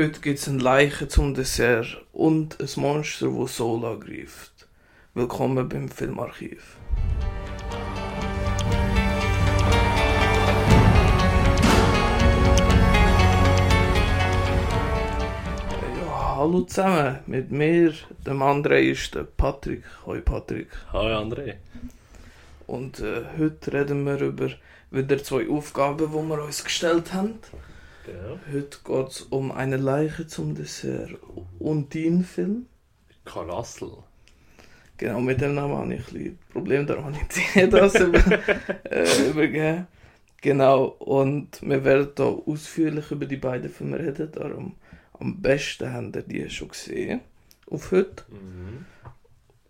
Heute 0.00 0.20
gibt 0.20 0.38
es 0.38 0.48
eine 0.48 0.62
Leiche 0.62 1.08
zum 1.08 1.34
Dessert 1.34 2.00
und 2.14 2.58
ein 2.58 2.68
Monster, 2.76 3.28
das 3.38 3.54
Soul 3.54 3.84
angreift. 3.84 4.66
Willkommen 5.12 5.68
beim 5.68 5.90
Filmarchiv. 5.90 6.78
Ja, 15.98 16.36
hallo 16.36 16.62
zusammen, 16.62 17.18
mit 17.26 17.50
mir, 17.50 17.92
dem 18.26 18.42
André 18.42 18.78
ist 18.78 19.14
der 19.14 19.24
Patrick. 19.24 19.84
Hoi 20.06 20.22
Patrick. 20.22 20.68
Hallo 20.94 21.14
André. 21.20 21.56
Und 22.66 23.00
äh, 23.00 23.24
heute 23.38 23.70
reden 23.74 24.06
wir 24.06 24.18
über 24.22 24.48
wieder 24.90 25.22
zwei 25.22 25.46
Aufgaben, 25.50 26.10
die 26.10 26.28
wir 26.30 26.42
uns 26.42 26.64
gestellt 26.64 27.12
haben. 27.12 27.38
Heute 28.52 28.78
geht 28.84 29.08
es 29.08 29.20
um 29.22 29.52
eine 29.52 29.76
Leiche 29.76 30.26
zum 30.26 30.54
Dessert 30.54 31.10
und 31.58 31.94
deinen 31.94 32.24
Film. 32.24 32.66
Kalassel. 33.24 33.90
Genau, 34.96 35.20
mit 35.20 35.40
dem 35.40 35.54
Namen 35.54 35.76
habe 35.76 35.94
ich 35.94 36.00
ein 36.00 36.12
bisschen 36.12 36.38
Problem, 36.52 36.86
darum 36.86 37.04
habe 37.06 37.16
ich 37.16 37.70
das 37.70 37.94
über, 37.94 38.18
äh, 38.90 39.30
übergeben. 39.30 39.86
Genau, 40.42 40.84
und 40.98 41.62
wir 41.62 41.84
werden 41.84 42.10
hier 42.16 42.42
ausführlich 42.46 43.10
über 43.10 43.26
die 43.26 43.36
beiden 43.36 43.70
Filme 43.70 43.98
reden, 43.98 44.32
darum 44.32 44.76
am 45.12 45.40
besten 45.40 45.92
haben 45.92 46.12
ihr 46.14 46.22
die 46.22 46.50
schon 46.50 46.68
gesehen, 46.68 47.20
auf 47.70 47.92
heute. 47.92 48.24
Mhm. 48.30 48.86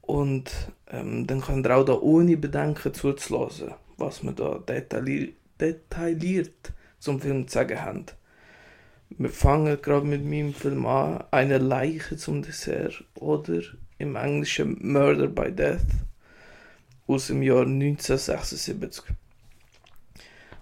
Und 0.00 0.50
ähm, 0.88 1.26
dann 1.26 1.40
könnt 1.40 1.66
ihr 1.66 1.76
auch 1.76 1.84
da 1.84 1.94
ohne 1.94 2.36
Bedenken 2.36 2.94
zuzulassen, 2.94 3.74
was 3.98 4.22
wir 4.22 4.32
da 4.32 4.58
detailliert, 4.58 5.34
detailliert 5.60 6.72
zum 6.98 7.20
Film 7.20 7.46
zu 7.46 7.54
sagen 7.54 7.80
haben. 7.80 8.06
Wir 9.18 9.28
fangen 9.28 9.82
gerade 9.82 10.06
mit 10.06 10.24
meinem 10.24 10.54
Film 10.54 10.86
an, 10.86 11.24
Eine 11.30 11.58
Leiche 11.58 12.16
zum 12.16 12.42
Dessert 12.42 13.04
oder 13.16 13.60
im 13.98 14.16
Englischen 14.16 14.78
Murder 14.80 15.26
by 15.26 15.50
Death 15.50 15.80
aus 17.06 17.26
dem 17.26 17.42
Jahr 17.42 17.62
1976. 17.62 19.04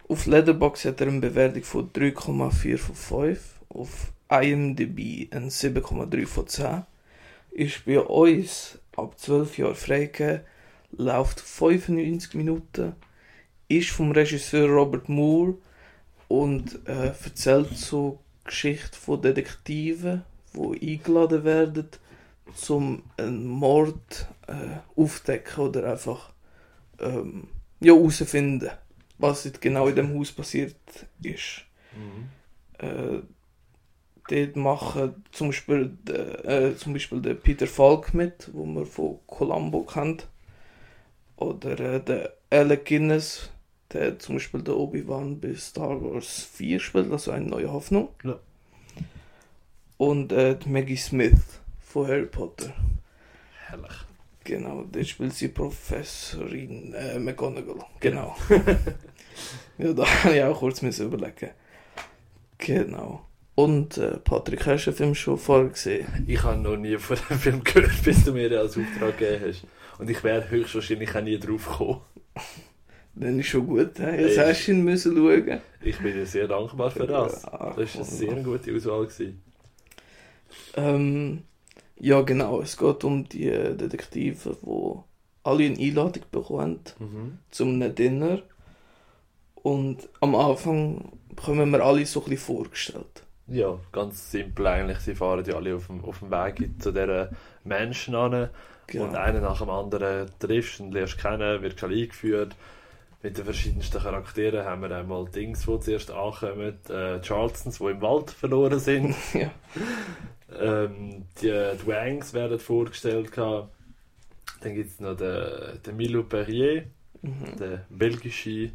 Auf 0.09 0.25
Letterboxd 0.27 0.87
hat 0.87 1.01
er 1.03 1.09
eine 1.09 1.21
Bewertung 1.21 1.63
von 1.63 1.93
3,4 1.93 2.79
von 2.79 2.95
5, 2.95 3.55
auf 3.69 4.13
IMDb 4.31 5.29
ein 5.31 5.51
7,3 5.51 6.27
von 6.27 6.47
10, 6.47 6.83
ist 7.51 7.85
bei 7.85 8.01
uns 8.01 8.79
ab 8.97 9.19
12 9.19 9.59
Jahren 9.59 9.75
freigegeben, 9.75 10.41
läuft 10.93 11.41
95 11.41 12.35
Minuten, 12.35 12.95
ist 13.69 13.91
vom 13.91 14.11
Regisseur 14.11 14.69
Robert 14.69 15.11
Moore 15.11 15.59
und 16.29 16.81
äh, 16.87 17.09
erzählt 17.09 17.77
so 17.77 18.21
Geschichte 18.49 18.99
von 18.99 19.23
Detektiven, 19.23 20.25
die 20.55 20.93
eingeladen 20.95 21.45
werden, 21.45 21.89
zum 22.55 23.03
einen 23.17 23.47
Mord 23.47 24.27
äh, 24.47 25.01
aufdecken 25.01 25.65
oder 25.65 25.91
einfach 25.91 26.33
ähm, 26.99 27.49
ja, 27.81 27.95
herausfinden, 27.95 28.71
was 29.19 29.45
jetzt 29.45 29.61
genau 29.61 29.89
in 29.89 29.97
dem 29.97 30.19
Haus 30.19 30.33
passiert 30.33 30.77
ist. 31.23 31.65
Mhm. 31.95 32.29
Äh, 32.79 33.23
dort 34.29 34.57
machen 34.57 35.25
zum 35.33 35.49
Beispiel, 35.49 35.97
äh, 36.45 36.75
zum 36.77 36.93
Beispiel 36.93 37.21
der 37.21 37.35
Peter 37.35 37.67
Falk 37.67 38.15
mit, 38.15 38.51
wo 38.53 38.65
man 38.65 38.87
von 38.87 39.19
Columbo 39.27 39.83
kennt. 39.83 40.29
Oder 41.37 41.79
äh, 41.79 42.01
der 42.01 42.33
Alec 42.51 42.87
Guinness, 42.87 43.51
der 43.93 44.19
zum 44.19 44.37
Beispiel 44.37 44.63
der 44.63 44.77
Obi-Wan 44.77 45.41
bei 45.41 45.55
Star 45.55 46.03
Wars 46.03 46.49
4 46.53 46.81
spielt, 46.81 47.11
also 47.11 47.31
eine 47.31 47.47
neue 47.47 47.73
Hoffnung. 47.73 48.09
Ja. 48.25 48.39
Und 49.97 50.33
äh, 50.33 50.57
Maggie 50.67 50.97
Smith 50.97 51.61
von 51.81 52.07
Harry 52.07 52.27
Potter. 52.27 52.73
Herrlich. 53.67 54.09
Genau, 54.45 54.85
dort 54.91 55.07
spielt 55.07 55.35
sie 55.35 55.49
Professorin 55.49 56.95
äh, 56.95 57.19
McGonagall. 57.19 57.85
Genau. 58.01 58.35
ja, 59.79 59.93
da 59.93 60.07
habe 60.25 60.37
ich 60.37 60.43
auch 60.43 60.59
kurz 60.59 60.81
müssen 60.81 61.07
überlegen. 61.07 61.51
Genau. 62.57 63.27
Und 63.55 63.99
äh, 63.99 64.19
Patrick, 64.19 64.67
hast 64.67 64.87
du 64.87 64.91
den 64.91 64.97
Film 64.97 65.15
schon 65.15 65.37
vorher 65.37 65.69
gesehen? 65.69 66.07
Ich 66.27 66.43
habe 66.43 66.57
noch 66.57 66.77
nie 66.77 66.97
von 66.97 67.19
dem 67.29 67.39
Film 67.39 67.65
gehört, 67.65 67.91
bis 68.05 68.25
du 68.25 68.33
mir 68.33 68.49
den 68.49 68.61
als 68.61 68.79
Auftrag 68.79 69.19
gegeben 69.19 69.45
hast. 69.49 69.67
Und 69.99 70.09
ich 70.09 70.23
wäre 70.23 70.49
höchstwahrscheinlich 70.49 71.15
auch 71.15 71.21
nie 71.21 71.39
drauf 71.39 71.67
gekommen. 71.67 72.01
Dann 73.21 73.39
ist 73.41 73.47
schon 73.49 73.67
gut. 73.67 73.99
He? 73.99 74.05
Jetzt 74.23 74.39
Ey. 74.39 74.47
hast 74.53 74.67
du 74.67 74.73
ihn 74.73 74.85
müssen 74.85 75.17
schauen. 75.17 75.61
Ich 75.83 75.99
bin 75.99 76.13
dir 76.15 76.27
sehr 76.27 76.47
dankbar 76.49 76.91
für 76.91 77.07
das. 77.07 77.43
Ja, 77.43 77.73
Das 77.77 77.95
war 77.95 78.03
eine 78.03 78.05
sehr 78.05 78.35
gute 78.43 78.75
Auswahl. 78.77 79.07
Gewesen. 79.07 79.43
Ähm, 80.77 81.43
ja, 81.99 82.21
genau. 82.23 82.61
Es 82.61 82.77
geht 82.77 83.05
um 83.05 83.29
die 83.29 83.51
Detektive, 83.51 84.57
die 84.63 84.95
alle 85.45 85.65
eine 85.65 85.79
Einladung 85.79 86.23
bekommen 86.31 86.81
Mhm. 86.99 87.39
zum 87.51 87.95
Dinner. 87.95 88.43
Und 89.55 90.09
am 90.21 90.35
Anfang 90.35 91.13
bekommen 91.35 91.71
wir 91.71 91.85
alle 91.85 92.07
so 92.07 92.21
ein 92.21 92.31
bisschen 92.31 92.39
vorgestellt. 92.57 93.25
Ja, 93.49 93.79
ganz 93.93 94.31
simpel 94.31 94.67
eigentlich. 94.67 94.99
Sie 94.99 95.15
fahren 95.15 95.45
ja 95.47 95.57
alle 95.57 95.75
auf 95.75 95.87
dem, 95.87 96.05
auf 96.05 96.19
dem 96.21 96.31
Weg 96.31 96.71
zu 96.81 96.93
dieser 96.93 97.31
Menschen 97.65 98.15
an. 98.15 98.51
Genau. 98.87 99.05
Und 99.05 99.17
einen 99.17 99.43
nach 99.43 99.59
dem 99.59 99.71
anderen 99.71 100.31
triffst 100.39 100.81
und 100.81 100.93
lernst 100.93 101.19
kennen, 101.19 101.63
wird 101.63 101.79
schon 101.81 101.91
eingeführt. 101.93 102.55
Mit 103.23 103.37
den 103.37 103.45
verschiedensten 103.45 104.01
Charakteren 104.01 104.65
haben 104.65 104.83
wir 104.83 104.93
einmal 104.97 105.25
Dings, 105.29 105.67
die 105.67 105.81
zuerst 105.81 106.11
ankommen, 106.13 106.79
äh, 106.89 107.21
Charlestons, 107.23 107.79
die 107.79 107.85
im 107.87 108.01
Wald 108.01 108.31
verloren 108.31 108.79
sind. 108.79 109.15
ja. 109.35 109.51
Ähm, 110.61 111.27
die, 111.43 111.47
die 111.49 111.87
Wangs 111.87 112.33
werden 112.33 112.59
vorgestellt. 112.61 113.33
gehabt. 113.33 113.71
Dann 114.61 114.75
gibt 114.75 114.91
es 114.91 115.01
noch 115.01 115.17
den, 115.17 115.83
den 115.85 115.97
Milo 115.97 116.23
Perrier, 116.25 116.85
Mhm. 117.21 117.57
der 117.59 117.85
belgische, 117.91 118.71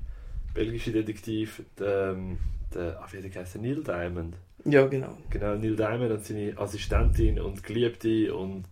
belgische 0.54 0.92
Detektiv, 0.92 1.62
der, 1.80 2.12
ähm, 2.12 2.38
der 2.76 3.00
ah, 3.02 3.08
wie 3.12 3.30
geheißen? 3.30 3.62
Neil 3.62 3.82
Diamond. 3.82 4.36
ja, 4.66 4.86
genau. 4.88 5.18
Genau, 5.30 5.56
Neil 5.56 5.78
Diamond 5.78 6.12
und 6.12 6.26
seine 6.26 6.58
Assistentin 6.58 7.40
und 7.40 7.64
Geliebte 7.64 8.36
und 8.36 8.66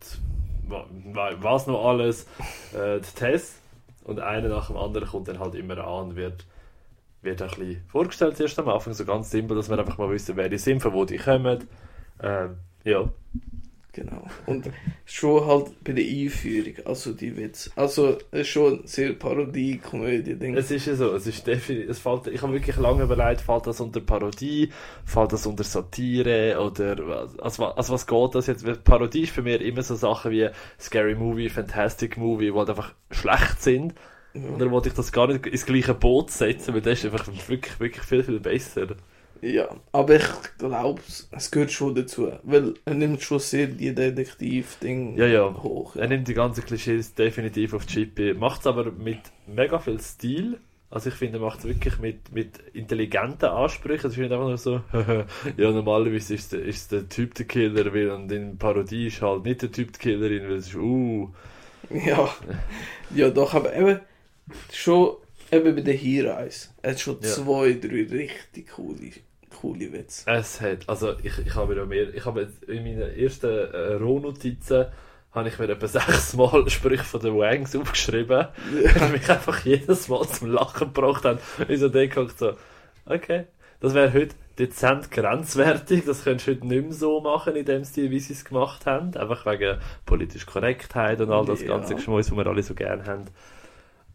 wa- 0.68 0.86
wa- 1.14 1.36
was 1.40 1.68
noch 1.68 1.86
alles. 1.86 2.24
Äh, 2.74 3.00
die 3.00 3.16
Tess. 3.18 3.62
Und 4.04 4.20
einer 4.20 4.50
nach 4.50 4.68
dem 4.68 4.78
anderen 4.78 5.08
kommt 5.08 5.28
dann 5.28 5.40
halt 5.40 5.56
immer 5.56 5.78
an 5.78 6.10
und 6.10 6.16
wird, 6.16 6.46
wird 7.22 7.42
ein 7.42 7.48
bisschen 7.50 7.84
vorgestellt 7.88 8.40
erst 8.40 8.60
am 8.60 8.70
Anfang. 8.70 8.94
So 8.94 9.06
ganz 9.06 9.30
simpel, 9.32 9.56
dass 9.56 9.70
wir 9.70 9.78
einfach 9.78 9.98
mal 9.98 10.10
wissen, 10.10 10.36
wer 10.36 10.50
die 10.50 10.58
sind, 10.58 10.82
von 10.82 10.94
wo 10.94 11.06
die 11.06 11.18
kommen. 11.18 11.68
Ähm, 12.22 12.58
ja. 12.84 13.10
Genau. 13.94 14.26
Und 14.46 14.70
schon 15.06 15.46
halt 15.46 15.84
bei 15.84 15.92
der 15.92 16.06
Einführung, 16.06 16.76
also 16.86 17.12
die 17.12 17.36
Witz. 17.36 17.70
Also 17.76 18.18
es 18.32 18.42
ist 18.42 18.48
schon 18.48 18.82
sehr 18.88 19.12
Parodie-Komödie-Ding. 19.14 20.56
Es 20.56 20.72
ist 20.72 20.86
ja 20.86 20.96
so, 20.96 21.14
es 21.14 21.28
ist 21.28 21.46
definitiv, 21.46 21.90
es 21.90 22.00
fällt, 22.00 22.28
ich 22.28 22.42
habe 22.42 22.54
wirklich 22.54 22.78
lange 22.78 23.04
überlegt, 23.04 23.42
fällt 23.42 23.68
das 23.68 23.82
unter 23.82 24.00
Parodie, 24.00 24.70
fällt 25.04 25.34
das 25.34 25.46
unter 25.46 25.66
Satire 25.66 26.58
oder 26.62 27.06
was- 27.06 27.38
also, 27.40 27.66
also 27.66 27.94
was 27.94 28.08
geht 28.08 28.36
das 28.36 28.48
jetzt? 28.48 28.84
Parodie 28.86 29.24
ist 29.24 29.34
für 29.34 29.42
mich 29.42 29.60
immer 29.60 29.84
so 29.84 29.96
Sachen 29.96 30.32
wie 30.32 30.48
Scary 30.80 31.16
Movie, 31.16 31.50
Fantastic 31.50 32.16
Movie, 32.18 32.52
die 32.52 32.54
halt 32.58 32.70
einfach 32.70 32.94
schlecht 33.12 33.62
sind. 33.62 33.94
Ja. 34.34 34.42
Oder 34.56 34.72
wollte 34.72 34.88
ich 34.88 34.96
das 34.96 35.12
gar 35.12 35.28
nicht 35.28 35.46
ins 35.46 35.66
gleiche 35.66 35.94
Boot 35.94 36.32
setzen, 36.32 36.74
weil 36.74 36.80
das 36.82 37.00
ist 37.04 37.12
einfach 37.12 37.28
wirklich, 37.28 37.78
wirklich 37.82 38.04
viel, 38.06 38.24
viel 38.24 38.40
besser. 38.40 38.88
Ja, 39.42 39.76
aber 39.92 40.18
ich 40.18 40.24
glaube, 40.60 41.02
es 41.32 41.50
gehört 41.50 41.72
schon 41.72 41.96
dazu, 41.96 42.32
weil 42.44 42.76
er 42.86 42.94
nimmt 42.94 43.24
schon 43.24 43.40
sehr 43.40 43.66
die 43.68 43.94
Detektiv-Ding 43.94 45.18
Ja, 45.18 45.26
ja. 45.26 45.54
hoch. 45.64 45.96
Er 45.96 46.08
nimmt 46.08 46.28
die 46.28 46.36
ganzen 46.36 46.64
Klischees 46.64 47.16
definitiv 47.16 47.74
auf 47.74 47.86
die 47.88 47.94
Chippe, 48.06 48.36
macht 48.36 48.62
es 48.62 48.68
aber 48.68 48.92
mit 48.92 49.20
mega 49.48 49.80
viel 49.80 50.00
Stil. 50.00 50.60
Also 50.92 51.10
ich 51.10 51.16
finde, 51.16 51.40
er 51.40 51.42
macht 51.42 51.60
es 51.60 51.66
wirklich 51.66 51.98
mit, 52.00 52.32
mit 52.34 52.60
intelligenten 52.74 53.46
Ansprüchen. 53.50 54.08
Es 54.08 54.14
ist 54.14 54.20
nicht 54.20 54.32
einfach 54.32 54.46
nur 54.48 54.58
so, 54.58 54.82
ja 55.58 55.72
normalerweise 55.72 56.36
ist 56.36 56.52
der, 56.54 56.62
ist 56.64 56.92
der 56.92 57.08
Typ 57.10 57.34
der 57.34 57.46
Killer, 57.48 57.94
weil 57.94 58.12
und 58.12 58.32
in 58.32 58.58
Parodie 58.58 59.08
ist 59.08 59.22
halt 59.22 59.46
nicht 59.46 59.62
der 59.64 59.72
Typ 59.72 59.94
die 59.94 60.00
Killerin, 60.00 60.44
weil 60.50 60.58
es 60.58 60.68
ist, 60.68 60.76
uh, 60.76 61.30
Ja, 61.90 62.30
ja 63.16 63.30
doch, 63.30 63.54
aber 63.54 63.76
eben 63.76 64.00
schon 64.72 65.16
eben 65.52 65.76
bei 65.76 65.82
der 65.82 65.94
Hinreise. 65.96 66.70
Er 66.82 66.92
hat 66.92 67.00
schon 67.00 67.18
Ja. 67.22 67.30
zwei, 67.30 67.74
drei 67.74 68.04
richtig 68.10 68.70
coole, 68.76 69.12
coole 69.62 69.92
Witze. 69.94 70.30
es 70.32 70.60
hat, 70.62 70.88
also 70.88 71.14
ich, 71.24 71.38
ich 71.46 71.56
habe 71.56 71.76
mir 71.76 71.86
mehr, 71.86 72.14
ich 72.14 72.26
habe 72.26 72.48
in 72.68 72.84
meinen 72.84 73.16
ersten 73.18 73.48
äh, 73.48 73.94
Rohnotizen 73.94 74.88
habe 75.34 75.48
ich 75.48 75.60
mir 75.60 75.70
etwa 75.70 75.88
sechsmal 76.00 76.70
Sprüche 76.70 77.04
von 77.04 77.22
den 77.22 77.38
Wangs 77.38 77.76
aufgeschrieben. 77.76 78.48
die 78.72 79.12
mich 79.12 79.30
einfach 79.30 79.64
jedes 79.64 80.08
Mal 80.10 80.28
zum 80.28 80.52
Lachen 80.52 80.94
gebracht 80.94 81.24
haben. 81.26 81.40
Ich 81.68 81.80
so 81.80 81.90
denke 81.90 82.28
so, 82.36 82.54
okay, 83.06 83.46
das 83.80 83.94
wäre 83.94 84.12
heute 84.14 84.36
dezent 84.60 85.10
grenzwertig, 85.10 86.04
das 86.06 86.24
könntest 86.24 86.48
du 86.48 86.52
heute 86.52 86.68
nicht 86.68 86.84
mehr 86.84 86.94
so 86.94 87.22
machen 87.22 87.56
in 87.56 87.66
dem 87.66 87.86
Stil, 87.86 88.12
wie 88.12 88.20
sie 88.20 88.34
es 88.34 88.44
gemacht 88.46 88.86
haben. 88.86 89.16
Einfach 89.16 89.46
wegen 89.46 89.80
politischer 90.06 90.46
Korrektheit 90.52 91.22
und 91.22 91.32
all 91.32 91.46
das 91.46 91.62
Ja. 91.62 91.68
ganze 91.68 91.96
Geschmäus, 91.96 92.30
was 92.30 92.38
wir 92.38 92.48
alle 92.48 92.62
so 92.64 92.74
gerne 92.76 93.06
haben. 93.06 93.26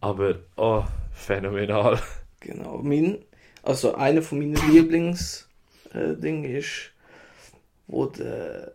Aber, 0.01 0.35
oh, 0.57 0.85
phänomenal. 1.13 1.99
Genau. 2.41 2.79
Mein, 2.83 3.19
also 3.67 3.95
einer 3.95 4.23
von 4.23 4.39
meinen 4.39 4.55
Lieblings 4.71 5.49
äh, 5.95 6.59
ist 6.59 6.93
wo 7.89 8.07
der, 8.07 8.73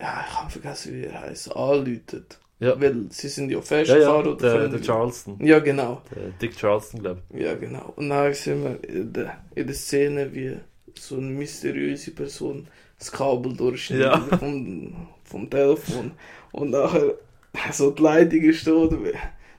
ja, 0.00 0.24
ich 0.28 0.34
habe 0.36 0.50
vergessen, 0.50 0.94
wie 0.94 1.04
er 1.04 1.20
heißt, 1.20 1.54
anläutet. 1.54 2.38
Ja. 2.60 2.80
Weil 2.80 3.06
sie 3.10 3.28
sind 3.28 3.50
ja 3.50 3.58
Ja, 3.58 3.62
festgefahren 3.62 4.24
ja, 4.26 4.32
oder 4.32 4.36
der, 4.36 4.50
fahren- 4.50 4.70
der 4.72 4.80
Charleston. 4.82 5.46
Ja, 5.46 5.58
genau. 5.60 6.02
Der 6.12 6.30
Dick 6.42 6.56
Charleston, 6.56 7.00
glaube 7.02 7.22
Ja, 7.32 7.54
genau. 7.54 7.92
Und 7.94 8.08
dann 8.08 8.34
sehen 8.34 8.64
wir 8.64 8.88
in 8.88 9.12
der, 9.12 9.38
in 9.54 9.66
der 9.68 9.76
Szene, 9.76 10.34
wie 10.34 10.56
so 10.98 11.16
eine 11.18 11.26
mysteriöse 11.26 12.10
Person 12.10 12.66
das 12.98 13.12
Kabel 13.12 13.56
durchschneidet 13.56 14.06
Ja. 14.32 14.38
vom, 14.38 15.06
vom 15.22 15.48
Telefon. 15.48 16.10
Und 16.50 16.70
nachher 16.70 17.14
so 17.72 17.92
die 17.92 18.02
Leitung 18.02 18.40
ist 18.40 18.66
da. 18.66 18.72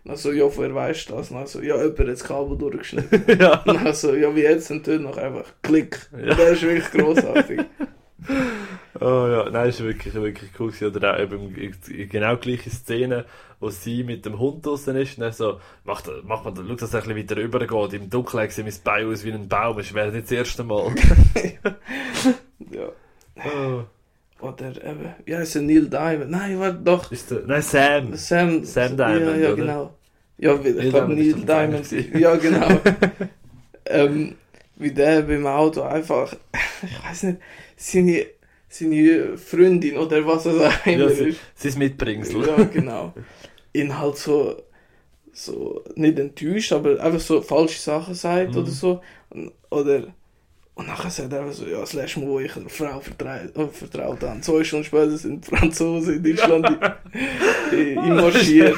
Oder 0.09 0.17
wie? 0.17 0.17
Dann 0.17 0.17
so, 0.17 0.31
ja, 0.31 0.45
woher 0.55 0.75
weißt 0.75 1.09
du 1.09 1.15
das? 1.15 1.29
Dann 1.29 1.47
so, 1.47 1.61
ja, 1.61 1.77
jemand 1.77 1.99
hat 1.99 2.07
das 2.07 2.23
Kabel 2.23 2.57
durchgeschnitten. 2.57 3.39
ja. 3.39 3.61
Und 3.63 3.83
dann 3.83 3.93
so, 3.93 4.13
ja, 4.13 4.35
wie 4.35 4.41
jetzt? 4.41 4.71
Und 4.71 4.87
dann 4.87 5.03
noch 5.03 5.17
einfach 5.17 5.45
Klick. 5.61 6.09
Ja. 6.11 6.35
Der 6.35 6.49
ist 6.49 6.61
wirklich 6.61 6.91
großartig. 6.91 7.61
Oh 9.01 9.27
ja, 9.29 9.49
nein, 9.49 9.69
ist 9.69 9.81
wirklich, 9.81 10.13
wirklich 10.13 10.49
cool 10.59 10.71
gewesen. 10.71 10.93
Oder 10.93 11.15
auch 11.15 11.19
eben 11.19 11.55
genau 12.09 12.35
gleiche 12.35 12.69
Szene, 12.69 13.25
wo 13.61 13.69
sie 13.69 14.03
mit 14.03 14.25
dem 14.25 14.37
Hund 14.39 14.65
draußen 14.65 14.93
ist 14.97 15.17
und 15.17 15.21
dann 15.21 15.31
so, 15.31 15.61
macht, 15.85 16.09
macht 16.25 16.43
man, 16.43 16.55
schau, 16.55 16.75
dass 16.75 16.93
er 16.93 17.03
ein 17.03 17.15
bisschen 17.15 17.17
weiter 17.17 17.37
rübergeht. 17.37 17.93
Im 17.93 18.09
Dunkeln 18.09 18.49
sieht 18.49 18.65
mein 18.65 18.73
Bein 18.83 19.07
aus 19.07 19.23
wie 19.23 19.31
ein 19.31 19.47
Baum. 19.47 19.79
Es 19.79 19.93
wäre 19.93 20.11
nicht 20.11 20.25
das 20.25 20.31
erste 20.31 20.63
Mal. 20.65 20.93
ja. 22.71 22.89
oh. 23.37 23.83
Oder 24.45 24.69
eben, 24.83 25.13
ja, 25.25 25.39
ist 25.39 25.55
ein 25.55 25.65
Neil 25.65 25.89
Diamond. 25.89 26.31
Nein, 26.31 26.59
warte 26.59 26.79
doch. 26.83 27.09
Ist 27.11 27.31
der, 27.31 27.43
nein, 27.45 27.61
Sam. 27.61 28.15
Sam, 28.15 28.65
Sam 28.65 28.97
Diamond, 28.97 29.21
Ja, 29.21 29.35
ja 29.35 29.47
oder? 29.53 29.55
genau. 29.55 29.98
Ja, 30.39 30.63
weil 30.63 30.73
Neil 30.73 30.85
ich 30.85 30.89
glaube 30.93 31.15
Diamond 31.15 31.19
ist 31.21 31.91
Neil 31.91 32.07
Diamond. 32.07 32.19
Ja, 32.19 32.35
genau. 32.35 32.67
ähm, 33.85 34.35
wie 34.77 34.91
der 34.91 35.21
beim 35.23 35.45
Auto 35.45 35.81
einfach, 35.81 36.33
ich 36.81 37.03
weiß 37.09 37.23
nicht, 37.23 37.39
seine, 37.75 38.25
seine 38.69 39.37
Freundin 39.37 39.97
oder 39.97 40.25
was 40.25 40.47
auch 40.47 40.53
immer 40.85 40.97
Ja, 40.97 41.09
sie, 41.09 41.29
ist. 41.29 41.39
sein 41.55 41.77
Mitbringsel. 41.79 42.47
Ja, 42.47 42.63
genau. 42.63 43.13
Ihn 43.73 43.97
halt 43.99 44.17
so, 44.17 44.55
so, 45.33 45.83
nicht 45.95 46.17
enttäuscht, 46.19 46.71
aber 46.71 46.99
einfach 47.01 47.19
so 47.19 47.41
falsche 47.41 47.79
Sachen 47.79 48.13
sagt 48.13 48.51
Mhm. 48.53 48.57
oder 48.61 48.71
so. 48.71 49.01
Oder, 49.69 50.13
und 50.79 50.87
nachher 50.87 51.09
sagt 51.09 51.33
er 51.33 51.51
so, 51.51 51.65
ja, 51.67 51.79
das 51.81 51.93
letzte 51.93 52.19
Mal, 52.21 52.27
wo 52.27 52.39
ich 52.39 52.55
einer 52.55 52.69
Frau 52.69 52.99
vertraut, 52.99 53.55
äh, 53.55 53.67
vertraut 53.67 54.23
habe. 54.23 54.41
Zwei 54.41 54.63
Stunden 54.63 54.85
später 54.85 55.17
sind 55.17 55.45
die 55.45 55.55
Franzosen 55.55 56.15
in 56.15 56.23
Deutschland 56.23 56.69
i- 57.71 57.75
i- 57.75 57.97
einmarschiert. 57.97 58.77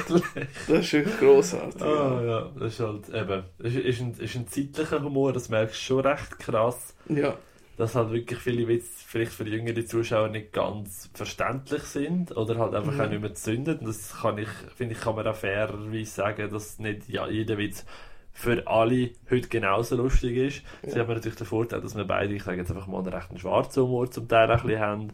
Das 0.68 0.80
ist 0.80 0.94
wirklich 0.94 1.20
grossartig. 1.20 1.82
Ah, 1.82 2.22
ja, 2.26 2.52
das 2.60 2.74
ist 2.74 2.80
halt 2.80 3.10
eben, 3.10 3.44
ist, 3.60 3.76
ist, 3.78 4.02
ein, 4.02 4.16
ist 4.20 4.36
ein 4.36 4.48
zeitlicher 4.48 5.02
Humor, 5.04 5.32
das 5.34 5.50
merkst 5.50 5.76
du 5.76 5.80
schon 5.84 6.00
recht 6.06 6.40
krass, 6.40 6.96
Ja, 7.08 7.36
dass 7.78 7.96
halt 7.96 8.12
wirklich 8.12 8.40
viele 8.40 8.68
Witze 8.68 8.90
vielleicht 9.08 9.32
für 9.32 9.48
jüngere 9.48 9.84
Zuschauer 9.86 10.28
nicht 10.30 10.54
ganz 10.54 11.10
verständlich 11.14 11.82
sind 11.84 12.36
oder 12.36 12.58
halt 12.60 12.76
einfach 12.76 12.94
Mhm. 12.94 13.02
auch 13.02 13.10
nicht 13.10 13.22
mehr 13.22 13.34
zünden. 13.34 13.78
Und 13.80 13.88
das 13.88 14.14
kann 14.22 14.38
ich, 14.38 14.50
finde 14.76 14.94
ich, 14.96 15.02
kann 15.02 15.16
man 15.16 15.26
auch 15.28 15.36
fairerweise 15.36 16.06
sagen, 16.12 16.50
dass 16.52 16.78
nicht 16.80 17.10
ja, 17.10 17.28
jeder 17.28 17.58
Witz 17.58 17.86
für 18.34 18.66
alle 18.68 19.12
heute 19.30 19.48
genauso 19.50 19.96
lustig 19.98 20.36
ist. 20.38 20.64
Sie 20.84 20.96
Ja. 20.98 21.04
haben 21.06 21.14
natürlich 21.14 21.38
den 21.38 21.48
Vorteil, 21.48 21.82
dass 21.82 21.96
wir 21.96 22.06
beide, 22.06 22.34
ich 22.34 22.44
sage 22.44 22.58
jetzt 22.60 22.72
einfach 22.72 22.88
mal, 22.88 23.00
einen 23.00 23.08
rechten 23.14 23.38
schwarzen 23.38 23.84
Humor 23.84 24.10
zum 24.10 24.28
Teil 24.28 24.50
ein 24.50 24.62
bisschen 24.62 24.80
haben, 24.80 25.14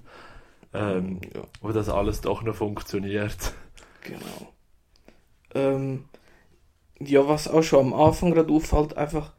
ähm, 0.73 1.21
ja, 1.33 1.41
wo 1.61 1.71
das 1.71 1.89
alles 1.89 2.21
doch 2.21 2.41
noch 2.43 2.55
funktioniert. 2.55 3.53
genau. 4.03 4.53
Ähm, 5.55 6.05
ja, 6.99 7.27
was 7.27 7.47
auch 7.47 7.63
schon 7.63 7.93
am 7.93 7.99
Anfang 7.99 8.31
gerade 8.31 8.51
auffällt, 8.51 8.97
einfach 8.97 9.33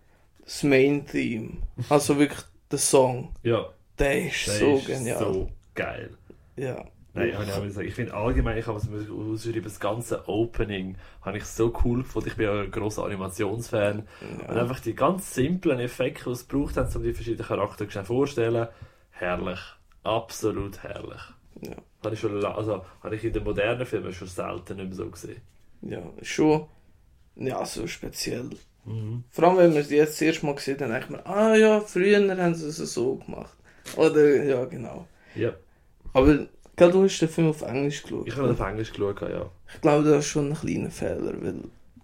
das 0.44 0.62
Main-Theme. 0.62 1.58
Also 1.88 2.18
wirklich 2.18 2.40
der 2.70 2.78
Song. 2.78 3.34
Ja, 3.42 3.66
Der 3.98 4.26
ist 4.26 4.48
das 4.48 4.58
so 4.58 4.76
ist 4.76 4.86
genial. 4.86 5.18
so 5.18 5.48
geil. 5.74 6.16
Ja. 6.56 6.84
Nein, 7.14 7.34
habe 7.34 7.44
ich 7.44 7.52
auch 7.52 7.68
sagen. 7.68 7.88
Ich 7.88 7.94
finde 7.94 8.14
allgemein, 8.14 8.58
ich 8.58 8.66
habe 8.66 8.78
es 8.78 8.86
ausgeschrieben, 8.86 9.64
das 9.64 9.80
ganze 9.80 10.28
Opening 10.28 10.96
habe 11.22 11.38
ich 11.38 11.44
so 11.44 11.74
cool 11.84 12.02
gefunden. 12.02 12.28
Ich 12.28 12.36
bin 12.36 12.46
ja 12.46 12.62
ein 12.62 12.70
grosser 12.70 13.04
Animationsfan. 13.04 14.06
Und 14.20 14.42
ja. 14.42 14.62
einfach 14.62 14.80
die 14.80 14.94
ganz 14.94 15.34
simplen 15.34 15.80
Effekte, 15.80 16.24
die 16.24 16.30
es 16.30 16.44
braucht 16.44 16.76
haben, 16.76 16.94
um 16.94 17.02
die 17.02 17.14
verschiedenen 17.14 17.46
Charaktere 17.46 17.90
schnell 17.90 18.04
vorzustellen, 18.04 18.68
herrlich. 19.10 19.60
Absolut 20.04 20.82
herrlich. 20.82 21.22
Ja. 21.62 21.76
Habe 22.04 22.14
ich, 22.14 22.20
schon, 22.20 22.44
also, 22.44 22.84
habe 23.02 23.16
ich 23.16 23.24
in 23.24 23.32
den 23.32 23.42
modernen 23.42 23.84
Filmen 23.84 24.12
schon 24.12 24.28
selten 24.28 24.76
nicht 24.76 24.88
mehr 24.88 24.94
so 24.96 25.10
gesehen. 25.10 25.40
ja, 25.82 26.02
schon 26.22 26.68
ja, 27.38 27.64
so 27.64 27.86
speziell. 27.86 28.50
Mhm. 28.84 29.24
Vor 29.30 29.44
allem, 29.44 29.58
wenn 29.58 29.70
man 29.70 29.78
es 29.78 29.90
jetzt 29.90 30.14
das 30.14 30.22
erste 30.22 30.46
Mal 30.46 30.58
sieht, 30.58 30.80
dann 30.80 30.90
denkt 30.90 31.10
man, 31.10 31.20
ah 31.24 31.54
ja, 31.54 31.80
früher 31.80 32.18
haben 32.36 32.54
sie 32.54 32.68
es 32.68 32.76
so 32.76 33.16
gemacht. 33.16 33.56
Oder, 33.96 34.44
ja, 34.44 34.64
genau. 34.64 35.06
Ja, 35.34 35.52
Aber, 36.12 36.46
gell, 36.78 36.90
du 36.90 37.02
hast 37.04 37.18
den 37.20 37.28
Film 37.28 37.48
auf 37.50 37.62
Englisch 37.62 38.02
geschaut. 38.02 38.26
ich 38.26 38.36
habe 38.36 38.50
auf 38.50 38.60
Englisch 38.60 38.90
geschaut, 38.92 39.20
ja. 39.22 39.50
Ich 39.74 39.80
glaube, 39.80 40.08
das 40.08 40.18
ist 40.24 40.30
schon 40.30 40.50
ein 40.50 40.54
kleiner 40.56 40.90
Fehler, 40.90 41.34
weil 41.42 41.54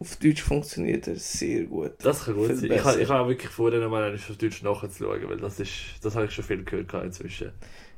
auf 0.00 0.17
Deutsch 0.17 0.43
funktioniert 0.43 1.06
er 1.09 1.17
sehr 1.17 1.65
gut. 1.65 1.93
Das 2.03 2.25
kann 2.25 2.35
gut 2.35 2.47
Viel 2.49 2.56
sein. 2.56 2.65
Ich 2.73 2.79
habe, 2.79 2.85
besser. 2.91 3.00
ich 3.00 3.09
habe 3.09 3.21
auch 3.25 3.29
wirklich 3.29 3.50
vorher 3.50 3.81
noch 3.81 3.91
mal 3.91 4.15
auf 4.15 4.37
Deutsch 4.37 4.62
nachzuschauen, 4.62 5.29
weil 5.29 5.37
das 5.38 5.61
ist, 5.61 5.71
das 6.03 6.15
habe 6.15 6.26
ich 6.26 6.32
schon 6.32 6.44
viel 6.44 6.62
gehört 6.65 6.93
inzwischen. 7.05 7.53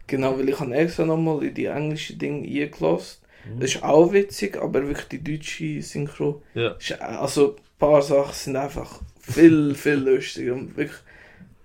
Genau, 0.07 0.39
weil 0.39 0.49
ich 0.49 0.61
habe 0.61 0.73
extra 0.75 1.05
nochmal 1.05 1.43
in 1.43 1.55
die 1.55 1.65
englischen 1.67 2.19
Dinge 2.19 2.47
eingelassen. 2.47 3.19
Mhm. 3.45 3.61
Das 3.61 3.75
ist 3.75 3.83
auch 3.83 4.13
witzig, 4.13 4.57
aber 4.57 4.87
wirklich 4.87 5.09
die 5.09 5.25
deutsche 5.25 5.83
Synchro, 5.83 6.43
Ja. 6.55 6.73
ist, 6.79 7.01
also 7.01 7.57
ein 7.57 7.63
paar 7.79 8.03
Sachen 8.03 8.33
sind 8.35 8.57
einfach 8.57 9.01
viel, 9.21 9.75
viel 9.75 9.95
lustiger 9.95 10.53
und 10.55 10.77
wirklich 10.77 10.99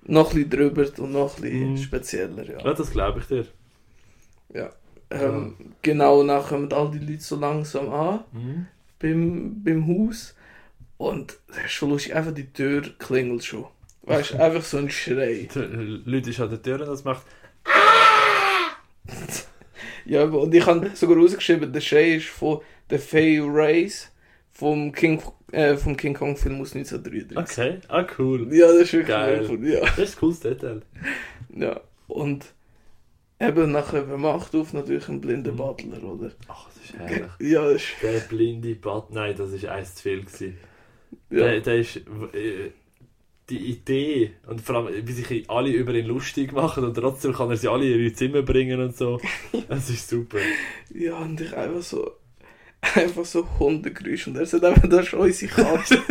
noch 0.04 0.34
ein 0.34 0.50
bisschen 0.50 0.72
drüber 0.74 1.04
und 1.04 1.12
noch 1.12 1.36
ein 1.38 1.42
bisschen 1.44 1.72
Mhm. 1.74 1.78
spezieller, 1.78 2.44
ja. 2.50 2.64
ja, 2.66 2.74
das 2.74 2.90
glaube 2.92 3.20
ich 3.20 3.26
dir. 3.28 3.46
Ähm, 5.12 5.56
Genau, 5.82 6.24
dann 6.26 6.44
kommen 6.44 6.72
all 6.74 6.92
die 6.92 7.00
Leute 7.00 7.22
so 7.22 7.36
langsam 7.36 7.90
an 7.90 8.20
Mhm. 8.32 8.68
beim, 9.00 9.64
beim 9.64 9.88
Haus 9.88 10.36
und 10.98 11.38
das 11.48 11.58
ist 11.66 11.72
schon 11.72 11.90
lustig, 11.90 12.16
einfach 12.16 12.34
die 12.34 12.52
Tür 12.54 12.84
klingelt 13.00 13.44
schon. 13.44 13.66
Weißt 14.04 14.34
du, 14.34 14.40
einfach 14.44 14.64
so 14.64 14.78
ein 14.78 14.90
Schrei. 14.90 15.48
Die 15.54 16.02
Leute 16.06 16.30
ist 16.32 16.40
an 16.40 16.50
der 16.50 16.62
Tür 16.62 16.82
und 16.82 16.88
das 16.88 17.04
macht. 17.04 17.26
Ja, 20.06 20.24
aber- 20.24 20.40
und 20.42 20.54
ich 20.54 20.66
habe 20.66 20.90
sogar 20.96 21.18
rausgeschrieben, 21.18 21.72
der 21.72 21.82
Schrei 21.82 22.16
ist 22.16 22.28
von 22.28 22.60
der 22.90 23.00
Faye 23.00 23.40
Race 23.44 24.12
vom 24.52 24.92
King, 24.92 25.22
äh, 25.52 25.76
vom 25.78 25.96
King 25.96 26.14
Kong 26.16 26.36
Film 26.36 26.60
aus 26.62 26.74
1933. 26.76 27.38
Okay, 27.38 27.80
ah 27.88 28.06
cool. 28.18 28.48
Ja, 28.54 28.68
das 28.68 28.82
ist 28.82 28.94
wirklich 28.94 29.08
Geil. 29.16 29.46
cool. 29.50 29.68
Ja. 29.68 29.80
Das 29.82 30.00
ist 30.00 30.16
ein 30.16 30.20
cooles 30.20 30.40
Detail. 30.40 30.82
ja. 31.56 31.80
Und 32.08 32.46
eben 33.42 33.72
nachher, 33.72 34.08
wer 34.08 34.18
macht 34.18 34.56
auf 34.56 34.74
natürlich 34.74 35.08
ein 35.10 35.22
blinder 35.22 35.52
Mhm. 35.52 35.58
Butler, 35.58 36.04
oder? 36.04 36.32
Ach, 36.48 36.68
das 36.68 36.84
ist 36.84 36.94
herrlich. 36.98 37.32
Ja, 37.40 37.64
das 37.64 37.82
ist, 37.82 37.88
Der 38.02 38.20
blinde 38.22 38.76
Bad, 38.76 39.12
nein, 39.12 39.36
das 39.38 39.52
ist 39.52 39.66
eins 39.66 39.96
zu 39.96 40.04
viel 40.04 40.22
gewesen. 40.24 40.58
ja. 41.30 41.38
Der, 41.46 41.62
der 41.62 41.76
ist 41.80 41.98
äh, 41.98 42.72
die 43.50 43.58
Idee 43.72 44.32
und 44.48 44.62
vor 44.62 44.76
allem, 44.78 45.08
wie 45.08 45.12
sich 45.12 45.50
alle 45.50 45.70
über 45.72 45.94
ihn 45.94 46.06
lustig 46.06 46.54
machen 46.54 46.84
und 46.86 46.94
trotzdem 46.96 47.34
kann 47.34 47.50
er 47.50 47.58
sie 47.58 47.68
alle 47.68 47.86
in 47.92 48.00
ihre 48.00 48.14
Zimmer 48.14 48.42
bringen 48.44 48.80
und 48.82 48.96
so. 48.96 49.20
Das 49.68 49.90
ist 49.90 50.08
super. 50.10 50.38
ja, 50.94 51.18
und 51.18 51.40
ich 51.42 51.56
einfach 51.56 51.82
so, 51.82 52.12
einfach 52.96 53.26
so 53.26 53.48
Hundegeräusche 53.60 54.30
und 54.30 54.38
er 54.38 54.46
sagt 54.46 54.64
einfach, 54.64 54.88
das 54.88 55.08
ist 55.08 55.14
unsere 55.14 55.52
Katze. 55.52 56.02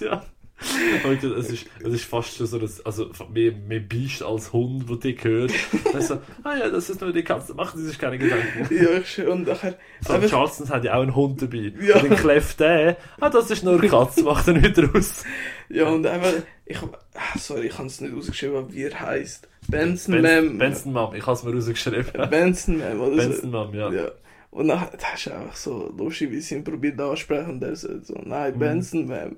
ja. 0.04 0.24
Es 0.58 1.50
ist, 1.50 1.66
es 1.84 1.92
ist 1.92 2.04
fast 2.04 2.38
so, 2.38 2.58
dass, 2.58 2.84
also 2.84 3.10
mehr, 3.32 3.52
mehr 3.52 3.80
Biest 3.80 4.22
als 4.22 4.52
Hund, 4.52 4.88
wo 4.88 4.94
die 4.94 5.14
hört. 5.20 5.52
Also, 5.92 6.18
ah 6.44 6.56
ja, 6.56 6.70
das 6.70 6.88
ist 6.88 7.00
nur 7.00 7.12
die 7.12 7.22
Katze, 7.22 7.54
machen 7.54 7.78
Sie 7.80 7.86
sich 7.88 7.98
keine 7.98 8.16
Gedanken. 8.18 8.68
ja, 8.70 9.28
und 9.30 9.46
nachher, 9.46 9.76
allem 10.06 10.22
einfach, 10.22 10.30
Charleston 10.30 10.68
hat 10.70 10.84
ja 10.84 10.94
auch 10.94 11.02
einen 11.02 11.14
Hund 11.14 11.42
dabei. 11.42 11.72
Ja. 11.80 11.96
Und 12.00 12.10
dann 12.10 12.18
kläfft 12.18 12.60
der, 12.60 12.96
ah, 13.20 13.28
das 13.28 13.50
ist 13.50 13.64
nur 13.64 13.78
eine 13.78 13.88
Katze, 13.88 14.22
macht 14.22 14.48
er 14.48 14.54
nicht 14.54 14.78
raus. 14.78 15.24
ja, 15.68 15.88
und 15.88 16.06
einfach, 16.06 16.32
ich, 16.64 16.78
ah, 16.82 17.38
sorry, 17.38 17.66
ich 17.66 17.76
habe 17.78 17.88
es 17.88 18.00
nicht 18.00 18.14
ausgeschrieben, 18.14 18.56
aber 18.56 18.72
wie 18.72 18.84
er 18.84 18.98
heißt. 18.98 19.48
Benson 19.68 20.14
Benson, 20.22 20.46
Mem. 20.46 20.58
Benson 20.58 20.92
Mom, 20.92 21.14
ich 21.14 21.26
habe 21.26 21.32
es 21.36 21.42
mir 21.42 21.52
rausgeschrieben. 21.54 22.30
Benson 22.30 22.78
Mem, 22.78 23.00
oder 23.00 23.22
so. 23.22 23.28
Benson 23.28 23.50
Mom, 23.50 23.74
ja. 23.74 23.90
Ja. 23.92 24.08
Und 24.50 24.68
dann, 24.68 24.88
das 24.92 25.26
ist 25.26 25.32
einfach 25.32 25.56
so 25.56 25.92
lustig, 25.98 26.30
wie 26.30 26.40
sie 26.40 26.54
ihn 26.54 26.64
probiert 26.64 26.98
ansprechen 26.98 27.50
und 27.50 27.62
er 27.62 27.76
sagt 27.76 28.06
so, 28.06 28.18
nein, 28.24 28.54
Mhm. 28.54 28.58
Benson, 28.58 29.06
Ma'am. 29.10 29.36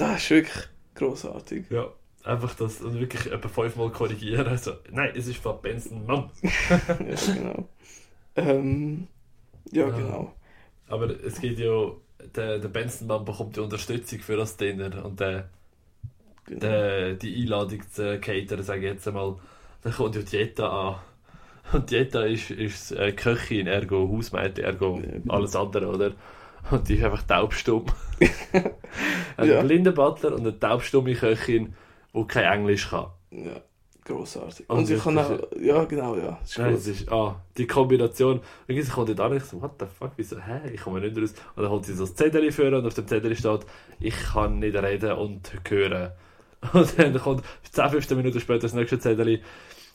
Das 0.00 0.22
ist 0.22 0.30
wirklich 0.30 0.68
großartig. 0.94 1.66
Ja, 1.70 1.92
einfach 2.24 2.54
das 2.54 2.80
und 2.80 2.98
wirklich 2.98 3.32
etwa 3.32 3.48
fünfmal 3.48 3.90
korrigieren. 3.90 4.46
Also, 4.46 4.72
nein, 4.90 5.12
es 5.16 5.26
ist 5.28 5.38
von 5.42 5.60
Benson 5.60 6.06
Mom. 6.06 6.30
ja, 6.42 7.16
genau. 7.34 7.68
Ähm, 8.36 9.08
ja, 9.72 9.88
Ja. 9.88 9.90
genau. 9.90 10.34
Aber 10.88 11.10
es 11.24 11.40
geht 11.40 11.58
ja, 11.58 11.92
der, 12.36 12.58
der 12.60 12.68
Benson 12.68 13.08
Mom 13.08 13.24
bekommt 13.24 13.56
die 13.56 13.60
Unterstützung 13.60 14.20
für 14.20 14.36
das 14.36 14.56
Dinner 14.56 15.04
und 15.04 15.20
der, 15.20 15.50
genau. 16.44 16.60
der, 16.60 17.14
die 17.14 17.42
Einladung 17.42 17.82
zu 17.90 18.18
catern, 18.20 18.62
sage 18.62 18.80
ich 18.86 18.92
jetzt 18.94 19.08
einmal, 19.08 19.36
dann 19.82 19.92
kommt 19.92 20.16
ja 20.16 20.22
die 20.22 20.36
Jetta 20.36 20.90
an. 20.90 20.96
Und 21.72 21.90
die 21.90 21.96
Jetta 21.96 22.24
ist, 22.24 22.50
ist 22.50 22.92
äh, 22.92 23.12
Köchin, 23.12 23.66
ergo 23.66 24.08
Hausmädchen, 24.10 24.64
ergo 24.64 25.02
Ja, 25.02 25.18
genau. 25.18 25.34
alles 25.34 25.56
andere, 25.56 25.88
oder? 25.88 26.12
Und 26.70 26.88
die 26.88 26.94
ist 26.96 27.04
einfach 27.04 27.22
taubstumm. 27.22 27.86
Ein 29.36 29.48
Ja. 29.48 29.62
blinder 29.62 29.92
Butler 29.92 30.32
und 30.34 30.40
eine 30.40 30.58
taubstumme 30.58 31.14
Köchin, 31.14 31.74
die 32.14 32.24
kein 32.26 32.44
Englisch 32.60 32.90
kann. 32.90 33.06
Ja. 33.30 33.60
grossartig. 34.04 34.68
Und 34.68 34.86
sie 34.86 34.94
das 34.94 35.04
kann 35.04 35.18
auch, 35.18 35.38
ja 35.60 35.84
genau, 35.84 36.16
ja. 36.16 36.38
Ist 36.42 36.58
Nein, 36.58 36.74
es 36.74 36.86
ist, 36.86 37.10
ah, 37.12 37.40
die 37.56 37.66
Kombination. 37.66 38.40
Irgendwie 38.66 38.88
kommt 38.90 39.08
dort 39.08 39.20
an, 39.20 39.36
ich 39.36 39.44
so, 39.44 39.60
what 39.62 39.72
the 39.78 39.86
fuck, 39.86 40.10
wieso, 40.16 40.36
hä, 40.40 40.70
ich 40.72 40.80
komme 40.80 41.00
nicht 41.00 41.16
raus. 41.16 41.34
Und 41.54 41.62
dann 41.62 41.70
holt 41.70 41.84
sie 41.84 41.94
so 41.94 42.04
das 42.04 42.14
Zettel 42.16 42.50
für 42.50 42.76
und 42.76 42.86
auf 42.86 42.94
dem 42.94 43.06
Zettel 43.06 43.34
steht, 43.36 43.60
ich 44.00 44.16
kann 44.32 44.58
nicht 44.58 44.74
reden 44.76 45.12
und 45.12 45.52
hören. 45.68 46.10
Und 46.74 46.98
dann 46.98 47.18
kommt 47.18 47.42
10, 47.70 47.88
15 47.88 48.16
Minuten 48.18 48.38
später 48.38 48.58
das 48.60 48.74
nächste 48.74 48.98
Zettel, 48.98 49.40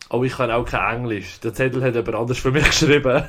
oh, 0.09 0.23
ich 0.23 0.33
kann 0.33 0.49
auch 0.49 0.65
kein 0.65 0.97
Englisch. 0.97 1.39
Der 1.41 1.53
Zettel 1.53 1.83
hat 1.83 1.93
jemand 1.93 2.15
anders 2.15 2.39
für 2.39 2.49
mich 2.51 2.65
geschrieben. 2.69 3.23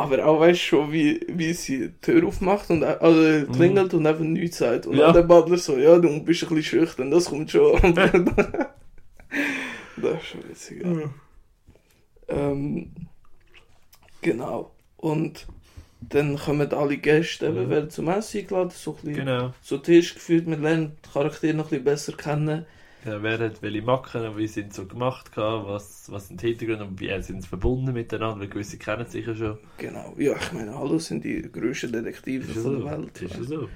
Aber 0.00 0.24
auch 0.24 0.40
weißt 0.40 0.58
du 0.60 0.64
schon, 0.64 0.92
wie, 0.92 1.20
wie 1.28 1.52
sie 1.52 1.88
die 1.88 2.00
Tür 2.00 2.26
aufmacht 2.26 2.70
und 2.70 2.82
also 2.84 3.46
klingelt 3.52 3.92
und 3.94 4.06
einfach 4.06 4.24
nichts 4.24 4.58
sagt. 4.58 4.86
Und 4.86 4.94
Mhm. 4.94 5.00
Ja. 5.00 5.12
dann 5.12 5.28
der 5.28 5.34
Butler 5.34 5.58
so, 5.58 5.76
ja, 5.76 5.98
du 5.98 6.08
bist 6.24 6.42
ein 6.44 6.48
bisschen 6.54 6.62
schüchtern, 6.62 7.10
das 7.10 7.26
kommt 7.26 7.50
schon. 7.50 7.78
das 7.94 8.14
ist 10.14 10.26
schon 10.26 10.48
witzig, 10.48 10.82
ja. 10.84 11.10
Ähm, 12.28 12.92
genau. 14.22 14.70
Und 14.96 15.46
dann 16.00 16.38
kommen 16.38 16.72
alle 16.72 16.96
Gäste, 16.96 17.48
eben, 17.48 17.66
Mhm. 17.66 17.70
werden 17.70 17.90
zum 17.90 18.08
Essen 18.08 18.38
eingeladen, 18.40 18.70
so 18.70 18.92
ein 18.92 18.96
bisschen 18.96 19.14
Genau. 19.26 19.52
so 19.60 19.76
Tisch 19.78 20.14
geführt, 20.14 20.46
man 20.46 20.62
lernt 20.62 20.92
die 21.04 21.10
Charaktere 21.12 21.52
noch 21.54 21.66
ein 21.66 21.70
bisschen 21.70 21.84
besser 21.84 22.12
kennen. 22.14 22.64
Ja, 23.04 23.22
wer 23.22 23.38
hat 23.38 23.60
welche 23.62 23.82
Macken 23.82 24.24
und 24.26 24.36
wie 24.38 24.46
sind 24.46 24.72
sie 24.72 24.80
so 24.82 24.86
gemacht, 24.86 25.32
gehabt, 25.32 25.66
was, 25.68 26.10
was 26.10 26.28
sind 26.28 26.40
die 26.42 26.48
Hintergründe 26.48 26.84
und 26.84 27.00
wie 27.00 27.22
sind 27.22 27.42
sie 27.42 27.48
verbunden 27.48 27.92
miteinander, 27.92 28.40
weil 28.40 28.48
gewisse 28.48 28.78
kennen 28.78 29.06
sich 29.06 29.26
ja 29.26 29.34
schon. 29.34 29.58
Genau. 29.76 30.14
Ja, 30.18 30.36
ich 30.36 30.52
meine, 30.52 30.74
hallo 30.78 30.98
sind 30.98 31.24
die 31.24 31.42
grössten 31.50 31.92
Detektive 31.92 32.54
von 32.54 32.72
so. 32.72 32.80
der 32.80 32.84
Welt. 32.84 33.20
Ist 33.20 33.36
so. 33.48 33.70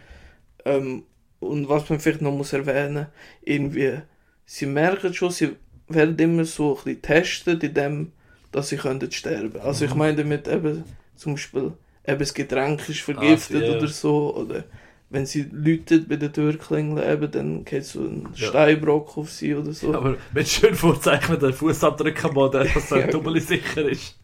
Ähm, 0.64 1.04
und 1.40 1.68
was 1.68 1.88
man 1.90 2.00
vielleicht 2.00 2.22
noch 2.22 2.32
muss 2.32 2.52
erwähnen, 2.52 3.06
irgendwie, 3.42 4.00
sie 4.46 4.66
merken 4.66 5.12
schon, 5.14 5.30
sie 5.30 5.56
werden 5.88 6.18
immer 6.18 6.44
so 6.44 6.76
ein 6.78 6.84
bisschen 6.84 7.02
testet, 7.02 7.62
in 7.64 7.74
dem, 7.74 8.12
dass 8.50 8.68
sie 8.70 8.76
könnten 8.76 9.10
sterben. 9.12 9.60
Also 9.60 9.84
Mhm. 9.84 9.90
ich 9.90 9.94
meine 9.94 10.16
damit 10.18 10.48
eben 10.48 10.84
zum 11.16 11.34
Beispiel, 11.34 11.72
eben 12.06 12.18
das 12.18 12.34
Getränk 12.34 12.88
ist 12.88 13.00
vergiftet 13.00 13.68
Ah, 13.68 13.68
oder 13.68 13.88
so, 13.88 14.34
oder 14.36 14.64
wenn 15.14 15.24
sie 15.26 15.46
läutet 15.52 16.08
bei 16.08 16.16
der 16.16 16.32
Tür 16.32 16.56
klingeln, 16.58 17.02
eben, 17.08 17.30
dann 17.30 17.64
geht 17.64 17.84
so 17.84 18.00
ein 18.00 18.28
Ja. 18.34 18.48
Steinbrock 18.48 19.16
auf 19.16 19.30
sie 19.30 19.54
oder 19.54 19.72
so. 19.72 19.94
Aber 19.94 20.16
mit 20.34 20.48
schön 20.48 20.74
vorzeichneten 20.74 21.52
Fußabdrücken 21.52 22.26
am 22.30 22.34
Boden, 22.34 22.68
dass 22.74 22.92
er 22.92 22.98
Ja. 23.06 23.06
doppelt 23.06 23.42
sicher 23.42 23.88
ist. 23.88 24.18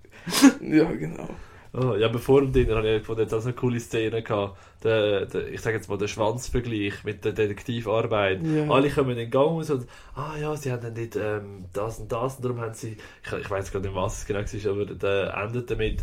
Ja, 0.61 0.85
genau. 0.93 1.29
Oh, 1.73 1.95
ja, 1.95 2.09
bevor 2.09 2.41
dem 2.41 2.53
Dinner 2.53 2.77
habe 2.77 2.89
ich 2.91 2.99
gefunden, 3.03 3.23
jetzt 3.23 3.33
auch 3.33 3.41
so 3.41 3.49
eine 3.49 3.57
coole 3.57 3.79
Szene 3.79 4.23
gehabt. 4.25 4.59
Der, 4.83 5.27
der, 5.27 5.49
ich 5.53 5.61
sage 5.61 5.77
jetzt 5.77 5.89
mal, 5.89 5.97
der 5.99 6.09
Schwanzvergleich 6.09 7.05
mit 7.05 7.25
der 7.25 7.31
Detektivarbeit. 7.33 8.41
Ja. 8.43 8.69
Alle 8.69 8.91
kommen 8.91 9.11
in 9.11 9.17
den 9.19 9.31
Gang 9.31 9.47
raus 9.51 9.71
und, 9.71 9.87
ah 10.17 10.33
ja, 10.41 10.57
sie 10.57 10.73
haben 10.73 10.83
dann 10.83 10.95
nicht 10.95 11.15
ähm, 11.15 11.67
das 11.73 12.01
und 12.01 12.11
das 12.11 12.37
und 12.37 12.45
darum 12.45 12.61
haben 12.61 12.75
sie, 12.75 12.97
ich, 13.25 13.33
ich 13.33 13.49
weiß 13.51 13.71
gar 13.73 13.79
nicht, 13.81 13.95
was 13.95 14.19
es 14.19 14.27
genau 14.27 14.41
war, 14.41 14.73
aber 14.73 14.85
der 14.87 15.35
endet 15.37 15.71
damit, 15.71 16.01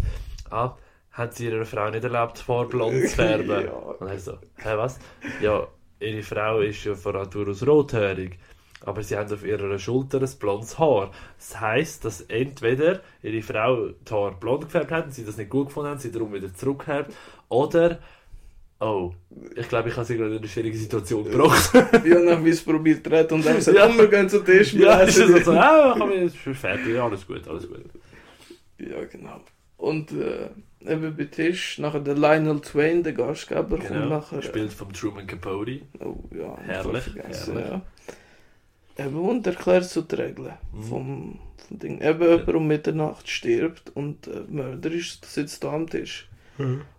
ah, 0.49 0.71
hat 1.17 1.35
sie 1.35 1.45
ihrer 1.47 1.65
Frau 1.65 1.89
nicht 1.89 2.03
erlaubt, 2.03 2.39
vor 2.39 2.67
blond 2.69 3.01
zu 3.09 3.15
färben? 3.15 3.49
Ja. 3.65 3.71
Und 3.71 4.07
dann 4.07 4.19
so, 4.19 4.33
hä, 4.57 4.73
was? 4.75 4.99
Ja, 5.41 5.67
ihre 5.99 6.21
Frau 6.23 6.59
ist 6.59 6.83
ja 6.85 6.93
von 6.95 7.13
Natur 7.15 7.49
aus 7.49 7.65
rothaarig. 7.65 8.37
Aber 8.81 9.01
sie 9.01 9.17
haben 9.17 9.33
auf 9.33 9.43
ihrer 9.43 9.79
Schulter 9.79 10.21
ein 10.21 10.29
blondes 10.39 10.77
Haar. 10.77 11.11
Das 11.39 11.59
heisst, 11.59 12.05
dass 12.05 12.21
entweder 12.21 13.01
ihre 13.23 13.41
Frau 13.41 13.87
die 13.87 14.13
Haare 14.13 14.35
blond 14.39 14.65
gefärbt 14.65 14.91
hat 14.91 15.05
und 15.05 15.11
sie 15.13 15.25
das 15.25 15.35
nicht 15.37 15.49
gut 15.49 15.67
gefunden 15.67 15.89
haben, 15.89 15.99
sie 15.99 16.11
darum 16.11 16.31
wieder 16.31 16.53
zurückhärbt, 16.53 17.11
oder, 17.49 17.97
oh, 18.79 19.13
ich 19.55 19.67
glaube, 19.67 19.89
ich 19.89 19.95
habe 19.95 20.05
sie 20.05 20.15
gerade 20.15 20.33
in 20.33 20.37
eine 20.37 20.47
schwierige 20.47 20.77
Situation 20.77 21.23
gebracht. 21.29 21.71
Ja, 21.73 22.23
dann 22.23 22.45
wie 22.45 22.49
es 22.51 22.63
probiert 22.63 23.09
retten 23.09 23.33
und 23.33 23.45
dann 23.47 23.59
sagt, 23.59 23.75
Ja. 23.75 23.89
wir 23.97 24.07
gehen 24.07 24.29
zu 24.29 24.43
Tisch. 24.43 24.73
ja, 24.73 24.99
ist 24.99 25.17
es 25.17 25.45
so, 25.45 25.51
ah, 25.53 25.97
jetzt 26.13 26.35
ist 26.45 26.57
fertig, 26.59 26.93
ja, 26.93 27.05
alles 27.05 27.25
gut, 27.25 27.47
alles 27.47 27.67
gut. 27.67 27.81
Ja, 28.77 29.03
genau. 29.11 29.41
Und 29.77 30.11
äh, 30.11 30.49
eben 30.81 31.15
bei 31.15 31.25
Tisch, 31.25 31.79
nachher 31.79 31.99
der 31.99 32.15
Lionel 32.15 32.61
Twain, 32.61 33.03
der 33.03 33.13
Gastgeber, 33.13 33.63
kommt 33.77 33.87
Genau, 33.87 34.05
nachher. 34.09 34.37
gespielt 34.39 34.71
von 34.73 34.91
Truman 34.93 35.25
Capote. 35.27 35.81
Oh, 35.99 36.15
ja, 36.35 36.57
Herrlich, 36.65 37.03
vergessen, 37.03 37.57
herrlich. 37.57 37.81
Ja. 38.97 39.05
Eben, 39.05 39.15
und 39.29 39.45
erklärt 39.45 39.85
so 39.85 40.01
die 40.01 40.15
Regeln 40.15 40.53
Mhm. 40.73 40.83
vom, 40.83 41.39
vom 41.67 41.79
Ding. 41.79 42.01
Eben, 42.01 42.21
jemand 42.23 42.49
um 42.55 42.67
Mitternacht 42.67 43.29
stirbt 43.29 43.91
und 43.95 44.27
äh, 44.27 44.41
Mörder 44.49 44.91
ist, 44.91 45.23
sitzt 45.25 45.63
da 45.63 45.73
am 45.73 45.87
Tisch. 45.89 46.27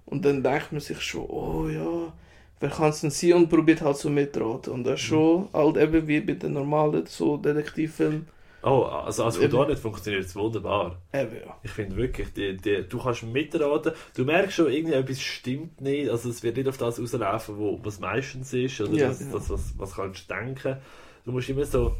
Und 0.07 0.25
dann 0.25 0.45
denkt 0.45 0.71
man 0.71 0.81
sich 0.81 1.01
schon, 1.01 1.27
oh 1.29 1.69
ja, 1.69 2.13
wer 2.61 2.71
kann 2.71 2.91
es 2.91 3.01
denn 3.01 3.11
sein? 3.11 3.33
Und 3.33 3.49
probiert 3.49 3.83
halt 3.83 3.97
so 3.97 4.09
mitraten. 4.09 4.73
Und 4.73 4.85
das 4.85 5.01
ist 5.01 5.07
schon 5.07 5.49
halt 5.53 5.77
eben 5.79 6.07
wie 6.07 6.21
bei 6.21 6.35
den 6.35 6.53
normalen 6.53 7.07
so 7.07 7.37
Detektivfilmen. 7.39 8.29
Oh, 8.63 8.83
also 8.83 9.25
als 9.25 9.39
Eben. 9.39 9.53
Houdanet 9.53 9.79
funktioniert 9.79 10.25
es 10.25 10.35
wunderbar. 10.35 11.01
Eben, 11.13 11.37
ja. 11.37 11.57
Ich 11.63 11.71
finde 11.71 11.97
wirklich, 11.97 12.33
die, 12.33 12.57
die, 12.57 12.83
du 12.89 12.99
kannst 12.99 13.23
mitraten, 13.23 13.93
du 14.17 14.25
merkst 14.25 14.57
schon, 14.57 14.73
irgendetwas 14.73 15.21
stimmt 15.21 15.81
nicht, 15.81 16.11
also 16.11 16.29
es 16.29 16.43
wird 16.43 16.57
nicht 16.57 16.69
auf 16.69 16.77
das 16.77 17.01
rauslaufen, 17.01 17.57
wo, 17.57 17.79
was 17.85 18.01
meistens 18.01 18.53
ist, 18.53 18.81
oder 18.81 18.93
Ja, 18.95 19.09
das, 19.09 19.21
genau. 19.21 19.39
das, 19.39 19.51
was, 19.51 19.75
was 19.79 19.95
kannst 19.95 20.29
du 20.29 20.35
denken. 20.35 20.77
Du 21.25 21.31
musst 21.31 21.49
immer 21.49 21.65
so, 21.65 21.95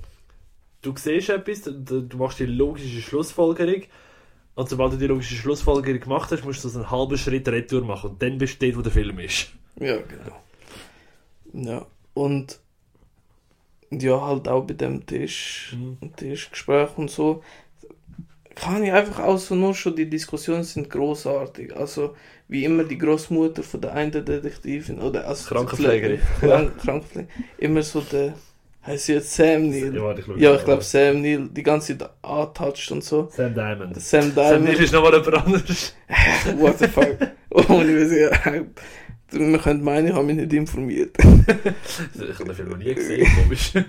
du 0.83 0.93
siehst 0.97 1.29
etwas, 1.29 1.63
du, 1.63 2.03
du 2.03 2.17
machst 2.17 2.41
die 2.41 2.47
logische 2.47 3.03
Schlussfolgerung, 3.03 3.83
und 4.57 4.69
sobald 4.69 4.95
du 4.95 4.97
die 4.97 5.07
logische 5.07 5.37
Schlussfolgerung 5.37 6.01
gemacht 6.01 6.33
hast, 6.33 6.45
musst 6.45 6.65
du 6.65 6.69
so 6.69 6.81
einen 6.81 6.91
halben 6.91 7.17
Schritt 7.17 7.47
retour 7.47 7.85
machen, 7.85 8.11
und 8.11 8.23
dann 8.23 8.37
bist 8.37 8.61
du 8.61 8.67
dort, 8.67 8.79
wo 8.79 8.83
der 8.83 8.91
Film 8.91 9.21
ist. 9.21 9.53
Ja, 9.79 9.99
genau. 9.99 10.43
Ja, 11.53 11.87
und 12.15 12.59
ja, 13.91 14.21
halt 14.21 14.49
auch 14.49 14.65
bei 14.65 14.75
dem 14.75 15.05
Tisch, 15.07 15.77
Mhm. 15.77 16.15
Tischgespräch 16.17 16.97
und 16.97 17.11
so, 17.11 17.43
kann 18.55 18.83
ich 18.83 18.93
einfach 18.93 19.39
so 19.39 19.55
nur 19.55 19.75
schon, 19.75 19.95
die 19.95 20.11
Diskussionen 20.11 20.65
sind 20.65 20.91
großartig. 20.91 21.77
Also, 21.77 22.15
wie 22.49 22.65
immer 22.65 22.85
die 22.85 22.99
Großmutter 22.99 23.63
von 23.63 23.81
der 23.81 23.95
einen 23.95 24.11
Detektivin, 24.25 24.99
oder 25.01 25.27
also 25.29 25.49
Krankenpflegerin. 25.55 26.21
Krank 26.41 26.79
Krankenpflegerin, 26.79 27.29
immer 27.59 27.83
so 27.83 28.01
der, 28.01 28.35
heißt 28.85 29.07
sie 29.07 29.13
jetzt 29.15 29.33
Sam 29.35 29.69
Neill? 29.71 29.95
Ja, 30.39 30.55
ich 30.57 30.65
glaube 30.65 30.83
Sam 30.83 31.23
Neill, 31.23 31.49
die 31.51 31.63
ganze 31.63 31.97
Zeit 31.97 32.11
antatscht 32.23 32.91
und 32.91 33.05
so. 33.05 33.29
Sam 33.31 33.55
Diamond. 33.55 34.01
Sam 34.01 34.23
Sam 34.23 34.35
Diamond. 34.35 34.65
Neill 34.65 34.83
ist 34.83 34.93
nochmal 34.93 35.13
jemand 35.13 35.47
anderes. 35.47 35.95
What 36.57 36.79
the 36.79 36.89
fuck? 36.89 37.17
Oh, 37.51 37.81
ja. 37.81 38.31
Man 39.33 39.61
könnte 39.61 39.85
meinen, 39.85 40.09
ich 40.09 40.15
habe 40.15 40.25
mich 40.25 40.37
nicht 40.37 40.53
informiert. 40.53 41.17
Ich 41.23 42.35
habe 42.35 42.45
den 42.45 42.55
Film 42.55 42.69
noch 42.71 42.79
nie 42.79 42.95
gesehen, 42.95 43.27
komisch. 43.43 43.73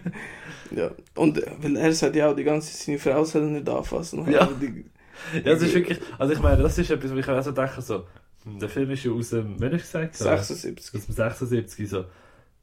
Ja. 0.71 0.91
Und 1.15 1.39
äh, 1.41 1.51
weil 1.61 1.77
er 1.77 1.91
sagt 1.93 2.15
ja 2.15 2.29
auch 2.29 2.35
die 2.35 2.43
ganze 2.43 2.71
Zeit, 2.71 2.85
seine 2.85 2.99
Frau 2.99 3.23
soll 3.23 3.49
nicht 3.49 3.67
anfassen. 3.67 4.31
Ja. 4.31 4.47
Die, 4.61 4.85
Ja, 5.33 5.53
das 5.53 5.63
ist 5.63 5.73
wirklich, 5.73 5.99
also 6.17 6.33
ich 6.33 6.39
meine, 6.39 6.61
das 6.61 6.77
ist 6.77 6.91
etwas, 6.91 7.11
wo 7.11 7.17
ich 7.17 7.27
auch 7.27 7.41
so 7.41 7.51
denke, 7.51 7.81
so, 7.81 8.05
hm, 8.43 8.59
der 8.59 8.69
Film 8.69 8.91
ist 8.91 9.03
ja 9.03 9.11
aus 9.11 9.29
dem, 9.31 9.53
hast 9.53 9.61
du 9.61 9.77
gesagt? 9.77 10.15
So, 10.15 10.25
76. 10.25 10.95
Aus 10.95 11.05
dem 11.05 11.15
76, 11.15 11.89
so. 11.89 12.05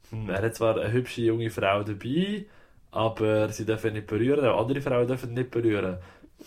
Hm, 0.09 0.29
er 0.29 0.41
hat 0.41 0.55
zwar 0.55 0.79
eine 0.79 0.91
hübsche 0.91 1.21
junge 1.21 1.49
Frau 1.49 1.83
dabei, 1.83 2.45
aber 2.91 3.49
sie 3.49 3.65
dürfen 3.65 3.93
nicht 3.93 4.07
berühren, 4.07 4.45
auch 4.45 4.61
andere 4.61 4.81
Frauen 4.81 5.07
dürfen 5.07 5.33
nicht 5.33 5.51
berühren. 5.51 5.97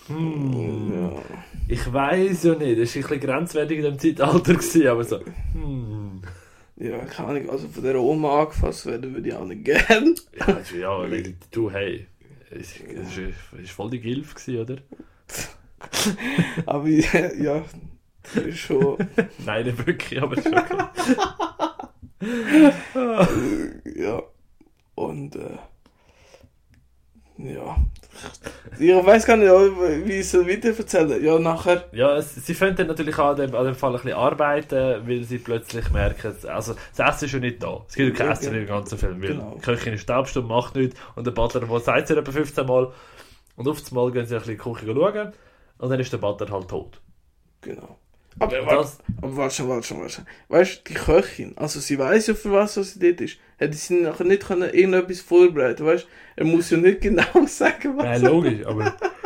Hm, 0.07 0.92
Ja. 0.95 1.12
ich 1.69 1.92
weiß 1.92 2.45
ja 2.45 2.54
nicht, 2.54 2.80
das 2.80 2.95
war 2.97 3.02
ein 3.02 3.09
bisschen 3.09 3.21
grenzwertig 3.21 3.78
in 3.78 3.85
dem 3.85 3.99
Zeitalter, 3.99 4.54
gewesen, 4.54 4.87
aber 4.88 5.04
so, 5.04 5.21
hm. 5.52 6.23
ja, 6.76 6.99
keine 7.04 7.28
Ahnung. 7.28 7.50
Also 7.50 7.69
von 7.69 7.83
der 7.83 8.00
Oma 8.00 8.40
angefasst 8.42 8.87
werden 8.87 9.14
würde 9.14 9.28
ich 9.28 9.35
auch 9.35 9.45
nicht 9.47 9.64
gern. 9.64 10.14
Ja, 10.38 10.47
also, 10.47 10.76
ja, 10.76 11.07
du, 11.50 11.71
hey, 11.71 12.07
es 12.50 12.75
ist 13.62 13.71
voll 13.71 13.90
die 13.90 14.00
Gilf 14.00 14.35
gewesen, 14.35 14.61
oder? 14.61 14.76
Aber 16.66 16.88
ja, 16.88 17.64
das 18.35 18.45
ist 18.45 18.59
schon. 18.59 18.97
Nein, 19.47 19.66
nicht 19.66 19.87
wirklich, 19.87 20.21
aber 20.21 20.37
schon. 20.42 20.54
Ja. 23.97 24.23
Und 24.95 25.37
äh, 25.37 25.57
ja. 27.44 27.76
Ich 28.78 28.88
weiß 28.90 29.26
gar 29.26 29.37
nicht, 29.37 29.50
wie 29.50 30.12
ich 30.12 30.20
es 30.20 30.35
weiter 30.35 30.76
erzählen 30.76 31.23
Ja, 31.25 31.38
nachher. 31.38 31.85
Ja, 31.92 32.20
sie 32.20 32.54
fangen 32.54 32.76
dann 32.76 32.87
natürlich 32.88 33.18
an 33.18 33.37
dem, 33.37 33.54
an 33.54 33.64
dem 33.64 33.75
Fall 33.75 33.90
ein 33.90 34.02
bisschen 34.02 34.12
arbeiten, 34.18 35.06
weil 35.09 35.23
sie 35.25 35.38
plötzlich 35.38 35.90
merken, 35.90 36.35
also 36.49 36.75
das 36.97 37.14
Essen 37.16 37.25
ist 37.26 37.32
ja 37.32 37.38
nicht 37.38 37.62
da. 37.62 37.85
Es 37.88 37.94
gibt 37.94 38.11
ja 38.18 38.25
kein 38.25 38.26
Ja, 38.26 38.32
Essen 38.32 38.54
im 38.54 38.66
ganzen 38.66 38.99
Film, 38.99 39.23
weil 39.23 39.35
genau. 39.35 39.54
die 39.56 39.61
Köchin 39.61 39.94
ist 39.94 40.02
Stabstunde, 40.02 40.49
macht 40.49 40.75
nichts 40.76 40.99
und 41.14 41.26
der 41.26 41.32
Butler 41.32 41.64
mal 41.66 41.80
sagt 41.80 42.09
sie 42.09 42.16
etwa 42.16 42.32
15 42.32 42.66
Mal 42.66 42.92
und 43.56 43.68
auf 43.68 43.80
das 43.80 43.90
Mal 43.92 44.11
gehen 44.12 44.26
sie 44.26 44.35
ein 44.35 44.40
bisschen 44.40 44.54
in 44.54 44.59
die 44.59 44.64
Küche 44.64 44.87
schauen 44.87 45.32
und 45.78 45.90
dann 45.90 46.00
ist 46.00 46.12
der 46.12 46.18
Butler 46.18 46.50
halt 46.50 46.68
tot. 46.68 47.00
Genau. 47.62 48.00
Aber, 48.38 48.60
Und 48.60 48.66
warte, 48.66 48.76
das, 48.76 48.99
aber 49.20 49.37
warte 49.37 49.54
schon, 49.54 49.68
warte 49.68 49.87
schon, 49.87 50.00
warte 50.00 50.12
schon. 50.12 50.26
Weißt 50.49 50.78
du, 50.78 50.92
die 50.92 50.94
Köchin, 50.94 51.58
also 51.58 51.80
sie 51.80 51.99
weiß 51.99 52.28
ja 52.28 52.34
für 52.34 52.52
was 52.52 52.75
sie 52.75 52.99
dort 52.99 53.20
ist. 53.20 53.38
Hätte 53.58 53.76
sie 53.76 54.00
nachher 54.00 54.25
nicht 54.25 54.46
können 54.46 54.72
irgendetwas 54.72 55.20
vorbereiten 55.20 55.84
weißt 55.84 56.06
Er 56.37 56.44
muss 56.46 56.70
ja 56.70 56.78
nicht 56.78 57.00
genau 57.00 57.25
sagen, 57.46 57.96
was 57.96 58.04
nein, 58.04 58.22
logisch, 58.22 58.64
aber 58.64 58.96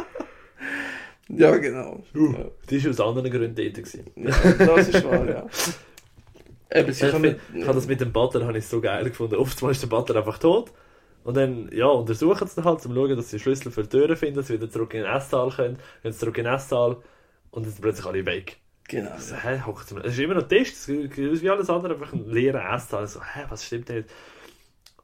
Ja, 1.29 1.57
genau. 1.57 2.03
Uh. 2.15 2.35
die 2.69 2.85
war 2.85 2.91
aus 2.91 3.01
anderen 3.01 3.31
Gründen 3.31 3.55
dort. 3.55 3.75
Gewesen. 3.75 4.11
Ja, 4.17 4.67
das 4.67 4.89
ist 4.89 5.05
wahr, 5.05 5.29
ja. 5.29 5.47
Eben, 6.79 6.93
sie 6.93 7.07
Ich, 7.07 7.13
kann 7.13 7.25
ich 7.25 7.65
habe 7.65 7.75
das 7.75 7.87
mit 7.87 8.01
dem 8.01 8.13
Butler 8.13 8.47
habe 8.47 8.59
ich 8.59 8.67
so 8.67 8.81
geil 8.81 9.05
gefunden. 9.05 9.37
Oftmals 9.37 9.77
ist 9.77 9.83
der 9.83 9.97
Butler 9.97 10.17
einfach 10.17 10.39
tot 10.39 10.73
Und 11.23 11.37
dann, 11.37 11.71
ja, 11.73 11.87
untersuchen 11.87 12.47
sie 12.49 12.57
dann 12.57 12.65
halt, 12.65 12.85
um 12.85 12.93
zu 12.93 12.95
schauen, 12.95 13.17
dass 13.17 13.31
sie 13.31 13.39
Schlüssel 13.39 13.71
für 13.73 13.83
die 13.85 13.89
Türen 13.91 14.17
finden, 14.17 14.37
dass 14.37 14.49
sie 14.49 14.55
wieder 14.55 14.71
zurück 14.71 14.93
in 14.95 15.03
den 15.03 15.13
Esssaal 15.13 15.51
können. 15.51 15.79
Gehen 16.03 16.13
sie 16.13 16.19
zurück 16.19 16.37
in 16.39 16.45
den 16.45 16.55
Esssaal 16.55 16.97
und 17.51 17.65
dann 17.65 17.73
sind 17.73 17.83
plötzlich 17.83 18.07
alle 18.07 18.27
weg. 18.27 18.59
Genau. 18.89 19.15
Ich 19.17 19.25
so, 19.25 19.37
hä, 19.37 19.63
hockt 19.65 19.93
Es 19.93 20.13
ist 20.13 20.19
immer 20.19 20.35
noch 20.35 20.49
Tisch, 20.49 20.73
es 20.73 20.89
ist 20.89 21.43
wie 21.43 21.51
alles 21.51 21.71
andere, 21.71 21.95
einfach 21.95 22.13
ein 22.13 22.29
leerer 22.29 22.75
Esssaal. 22.75 23.05
Ich 23.05 23.11
so, 23.11 23.21
hä, 23.23 23.45
was 23.49 23.65
stimmt 23.65 23.89
denn 23.89 23.97
jetzt? 23.97 24.13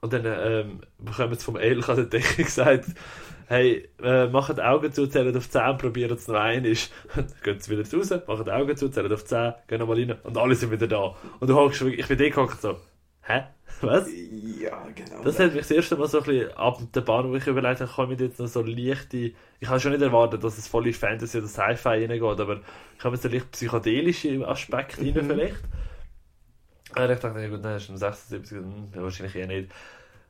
Und 0.01 0.13
dann 0.13 0.25
ähm, 0.25 0.81
bekommen 0.99 1.35
sie 1.35 1.45
vom 1.45 1.57
Elch 1.57 1.89
an 1.89 1.97
der 1.97 2.07
Decke 2.07 2.45
gesagt, 2.45 2.87
hey, 3.47 3.89
äh, 4.03 4.29
macht 4.29 4.57
die 4.57 4.63
Augen 4.63 4.93
zu, 4.93 5.07
zählen 5.07 5.37
auf 5.37 5.51
10, 5.51 5.77
probieren 5.77 6.17
es 6.17 6.29
noch 6.29 6.37
ein 6.37 6.65
ist. 6.65 6.93
Gehen 7.43 7.61
sie 7.61 7.71
wieder 7.77 7.99
raus, 7.99 8.11
machen 8.27 8.45
die 8.45 8.51
Augen 8.51 8.77
zu, 8.77 8.89
zählen 8.89 9.13
auf 9.13 9.25
10, 9.25 9.55
gehen 9.67 9.79
nochmal 9.81 9.99
rein 9.99 10.17
und 10.23 10.39
alle 10.39 10.55
sind 10.55 10.71
wieder 10.71 10.87
da. 10.87 11.17
Und 11.39 11.51
du 11.51 11.55
hockst, 11.55 11.83
ich 11.83 12.07
bin 12.07 12.21
eh 12.21 12.31
gehockt 12.31 12.63
so, 12.63 12.79
hä? 13.23 13.43
Was? 13.83 14.09
Ja, 14.61 14.87
genau. 14.95 15.23
Das 15.23 15.39
hat 15.39 15.53
mich 15.53 15.63
das 15.63 15.71
erste 15.71 15.97
Mal 15.97 16.09
so 16.09 16.19
ein 16.19 16.25
bisschen 16.25 16.53
ab 16.53 16.81
der 16.95 17.01
Bahn, 17.01 17.31
wo 17.31 17.37
ich 17.37 17.47
überlegt 17.47 17.81
habe, 17.81 17.91
komme 17.91 18.15
ich 18.15 18.21
jetzt 18.21 18.39
noch 18.39 18.47
so 18.47 18.63
leichte. 18.63 19.33
Ich 19.59 19.69
habe 19.69 19.81
schon 19.81 19.93
nicht 19.93 20.03
erwartet, 20.03 20.45
dass 20.45 20.59
es 20.59 20.69
voll 20.69 20.87
in 20.87 20.95
Fantasy 20.95 21.39
oder 21.39 21.47
Sci-Fi 21.47 21.89
reingeht, 22.07 22.23
aber 22.23 22.61
kommen 23.01 23.17
so 23.17 23.29
leicht 23.29 23.51
psychedelische 23.53 24.47
Aspekte 24.47 25.01
rein 25.01 25.15
Mhm. 25.15 25.27
vielleicht. 25.27 25.57
Und 26.97 27.11
ich 27.11 27.19
dachte, 27.21 27.41
ja 27.41 27.49
gut, 27.49 27.65
das 27.65 27.83
ist 27.83 27.91
um 27.91 27.97
76, 27.97 28.59
hm, 28.59 28.89
ja, 28.95 29.03
wahrscheinlich 29.03 29.37
eher 29.37 29.47
nicht. 29.47 29.71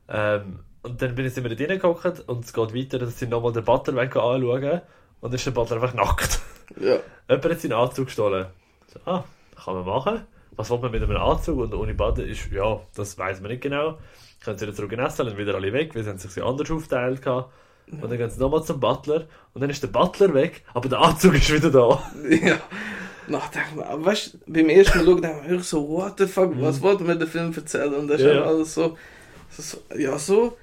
Ähm, 0.07 0.59
und 0.83 1.01
dann 1.01 1.15
bin 1.15 1.25
ich 1.25 1.35
wir 1.35 1.55
da 1.55 1.65
reingehockt 1.65 2.27
und 2.27 2.45
es 2.45 2.53
geht 2.53 2.75
weiter, 2.75 2.99
dass 2.99 3.17
sie 3.17 3.27
nochmal 3.27 3.53
den 3.53 3.63
Butler 3.63 3.95
weg 3.95 4.15
anschauen 4.15 4.81
und 5.21 5.31
dann 5.31 5.33
ist 5.33 5.45
der 5.45 5.51
Butler 5.51 5.77
einfach 5.77 5.93
nackt. 5.93 6.39
Ja. 6.79 6.97
Jemand 7.29 7.45
hat 7.45 7.61
seinen 7.61 7.73
Anzug 7.73 8.05
gestohlen. 8.07 8.47
So, 8.87 8.99
ah, 9.05 9.23
kann 9.63 9.75
man 9.75 9.85
machen. 9.85 10.21
Was 10.55 10.69
will 10.69 10.79
man 10.79 10.91
mit 10.91 11.01
einem 11.01 11.17
Anzug 11.17 11.59
und 11.59 11.73
ohne 11.73 11.93
Baden 11.93 12.27
ist, 12.27 12.51
ja, 12.51 12.79
das 12.95 13.17
weiß 13.17 13.41
man 13.41 13.51
nicht 13.51 13.61
genau. 13.63 13.97
Können 14.43 14.57
sie 14.57 14.65
wieder 14.65 14.75
zurück 14.75 14.91
in 14.91 14.99
Essen, 14.99 15.25
dann 15.25 15.37
wieder 15.37 15.55
alle 15.55 15.71
weg, 15.71 15.95
weil 15.95 16.03
sie 16.03 16.09
haben 16.09 16.17
sich 16.17 16.31
sie 16.31 16.41
anders 16.41 16.69
aufteilt 16.71 17.21
gehabt. 17.21 17.51
Und 17.91 18.03
dann 18.03 18.17
gehen 18.17 18.29
sie 18.29 18.39
nochmal 18.39 18.63
zum 18.63 18.79
Butler 18.79 19.27
und 19.53 19.61
dann 19.61 19.69
ist 19.69 19.83
der 19.83 19.89
Butler 19.89 20.33
weg, 20.33 20.63
aber 20.73 20.87
der 20.87 20.99
Anzug 20.99 21.33
ist 21.35 21.51
wieder 21.53 21.69
da. 21.71 22.03
Ja. 22.29 22.57
Wir, 23.27 23.39
aber 23.87 24.05
weißt 24.05 24.33
du, 24.33 24.37
beim 24.47 24.67
ersten 24.69 24.97
Mal 24.97 25.05
schauen, 25.05 25.21
wir 25.23 25.43
wirklich 25.47 25.67
so, 25.67 25.87
what 25.87 26.15
the 26.17 26.25
fuck, 26.25 26.59
was 26.59 26.81
wollte 26.81 27.03
mir 27.03 27.15
der 27.15 27.27
Film 27.27 27.53
erzählen? 27.55 27.93
Und 27.93 28.07
das 28.07 28.19
ist 28.19 28.27
Ja, 28.27 28.43
alles 28.43 28.73
so, 28.73 28.97
so, 29.49 29.61
so, 29.61 29.77
ja, 29.95 30.17
so, 30.17 30.57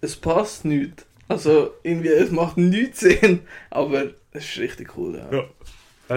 es 0.00 0.16
passt 0.16 0.64
nicht. 0.64 1.06
Also, 1.28 1.70
irgendwie, 1.82 2.08
es 2.08 2.30
macht 2.30 2.56
nichts 2.58 3.00
Sinn, 3.00 3.42
aber 3.70 4.10
es 4.32 4.44
ist 4.44 4.58
richtig 4.58 4.96
cool, 4.96 5.16
ja. 5.16 5.38
Ja. 5.38 5.44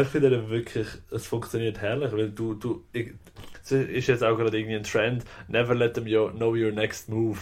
Ich 0.02 0.08
finde 0.08 0.34
eben 0.34 0.50
wirklich, 0.50 0.88
es 1.12 1.26
funktioniert 1.26 1.80
herrlich, 1.82 2.12
weil 2.12 2.30
du, 2.32 2.54
du, 2.54 2.84
ich, 2.94 3.14
es 3.64 3.72
ist 3.72 4.08
jetzt 4.08 4.24
auch 4.24 4.38
gerade 4.38 4.58
irgendwie 4.58 4.76
ein 4.76 4.84
Trend, 4.84 5.26
never 5.48 5.76
let 5.76 5.96
them 5.96 6.06
know 6.06 6.56
your 6.56 6.72
next 6.72 7.10
move. 7.10 7.40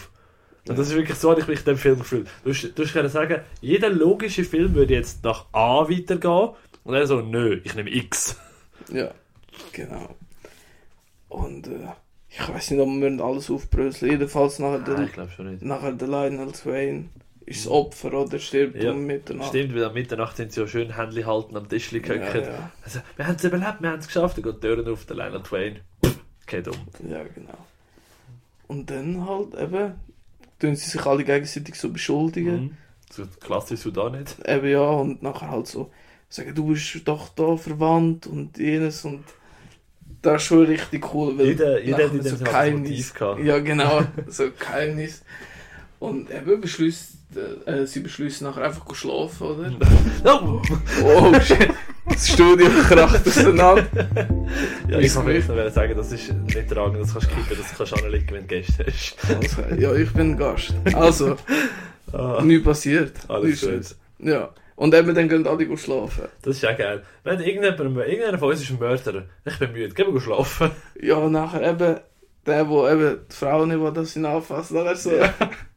Und 0.66 0.78
das 0.78 0.88
ist 0.88 0.94
wirklich 0.94 1.18
so, 1.18 1.30
habe 1.30 1.40
ich 1.40 1.46
mich 1.46 1.58
in 1.58 1.64
dem 1.66 1.76
Film 1.76 1.98
gefühlt. 1.98 2.28
Du, 2.42 2.52
du 2.52 2.84
können 2.86 3.10
sagen, 3.10 3.42
jeder 3.60 3.90
logische 3.90 4.44
Film 4.44 4.74
würde 4.74 4.94
jetzt 4.94 5.22
nach 5.22 5.46
A 5.52 5.88
weitergehen 5.90 6.50
und 6.84 6.94
er 6.94 7.06
so, 7.06 7.20
nö, 7.20 7.60
ich 7.64 7.74
nehme 7.74 7.94
X. 7.94 8.38
Ja, 8.90 9.10
genau. 9.72 10.16
Und, 11.28 11.66
äh, 11.66 11.88
ich 12.28 12.48
weiß 12.48 12.70
nicht, 12.70 12.80
ob 12.80 12.88
wir 12.88 13.24
alles 13.24 13.50
aufbröseln. 13.50 14.12
Jedenfalls 14.12 14.58
nachher 14.58 14.80
der, 14.80 15.28
schon 15.28 15.50
nicht. 15.52 15.62
nachher 15.62 15.92
der 15.92 16.08
Lionel 16.08 16.52
Twain 16.52 17.10
ist 17.46 17.66
das 17.66 17.72
Opfer 17.72 18.12
oder 18.14 18.38
stirbt 18.38 18.82
Ja, 18.82 18.92
um 18.92 19.04
Mitternacht. 19.04 19.48
Stimmt, 19.50 19.74
weil 19.74 19.84
am 19.84 19.94
Mitternacht 19.94 20.36
sind 20.36 20.52
sie 20.52 20.60
ja 20.60 20.66
schön 20.66 20.96
Händchen 20.96 21.26
halten 21.26 21.56
am 21.56 21.68
Tischli 21.68 21.98
Ja, 21.98 22.14
gehockt. 22.16 22.46
ja. 22.46 22.72
Also, 22.82 23.00
wir 23.16 23.26
haben 23.26 23.36
es 23.36 23.44
überlebt, 23.44 23.76
wir 23.80 23.90
haben 23.90 23.98
es 23.98 24.06
geschafft, 24.06 24.36
dann 24.38 24.44
geht 24.44 24.56
die 24.56 24.60
Türen 24.60 24.88
auf, 24.88 25.04
der 25.04 25.16
Lionel 25.16 25.42
Twain. 25.42 25.80
Geht 26.46 26.68
um. 26.68 26.76
Ja, 27.08 27.22
genau. 27.34 27.58
Und 28.66 28.90
dann 28.90 29.26
halt 29.28 29.54
eben, 29.54 29.92
tun 30.58 30.74
sie 30.76 30.88
sich 30.90 31.04
alle 31.04 31.24
gegenseitig 31.24 31.74
so 31.74 31.90
beschuldigen. 31.90 32.54
Mhm. 32.62 32.76
So 33.10 33.24
klassisch 33.40 33.80
so 33.80 33.90
da 33.90 34.08
nicht. 34.10 34.36
Eben 34.46 34.68
ja, 34.68 34.80
und 34.88 35.22
nachher 35.22 35.50
halt 35.50 35.66
so 35.66 35.90
sagen, 36.28 36.54
du 36.54 36.66
bist 36.68 37.00
doch 37.06 37.28
da 37.30 37.56
verwandt 37.56 38.26
und 38.26 38.58
jenes 38.58 39.04
und 39.04 39.24
das 40.22 40.42
ist 40.42 40.48
schon 40.48 40.64
richtig 40.64 41.14
cool, 41.14 41.38
weil 41.38 41.48
Jeder, 41.48 41.80
jeder 41.82 42.10
hat 42.10 42.24
so 42.24 42.36
gehabt. 42.44 43.44
Ja, 43.44 43.58
genau, 43.58 44.02
so 44.28 44.50
Geheimnis. 44.58 45.22
Und 46.00 46.30
eben 46.30 46.60
beschließt, 46.60 47.13
äh, 47.66 47.86
sie 47.86 48.00
beschließen 48.00 48.46
nachher 48.46 48.64
einfach 48.64 48.84
zu 48.86 48.94
schlafen, 48.94 49.46
oder? 49.46 49.72
Oh! 50.24 50.60
Oh 51.04 51.40
shit, 51.40 51.70
das 52.08 52.28
Studio 52.28 52.68
kracht 52.88 53.26
auseinander. 53.26 53.86
Ja, 54.88 54.98
ich 54.98 55.12
kann 55.14 55.26
noch 55.26 55.70
sagen, 55.70 55.94
das 55.96 56.12
ist 56.12 56.32
nicht 56.32 56.68
tragen, 56.70 56.98
das 56.98 57.12
kannst 57.12 57.30
du 57.30 57.34
kippen, 57.34 57.56
das 57.58 57.76
kannst 57.76 57.92
du 57.92 58.04
anlegen, 58.04 58.26
wenn 58.30 58.42
du 58.42 58.46
Gäste 58.46 58.86
hast. 58.86 59.16
Also, 59.28 59.62
ja, 59.78 59.94
ich 59.94 60.12
bin 60.12 60.36
Gast. 60.36 60.74
Also, 60.94 61.36
Ah, 62.12 62.40
nichts 62.44 62.64
passiert. 62.64 63.12
alles 63.28 63.62
Nichts. 63.62 63.96
gut. 64.18 64.28
Ja. 64.30 64.50
Und 64.76 64.94
eben 64.94 65.14
dann 65.14 65.28
gehen 65.28 65.46
alle 65.46 65.76
schlafen. 65.76 66.24
Das 66.42 66.56
ist 66.56 66.62
ja 66.62 66.72
geil. 66.72 67.02
Wenn 67.22 67.40
irgendjemand, 67.40 67.96
irgendeiner 68.08 68.38
von 68.38 68.50
uns 68.50 68.60
ist 68.62 68.70
ein 68.70 68.78
Mörder, 68.78 69.24
ich 69.44 69.58
bin 69.58 69.72
müde, 69.72 69.94
gehen 69.94 70.12
wir 70.12 70.20
schlafen. 70.20 70.70
Ja, 71.00 71.28
nachher 71.28 71.62
eben, 71.70 72.00
der, 72.46 72.68
wo 72.68 72.88
eben 72.88 73.18
die 73.30 73.34
Frau 73.36 73.66
nicht 73.66 74.06
sie 74.06 74.18
ihn 74.20 74.26
anfassen, 74.26 74.76
nachher 74.76 74.96
so. 74.96 75.10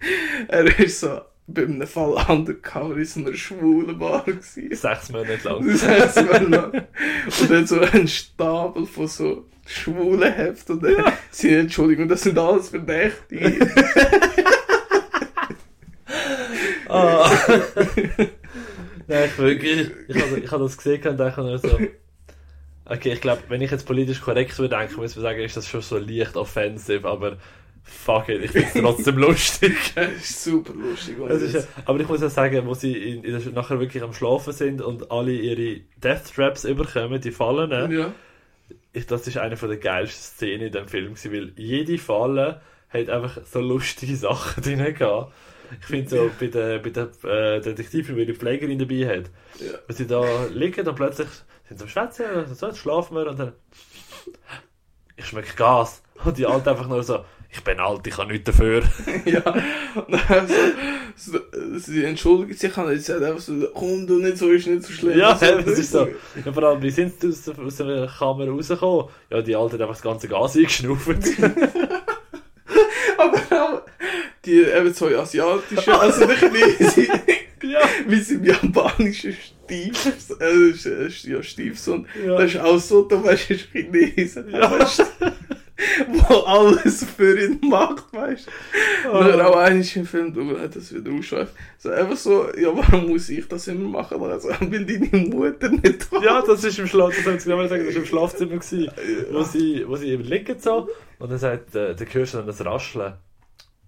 er 0.48 0.78
ist 0.78 1.00
so 1.00 1.20
bei 1.48 1.62
einem 1.62 1.86
Fall 1.86 2.14
undercover 2.28 2.96
in 2.96 3.04
so 3.04 3.20
einer 3.20 3.34
schwulen 3.34 3.98
Bar 3.98 4.24
gewesen. 4.24 4.74
Sechs 4.74 5.10
Monate 5.10 5.38
lang. 5.44 5.64
Heisst, 5.64 6.24
man 6.30 6.50
noch. 6.50 6.72
Und 6.72 7.50
dann 7.50 7.66
so 7.66 7.80
ein 7.80 8.08
Stapel 8.08 8.86
von 8.86 9.06
so 9.06 9.46
schwulen 9.66 10.32
Heften. 10.32 10.76
Und 10.76 10.82
dann, 10.84 11.12
sie, 11.30 11.54
Entschuldigung, 11.54 12.08
das 12.08 12.22
sind 12.22 12.38
alles 12.38 12.70
Verdächtige. 12.70 13.68
Ah. 16.88 17.28
Nein, 19.08 19.24
ich 19.26 19.38
wirklich, 19.38 19.90
ich 20.08 20.22
habe 20.22 20.38
ich 20.38 20.48
das 20.48 20.76
gesehen 20.76 21.08
und 21.08 21.16
dachte 21.16 21.42
mir 21.42 21.58
so, 21.58 21.78
okay, 22.84 23.12
ich 23.12 23.20
glaube, 23.20 23.42
wenn 23.48 23.60
ich 23.60 23.70
jetzt 23.70 23.86
politisch 23.86 24.20
korrekt 24.20 24.58
würde 24.58 24.76
denken, 24.76 24.96
muss 24.96 25.16
man 25.16 25.22
sagen, 25.22 25.40
ist 25.40 25.56
das 25.56 25.68
schon 25.68 25.82
so 25.82 25.98
leicht 25.98 26.36
offensive, 26.36 27.06
aber 27.08 27.38
fuck 27.88 28.28
it, 28.28 28.42
ich 28.44 28.50
finde 28.50 28.68
es 28.68 28.74
trotzdem 28.82 29.18
lustig. 29.18 29.74
Das 29.94 30.12
ist 30.12 30.44
super 30.44 30.74
lustig. 30.74 31.16
Das 31.28 31.40
ist, 31.40 31.68
aber 31.84 32.00
ich 32.00 32.08
muss 32.08 32.20
ja 32.20 32.28
sagen, 32.28 32.66
wo 32.66 32.74
sie 32.74 32.92
in, 32.92 33.24
in 33.24 33.54
nachher 33.54 33.78
wirklich 33.80 34.02
am 34.02 34.12
Schlafen 34.12 34.52
sind 34.52 34.82
und 34.82 35.10
alle 35.10 35.32
ihre 35.32 35.80
Death 35.96 36.34
Traps 36.34 36.64
überkommen, 36.64 37.20
die 37.20 37.30
Fallen, 37.30 37.70
ne? 37.70 37.88
ja. 37.96 38.12
ich, 38.92 39.06
das 39.06 39.26
ist 39.26 39.38
eine 39.38 39.56
von 39.56 39.68
der 39.68 39.78
geilsten 39.78 40.22
Szenen 40.22 40.66
in 40.66 40.72
dem 40.72 40.88
Film 40.88 41.14
gewesen, 41.14 41.32
weil 41.32 41.52
jede 41.56 41.96
Falle 41.98 42.60
hat 42.90 43.08
einfach 43.08 43.38
so 43.44 43.60
lustige 43.60 44.16
Sachen 44.16 44.62
drin 44.64 44.94
gehabt. 44.94 45.32
Ich 45.80 45.86
finde 45.86 46.08
so, 46.08 46.30
bei 46.38 46.46
der, 46.46 46.78
bei 46.78 46.90
der 46.90 47.08
äh, 47.24 47.60
Detektivin, 47.60 48.16
die 48.16 48.26
die 48.26 48.34
Pflegerin 48.34 48.78
dabei 48.78 49.06
hat, 49.08 49.30
Ja. 49.60 49.78
wenn 49.86 49.96
sie 49.96 50.06
da 50.06 50.44
liegen 50.52 50.86
und 50.86 50.94
plötzlich 50.94 51.28
sind 51.68 51.78
sie 51.78 51.84
am 51.84 51.88
Schwätzen, 51.88 52.24
und 52.36 52.56
so, 52.56 52.66
jetzt 52.66 52.78
schlafen 52.78 53.16
wir 53.16 53.28
und 53.28 53.38
dann 53.38 53.52
ich 55.16 55.26
schmecke 55.26 55.54
Gas. 55.56 56.02
Und 56.24 56.38
die 56.38 56.46
Alte 56.46 56.70
einfach 56.70 56.88
nur 56.88 57.02
so, 57.02 57.24
ich 57.56 57.64
bin 57.64 57.80
alt, 57.80 58.06
ich 58.06 58.14
kann 58.14 58.28
nichts 58.28 58.44
dafür. 58.44 58.82
ja. 59.24 59.40
Und 59.94 60.12
dann 60.28 60.46
so, 61.16 61.32
so, 61.32 61.38
sie 61.78 62.04
entschuldigt 62.04 62.60
sich 62.60 62.76
und 62.76 62.88
sie 62.90 62.98
sagt 62.98 63.22
einfach 63.22 63.40
so, 63.40 63.52
komm 63.74 64.06
du 64.06 64.18
nicht 64.18 64.38
so, 64.38 64.48
ist 64.50 64.66
nicht 64.66 64.82
so 64.82 64.92
schlimm. 64.92 65.18
Ja, 65.18 65.36
So, 65.36 65.46
das 65.60 65.78
ist 65.78 65.90
so. 65.92 66.06
Ja, 66.44 66.52
vor 66.52 66.62
allem, 66.64 66.82
wie 66.82 66.90
sind 66.90 67.20
sie 67.20 67.28
aus, 67.28 67.48
aus 67.48 67.76
der 67.76 68.06
Kammer 68.18 68.48
rausgekommen? 68.48 69.06
Ja, 69.30 69.40
die 69.42 69.56
Alte 69.56 69.74
hat 69.74 69.80
einfach 69.82 69.94
das 69.94 70.02
ganze 70.02 70.28
Gas 70.28 70.56
eingeschnauft. 70.56 71.08
Aber 73.18 73.38
auch 73.50 73.82
die 74.44 74.60
eben 74.62 74.92
so 74.92 75.06
asiatische, 75.06 75.98
also 76.00 76.26
die 76.26 76.34
Chinesen, 76.34 77.08
ja. 77.62 77.80
wie 78.06 78.20
sie 78.20 78.34
im 78.34 78.44
japanischen 78.44 79.32
Stiefs, 79.34 80.30
äh, 80.40 81.30
ja 81.30 81.42
Stiefsohn, 81.42 82.06
Ja. 82.24 82.36
das 82.38 82.54
ist 82.54 82.60
auch 82.60 82.78
so, 82.78 83.02
du 83.02 83.24
weißt, 83.24 83.50
ist 83.50 83.68
Chinesen, 83.72 84.50
Ja. 84.50 84.78
Wo 86.08 86.34
alles 86.40 87.04
für 87.04 87.40
ihn 87.40 87.60
macht, 87.62 88.12
weißt 88.12 88.46
du. 88.46 89.08
Oh. 89.08 89.18
Und 89.18 89.40
auch 89.40 89.56
einmal 89.56 89.72
im 89.72 90.06
Film, 90.06 90.32
du 90.32 90.54
das 90.54 90.94
wieder 90.94 91.12
ausschweift, 91.12 91.52
so 91.78 91.90
einfach 91.90 92.16
so, 92.16 92.48
ja, 92.56 92.68
warum 92.74 93.08
muss 93.08 93.28
ich 93.28 93.46
das 93.48 93.68
immer 93.68 93.88
machen? 93.88 94.22
Also, 94.22 94.48
weil 94.60 94.84
deine 94.84 95.26
Mutter 95.28 95.68
nicht 95.68 96.12
da 96.12 96.20
Ja, 96.22 96.42
das 96.42 96.64
ist 96.64 96.78
im 96.78 96.86
Schlaf, 96.86 97.14
das 97.24 97.44
sagen, 97.44 97.84
ist 97.86 97.96
im 97.96 98.04
Schlafzimmer 98.04 98.56
gewesen, 98.56 98.90
wo 99.30 99.42
sie, 99.42 99.84
wo 99.86 99.96
sie 99.96 100.10
eben 100.10 100.24
liegen 100.24 100.58
so, 100.58 100.88
und 101.18 101.30
dann 101.30 101.38
sagt, 101.38 101.74
äh, 101.74 101.94
der 101.94 102.14
hörst 102.14 102.34
du 102.34 102.38
dann 102.38 102.46
das 102.46 102.64
Rascheln. 102.64 103.14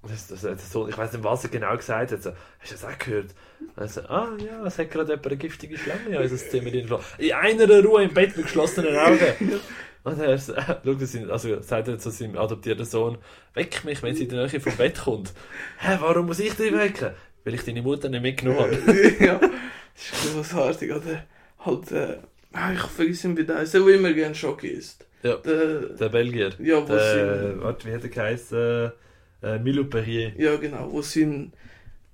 Das, 0.03 0.29
das, 0.29 0.43
das 0.43 0.73
so, 0.73 0.89
ich 0.89 0.97
weiß 0.97 1.13
nicht, 1.13 1.25
was 1.25 1.45
er 1.45 1.51
genau 1.51 1.77
gesagt 1.77 2.13
hat. 2.13 2.23
So, 2.23 2.31
hast 2.61 2.71
du 2.71 2.75
das 2.75 2.85
auch 2.85 2.99
gehört? 2.99 3.35
Und 3.61 3.77
er 3.77 3.89
so, 3.89 4.01
ah 4.03 4.29
ja, 4.39 4.65
es 4.65 4.79
hat 4.79 4.91
gerade 4.91 5.11
jemand 5.11 5.27
eine 5.27 5.37
giftige 5.37 5.77
Schlange 5.77 6.09
in 6.09 6.17
unser 6.17 6.37
Zimmer 6.37 6.67
reingeschlagen. 6.73 7.05
In 7.19 7.33
einer 7.33 7.83
Ruhe 7.85 8.05
im 8.05 8.15
Bett 8.15 8.37
mit 8.37 8.47
geschlossenen 8.47 8.97
Augen. 8.97 9.19
Und 10.05 10.19
er 10.21 10.39
so, 10.39 10.55
äh, 10.55 10.63
schaut 10.85 11.01
er 11.01 11.07
sein, 11.07 11.31
also 11.31 11.61
sagt 11.61 11.89
er 11.89 11.99
zu 11.99 12.11
seinem 12.11 12.39
adoptierten 12.39 12.85
Sohn, 12.85 13.19
weck 13.55 13.85
mich, 13.85 14.03
wenn 14.03 14.15
sie 14.15 14.25
in 14.25 14.31
der 14.31 14.47
Nähe 14.47 14.61
vom 14.61 14.77
Bett 14.77 14.99
kommt. 15.05 15.33
Hä, 15.79 15.97
warum 16.01 16.27
muss 16.27 16.39
ich 16.41 16.55
dich 16.55 16.73
wecken? 16.73 17.11
Weil 17.45 17.55
ich 17.55 17.65
deine 17.65 17.83
Mutter 17.83 18.09
nicht 18.09 18.23
mitgenommen 18.23 18.61
habe. 18.61 18.75
ja, 19.25 19.39
das 19.39 20.23
ist 20.25 20.35
großartig, 20.35 20.93
oder? 20.93 21.25
Halt, 21.61 21.93
äh, 21.93 22.17
ah, 22.53 22.73
ich 22.73 22.81
vergesse 22.81 23.29
ihn 23.29 23.37
wieder, 23.37 23.65
der 23.65 23.67
der 23.67 23.89
immer 23.95 24.13
gern 24.13 24.35
Schock 24.35 24.65
ist. 24.65 25.05
Ja. 25.23 25.37
Der, 25.37 25.81
Der 25.81 26.09
Belgier. 26.11 26.53
ja, 26.61 26.81
wo 26.83 26.87
Der, 26.93 27.55
sie, 27.55 27.63
warte, 27.63 27.89
wie 27.89 27.93
hat 27.95 28.03
er 28.05 28.09
geheißen? 28.09 28.93
Äh, 29.43 29.59
Milo 29.61 29.85
Perrier, 29.85 30.33
Ja, 30.37 30.57
genau, 30.57 30.91
wo 30.93 31.01
sein 31.03 31.53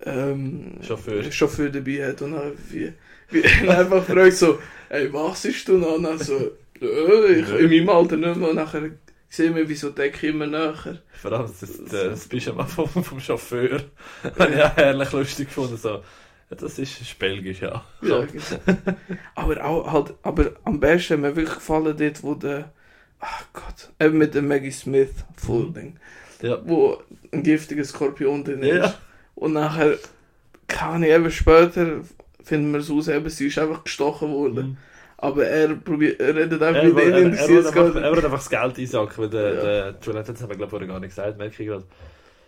ähm, 0.05 0.79
Chauffeur. 0.83 1.23
Chauffeur 1.31 1.71
dabei 1.71 2.07
hat 2.09 2.23
und 2.23 2.33
dann 2.33 2.53
wie, 2.71 2.93
wie 3.31 3.41
ihn 3.41 3.69
einfach 3.69 4.05
fragt 4.05 4.35
so, 4.35 4.59
ey, 4.91 5.13
was 5.13 5.45
ist 5.47 5.67
du 5.69 5.79
noch? 5.79 5.95
Und 5.97 6.05
dann 6.05 6.19
so, 6.19 6.53
äh, 6.81 7.33
ich, 7.33 7.49
in 7.49 7.71
meinem 7.71 7.89
Alter 7.89 8.17
nicht 8.17 8.37
mehr. 8.37 8.51
Und 8.51 8.57
nachher 8.57 8.91
sehen 9.29 9.55
wir, 9.55 9.69
wieso 9.69 9.91
decke 9.91 10.29
immer 10.29 10.47
näher. 10.47 10.99
Vor 11.21 11.33
allem 11.33 11.47
das, 11.47 11.61
das, 11.61 11.91
das 11.91 12.29
Pyjama 12.29 12.65
vom, 12.65 12.89
vom 12.89 13.21
Chauffeur. 13.21 13.81
Habe 14.39 14.53
ich 14.55 14.63
auch 14.63 14.77
herrlich 14.77 15.13
lustig 15.13 15.49
gefunden. 15.49 15.77
So. 15.77 16.03
Das 16.51 16.79
ist, 16.79 17.19
belgisch, 17.19 17.63
ja. 17.63 17.85
Ja, 18.03 18.25
genau. 18.27 18.79
aber 19.35 19.65
auch 19.65 19.93
halt, 19.93 20.15
aber 20.23 20.53
am 20.65 20.79
besten 20.79 21.15
hat 21.15 21.21
mir 21.21 21.37
wirklich 21.37 21.57
gefallen 21.57 21.97
dort, 21.97 22.23
wo 22.23 22.35
der, 22.35 22.73
ach 23.19 23.45
Gott, 23.53 23.91
eben 23.99 24.19
mit 24.19 24.35
der 24.35 24.43
Maggie 24.43 24.71
Smith 24.71 25.11
Full 25.37 25.69
Mhm. 25.69 25.75
Ding, 25.75 25.97
Ja. 26.43 26.59
wo 26.65 27.03
ein 27.33 27.43
giftiger 27.43 27.83
Skorpion 27.85 28.45
drin 28.45 28.63
ist. 28.63 28.77
Ja. 28.77 28.95
Und 29.35 29.55
nachher, 29.55 29.99
kann 30.69 31.03
ich 31.03 31.11
eben 31.11 31.31
später, 31.31 32.03
finden 32.45 32.73
wir 32.73 32.81
es 32.81 32.91
aus, 32.91 33.09
eben, 33.09 33.29
sie 33.31 33.49
ist 33.49 33.59
einfach 33.59 33.83
gestochen 33.83 34.31
worden. 34.33 34.67
Mhm. 34.69 34.77
Aber 35.25 35.47
er, 35.47 35.75
probiert, 35.77 36.21
er 36.21 36.35
redet 36.37 36.63
einfach 36.63 36.83
Er, 36.83 36.89
mit 36.89 36.99
er, 37.05 37.13
denen, 37.13 37.35
er, 37.35 37.49
er, 37.49 37.57
einfach, 37.59 37.77
er 37.77 38.13
will 38.13 38.25
einfach 38.25 38.31
das 38.33 38.51
Geld 38.51 38.79
einsacken, 38.79 39.17
weil 39.23 39.31
der, 39.31 39.55
Ja. 39.55 39.93
der 39.93 40.15
hat 40.15 40.43
aber, 40.43 40.55
glaube 40.55 40.65
ich, 40.65 40.71
vorher 40.71 40.89
gar 40.89 41.01
nicht 41.01 41.11
gesagt, 41.11 41.39
merke 41.39 41.63
ich 41.63 41.69
gerade. 41.69 41.85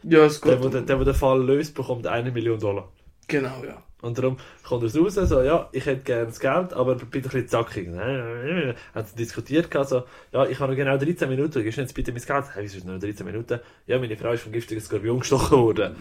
Ja, 0.03 0.27
es 0.27 0.41
Der, 0.41 0.57
geht. 0.57 0.65
der, 0.75 0.83
der, 0.83 0.97
der 0.97 1.05
den 1.05 1.15
Fall 1.15 1.43
löst, 1.43 1.75
bekommt 1.75 2.07
eine 2.07 2.31
Million 2.31 2.61
Dollar. 2.61 2.93
Genau, 3.29 3.65
ja. 3.67 3.83
Und 4.03 4.19
darum 4.19 4.37
kommt 4.62 4.85
er 4.95 5.01
raus, 5.01 5.15
so, 5.15 5.43
ja, 5.43 5.69
ich 5.73 5.87
hätte 5.87 6.03
gerne 6.03 6.27
das 6.27 6.39
Geld, 6.39 6.75
aber 6.75 6.95
bitte 6.97 7.17
ein 7.17 7.23
bisschen 7.23 7.49
zackig. 7.49 7.89
Haben 7.89 9.07
sie 9.07 9.17
diskutiert, 9.17 9.69
so, 9.89 10.05
ja, 10.33 10.45
ich 10.47 10.61
habe 10.61 10.73
noch 10.73 10.77
genau 10.77 10.99
13 10.99 11.29
Minuten, 11.29 11.62
gibst 11.62 11.79
du 11.79 11.83
jetzt 11.83 11.95
bitte 11.95 12.12
mein 12.12 12.21
Geld? 12.23 12.45
Hey, 12.55 12.62
wieso 12.62 12.77
ist 12.79 12.87
noch 12.87 12.99
13 13.01 13.25
Minuten? 13.25 13.59
Ja, 13.87 13.99
meine 13.99 14.17
Frau 14.17 14.33
ist 14.33 14.43
vom 14.43 14.53
giftigen 14.53 14.83
Skorpion 14.83 15.21
gestochen 15.21 15.59
worden. 15.59 15.97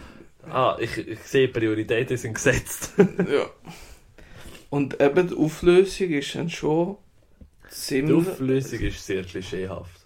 Ah, 0.51 0.77
ich, 0.79 0.97
ich 1.07 1.19
sehe, 1.21 1.47
Prioritäten 1.47 2.17
sind 2.17 2.33
gesetzt. 2.33 2.93
ja. 2.97 3.45
Und 4.75 4.99
eben 4.99 5.29
die 5.29 5.37
Auflösung 5.37 6.09
ist 6.09 6.35
dann 6.35 6.49
schon 6.49 6.97
Die 7.63 7.73
ziemlich... 7.73 8.27
Auflösung 8.27 8.79
ist 8.81 9.05
sehr 9.05 9.23
klischeehaft. 9.23 10.05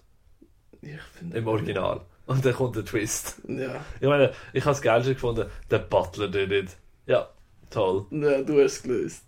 Ich 0.80 1.00
finde... 1.18 1.38
Im 1.38 1.48
Original. 1.48 2.02
Und 2.26 2.44
dann 2.44 2.54
kommt 2.54 2.76
der 2.76 2.84
Twist. 2.84 3.40
Ja. 3.48 3.84
Ich 4.00 4.06
meine, 4.06 4.32
ich 4.52 4.64
habe 4.64 4.70
das 4.70 4.80
Geilste 4.80 5.14
gefunden, 5.14 5.50
der 5.72 5.78
Butler 5.80 6.28
did 6.28 6.52
it. 6.52 6.76
Ja, 7.06 7.28
toll. 7.68 8.06
ja, 8.12 8.42
du 8.42 8.62
hast 8.62 8.74
es 8.74 8.82
gelöst. 8.84 9.24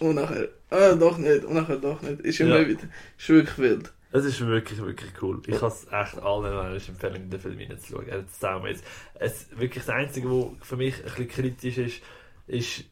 Und 0.00 0.16
nachher... 0.16 0.48
Ah, 0.68 0.92
doch 0.92 1.16
nicht. 1.16 1.42
Und 1.46 1.54
nachher 1.54 1.76
doch 1.76 2.02
nicht. 2.02 2.20
Ist 2.20 2.40
immer 2.40 2.60
Ja. 2.60 2.68
wieder... 2.68 2.82
Ist 3.16 3.28
wirklich 3.30 3.58
wild. 3.58 3.92
Es 4.10 4.26
ist 4.26 4.46
wirklich, 4.46 4.78
wirklich 4.78 5.10
cool. 5.22 5.40
Ich 5.46 5.58
kann 5.58 5.70
es 5.70 5.86
echt 5.90 6.18
allen 6.22 6.70
Menschen 6.70 6.96
empfehlen, 6.96 7.30
den 7.30 7.40
Film 7.40 7.56
reinzuschauen. 7.58 8.08
Er 8.08 8.18
hat 8.18 8.26
es 8.26 8.68
jetzt. 8.68 8.84
Es, 9.14 9.46
wirklich 9.58 9.86
das 9.86 9.94
Einzige, 9.94 10.28
was 10.30 10.68
für 10.68 10.76
mich 10.76 10.96
ein 10.98 11.04
bisschen 11.04 11.28
kritisch 11.28 11.78
ist, 11.78 12.02
ist 12.46 12.84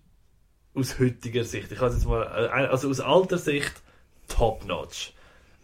aus 0.74 0.98
heutiger 0.98 1.44
Sicht. 1.44 1.72
Ich 1.72 1.80
jetzt 1.80 2.06
mal, 2.06 2.22
äh, 2.22 2.48
also 2.48 2.88
aus 2.90 3.00
alter 3.00 3.38
Sicht, 3.38 3.72
top 4.28 4.64
notch. 4.66 5.12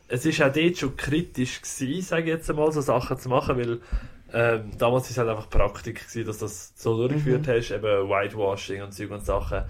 Es 0.09 0.25
ist 0.25 0.41
auch 0.43 0.53
dort 0.53 0.77
schon 0.77 0.97
kritisch 0.97 1.61
gewesen, 1.63 2.03
sage 2.03 2.23
ich 2.23 2.29
jetzt 2.29 2.51
einmal, 2.51 2.71
so 2.73 2.81
Sachen 2.81 3.19
zu 3.19 3.29
machen, 3.29 3.59
weil 3.59 3.81
ähm, 4.33 4.71
damals 4.79 5.05
ist 5.05 5.13
es 5.13 5.19
halt 5.19 5.29
einfach 5.29 5.49
Praktik 5.51 6.01
gewesen, 6.01 6.27
dass 6.27 6.39
du 6.39 6.45
das 6.47 6.73
so 6.77 6.97
durchgeführt 6.97 7.47
Mhm. 7.47 7.51
hast, 7.51 7.71
eben 7.71 8.09
Whitewashing 8.09 8.83
und 8.83 8.93
Zeug 8.93 9.11
und 9.11 9.25
Sachen. 9.25 9.65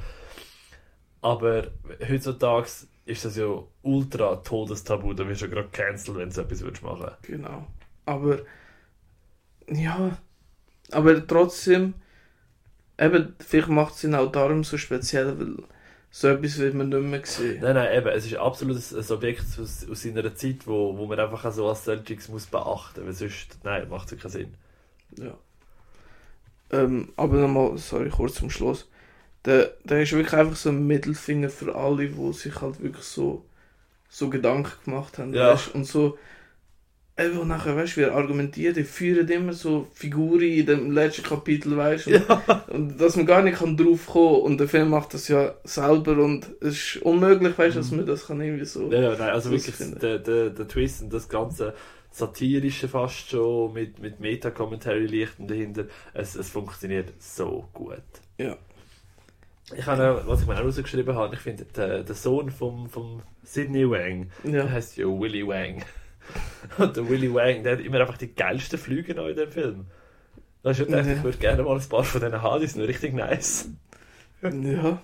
Aber 1.20 1.68
heutzutage 2.08 2.68
ist 3.04 3.24
das 3.24 3.36
ja 3.36 3.46
ultra 3.82 4.36
Todestabu, 4.36 5.12
da 5.12 5.28
wirst 5.28 5.42
du 5.42 5.48
gerade 5.48 5.68
cancelled, 5.68 6.18
wenn 6.18 6.28
du 6.28 6.34
so 6.34 6.42
etwas 6.42 6.62
würdest 6.62 6.82
machen 6.82 7.10
Genau. 7.22 7.66
Aber... 8.04 8.40
Ja... 9.68 10.18
Aber 10.92 11.26
trotzdem... 11.26 11.94
Eben, 12.98 13.34
vielleicht 13.38 13.68
macht 13.68 13.94
es 13.94 14.04
ihn 14.04 14.14
auch 14.14 14.32
darum 14.32 14.64
so 14.64 14.78
speziell, 14.78 15.38
weil 15.38 15.56
so 16.10 16.28
etwas 16.28 16.58
wird 16.58 16.74
man 16.74 16.88
nicht 16.88 17.02
mehr 17.02 17.26
sehen. 17.26 17.60
Nein, 17.60 17.74
nein, 17.74 17.98
eben, 17.98 18.08
es 18.08 18.24
ist 18.24 18.36
absolut 18.36 18.76
ein, 18.76 19.10
Objekt 19.10 19.44
aus, 19.60 19.86
aus 19.88 20.02
seiner 20.02 20.34
Zeit, 20.34 20.66
wo, 20.66 20.96
wo 20.96 21.06
man 21.06 21.20
einfach 21.20 21.52
so 21.52 21.68
als 21.68 21.84
solches 21.84 22.28
muss 22.28 22.46
beachten, 22.46 23.04
weil 23.04 23.12
sonst, 23.12 23.58
nein, 23.64 23.88
macht 23.90 24.10
es 24.12 24.18
keinen 24.18 24.30
Sinn. 24.30 24.54
Ja. 25.18 25.36
Ähm, 26.70 27.12
aber 27.16 27.36
nochmal, 27.36 27.76
sorry, 27.78 28.08
kurz 28.08 28.34
zum 28.34 28.50
Schluss. 28.50 28.88
Der, 29.44 29.74
der 29.84 30.02
ist 30.02 30.12
wirklich 30.12 30.32
einfach 30.32 30.56
so 30.56 30.70
ein 30.70 30.86
Mittelfinger 30.86 31.50
für 31.50 31.74
alle, 31.74 32.08
die 32.08 32.32
sich 32.32 32.60
halt 32.60 32.82
wirklich 32.82 33.04
so, 33.04 33.44
so 34.08 34.30
Gedanken 34.30 34.72
gemacht 34.84 35.18
haben. 35.18 35.34
Ja. 35.34 35.52
Weißt? 35.52 35.74
Und 35.74 35.84
so, 35.84 36.18
und 37.18 37.48
nachher, 37.48 37.74
weißt 37.74 37.96
du, 37.96 38.00
wie 38.00 38.04
er 38.04 38.14
argumentiert, 38.14 38.76
er 38.76 38.84
führt 38.84 39.30
immer 39.30 39.54
so 39.54 39.86
Figuren 39.94 40.42
in 40.42 40.66
dem 40.66 40.90
letzten 40.92 41.22
Kapitel, 41.22 41.74
weißt 41.76 42.06
du, 42.06 42.10
Ja. 42.10 42.64
und 42.68 43.00
dass 43.00 43.16
man 43.16 43.24
gar 43.24 43.40
nicht 43.42 43.58
kann 43.58 43.76
drauf 43.76 44.06
kommen 44.06 44.42
und 44.42 44.58
der 44.60 44.68
Film 44.68 44.90
macht 44.90 45.14
das 45.14 45.28
ja 45.28 45.54
selber 45.64 46.18
und 46.22 46.46
es 46.60 46.74
ist 46.96 47.02
unmöglich, 47.02 47.56
weißt 47.56 47.76
du, 47.76 47.80
dass 47.80 47.90
Mhm. 47.90 47.96
man 47.98 48.06
das 48.06 48.26
kann 48.26 48.40
irgendwie 48.42 48.66
so. 48.66 48.92
Ja, 48.92 49.00
ja, 49.00 49.10
nein, 49.18 49.30
also 49.30 49.50
wirklich 49.50 49.74
der, 49.98 50.18
der, 50.18 50.50
der 50.50 50.68
Twist 50.68 51.02
und 51.02 51.12
das 51.12 51.28
ganze 51.28 51.72
satirische 52.10 52.88
fast 52.88 53.30
schon 53.30 53.72
mit, 53.72 53.98
mit 53.98 54.20
Meta-Commentary 54.20 55.06
lichten 55.06 55.46
dahinter, 55.48 55.84
es, 56.14 56.34
es 56.34 56.50
funktioniert 56.50 57.12
so 57.18 57.66
gut. 57.72 57.96
Ja. 58.38 58.56
Ich 59.74 59.84
habe 59.86 60.10
auch, 60.22 60.26
was 60.28 60.42
ich 60.42 60.46
mir 60.46 60.54
auch 60.58 60.64
rausgeschrieben 60.64 61.14
habe, 61.16 61.34
ich 61.34 61.40
finde, 61.40 61.64
der, 61.76 62.04
der 62.04 62.14
Sohn 62.14 62.50
vom, 62.50 62.88
vom 62.88 63.22
Sidney 63.42 63.88
Wang, 63.90 64.30
der 64.44 64.64
Ja. 64.64 64.70
heißt 64.70 64.96
ja 64.98 65.06
Willy 65.06 65.46
Wang. 65.46 65.82
Und 66.78 66.96
der 66.96 67.08
Willy 67.08 67.32
Wang, 67.32 67.62
der 67.62 67.72
hat 67.78 67.80
immer 67.84 68.00
einfach 68.00 68.18
die 68.18 68.34
geilsten 68.34 68.78
Flüge 68.78 69.14
noch 69.14 69.26
in 69.28 69.36
dem 69.36 69.50
Film. 69.50 69.86
Da 70.62 70.70
hast 70.70 70.80
du 70.80 70.86
gedacht, 70.86 71.06
Ja. 71.06 71.12
ich 71.14 71.22
würde 71.22 71.38
gerne 71.38 71.62
mal 71.62 71.76
ein 71.78 71.88
paar 71.88 72.04
von 72.04 72.20
denen 72.20 72.42
haben, 72.42 72.60
die 72.60 72.66
sind 72.66 72.82
richtig 72.82 73.14
nice. 73.14 73.68
ja. 74.42 75.00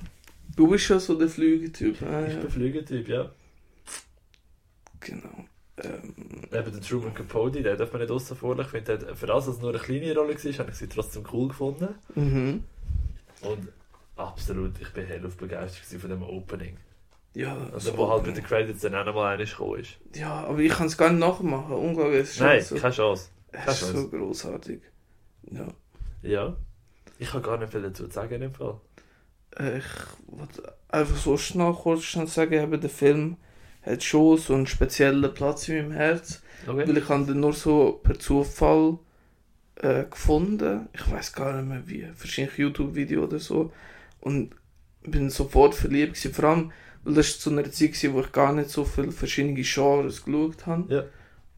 Du 0.56 0.68
bist 0.68 0.84
schon 0.84 1.00
so 1.00 1.14
der 1.18 1.28
Flügeltyp. 1.28 2.02
Ah, 2.02 2.26
Ich 2.26 2.34
ja. 2.34 2.40
bin 2.40 2.50
Flügeltyp, 2.50 3.08
ja. 3.08 3.30
Genau. 5.00 5.44
Ähm, 5.78 6.14
Eben 6.52 6.72
der 6.72 6.80
Truman 6.80 7.14
Capote, 7.14 7.62
den 7.62 7.76
darf 7.78 7.92
man 7.92 8.02
nicht 8.02 8.10
außen 8.10 8.36
vor. 8.36 8.58
Ich 8.58 8.66
finde, 8.66 8.98
der 8.98 9.16
für 9.16 9.26
das, 9.26 9.46
dass 9.46 9.56
es 9.56 9.60
nur 9.62 9.70
eine 9.70 9.78
kleine 9.78 10.14
Rolle 10.14 10.34
war, 10.34 10.52
habe 10.58 10.70
ich 10.70 10.76
sie 10.76 10.88
trotzdem 10.88 11.24
cool 11.32 11.48
gefunden. 11.48 11.88
mhm. 12.14 12.64
Und 13.40 13.68
absolut, 14.16 14.72
ich 14.80 14.90
bin 14.90 15.06
hellauf 15.06 15.36
begeistert 15.36 16.00
von 16.00 16.10
dem 16.10 16.22
Opening. 16.22 16.76
Ja, 17.34 17.56
Also, 17.72 17.92
so- 17.92 17.96
wo 17.98 18.10
halt 18.10 18.26
mit 18.26 18.36
den 18.36 18.44
Credits 18.44 18.80
dann 18.82 18.94
auch 18.94 19.04
nochmal 19.06 19.34
einer 19.34 19.44
gekommen 19.44 19.80
ist. 19.80 19.96
ja, 20.14 20.44
aber 20.44 20.58
ich 20.58 20.72
kann 20.72 20.86
es 20.86 20.96
gar 20.98 21.10
nicht 21.10 21.20
nachmachen. 21.20 21.72
Unglaublich. 21.72 22.20
Ist 22.22 22.40
Nein, 22.40 22.60
so, 22.62 22.76
keine 22.76 22.94
Chance. 22.94 23.28
es 23.52 23.82
ist 23.82 23.92
so 23.92 24.08
großartig. 24.08 24.80
Ja. 25.50 25.66
Ja. 26.22 26.56
Ich 27.18 27.32
habe 27.32 27.42
gar 27.42 27.56
nicht 27.58 27.72
viel 27.72 27.82
dazu 27.82 28.06
zu 28.06 28.12
sagen 28.14 28.34
in 28.34 28.40
dem 28.42 28.54
Fall. 28.54 28.80
Äh, 29.58 29.78
Ich 29.78 29.84
wollte 30.26 30.74
einfach 30.88 31.16
so 31.16 31.36
schnell 31.36 31.72
kurz 31.72 32.02
schnell 32.02 32.26
sagen, 32.26 32.52
eben, 32.54 32.80
der 32.80 32.90
Film 32.90 33.36
hat 33.82 34.02
schon 34.02 34.36
so 34.38 34.54
einen 34.54 34.66
speziellen 34.66 35.32
Platz 35.32 35.68
in 35.68 35.76
meinem 35.76 35.92
Herz. 35.92 36.42
Okay. 36.66 36.86
Weil 36.86 36.96
ich 36.98 37.08
habe 37.08 37.24
den 37.24 37.40
nur 37.40 37.52
so 37.54 38.00
per 38.02 38.18
Zufall 38.18 38.98
äh, 39.76 40.04
gefunden. 40.04 40.88
Ich 40.92 41.10
weiß 41.10 41.32
gar 41.32 41.54
nicht 41.60 41.68
mehr 41.68 41.82
wie. 41.88 42.06
Wahrscheinlich 42.18 42.58
YouTube-Video 42.58 43.24
oder 43.24 43.38
so. 43.40 43.72
Und 44.20 44.54
bin 45.02 45.30
sofort 45.30 45.74
verliebt 45.74 46.14
gewesen. 46.14 46.32
Vor 46.34 46.44
allem, 46.44 46.72
das 47.04 47.40
zu 47.40 47.50
einer 47.50 47.70
Zeit 47.70 48.02
war, 48.04 48.12
wo 48.14 48.20
ich 48.20 48.32
gar 48.32 48.52
nicht 48.52 48.70
so 48.70 48.84
viele 48.84 49.12
verschiedene 49.12 49.60
Genres 49.60 50.24
geschaut 50.24 50.66
habe. 50.66 50.94
Ja. 50.94 51.04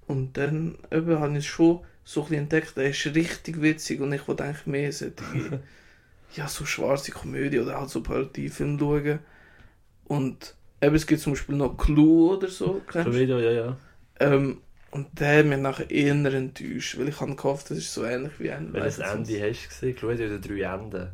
Und 0.07 0.37
dann 0.37 0.79
eben 0.91 1.19
habe 1.19 1.39
ich 1.39 1.49
schon 1.49 1.81
so 2.05 2.21
ein 2.23 2.29
bisschen 2.29 2.43
entdeckt, 2.45 2.77
der 2.77 2.91
ist 2.91 3.07
richtig 3.15 3.61
witzig 3.63 4.01
und 4.01 4.13
ich 4.13 4.27
wollte 4.29 4.45
eigentlich 4.45 4.67
mehr 4.67 4.93
solche, 4.93 5.15
ja, 6.37 6.49
so 6.49 6.65
schwarze 6.67 7.13
Komödie 7.13 7.61
oder 7.61 7.79
halt 7.79 7.91
so 7.91 8.03
Parodiefilme 8.03 8.79
schauen. 8.79 9.19
Und 10.05 10.55
eben, 10.81 10.95
es 10.95 11.07
gibt 11.07 11.21
zum 11.23 11.33
Beispiel 11.33 11.57
noch 11.57 11.77
Clue 11.77 12.37
oder 12.37 12.49
so, 12.49 12.83
kennst 12.91 13.09
du? 13.09 13.15
Video, 13.15 13.39
ja, 13.39 13.51
ja. 13.53 13.77
Ähm, 14.21 14.61
und 14.91 15.19
der 15.19 15.39
hat 15.39 15.47
mich 15.47 15.59
nachher 15.59 15.91
eher 15.91 16.15
enttäuscht, 16.15 16.99
weil 16.99 17.09
ich 17.09 17.21
habe 17.21 17.35
gehofft, 17.35 17.71
das 17.71 17.79
ist 17.79 17.93
so 17.93 18.05
ähnlich 18.05 18.33
wie 18.39 18.51
ein 18.51 18.73
du 18.73 18.79
Leichtsams- 18.79 19.29
Ende 19.29 19.51
hast 19.51 19.69
gesehen, 19.69 19.97
Cluedo 19.97 20.33
hat 20.33 20.49
drei 20.49 20.61
Enden. 20.61 21.09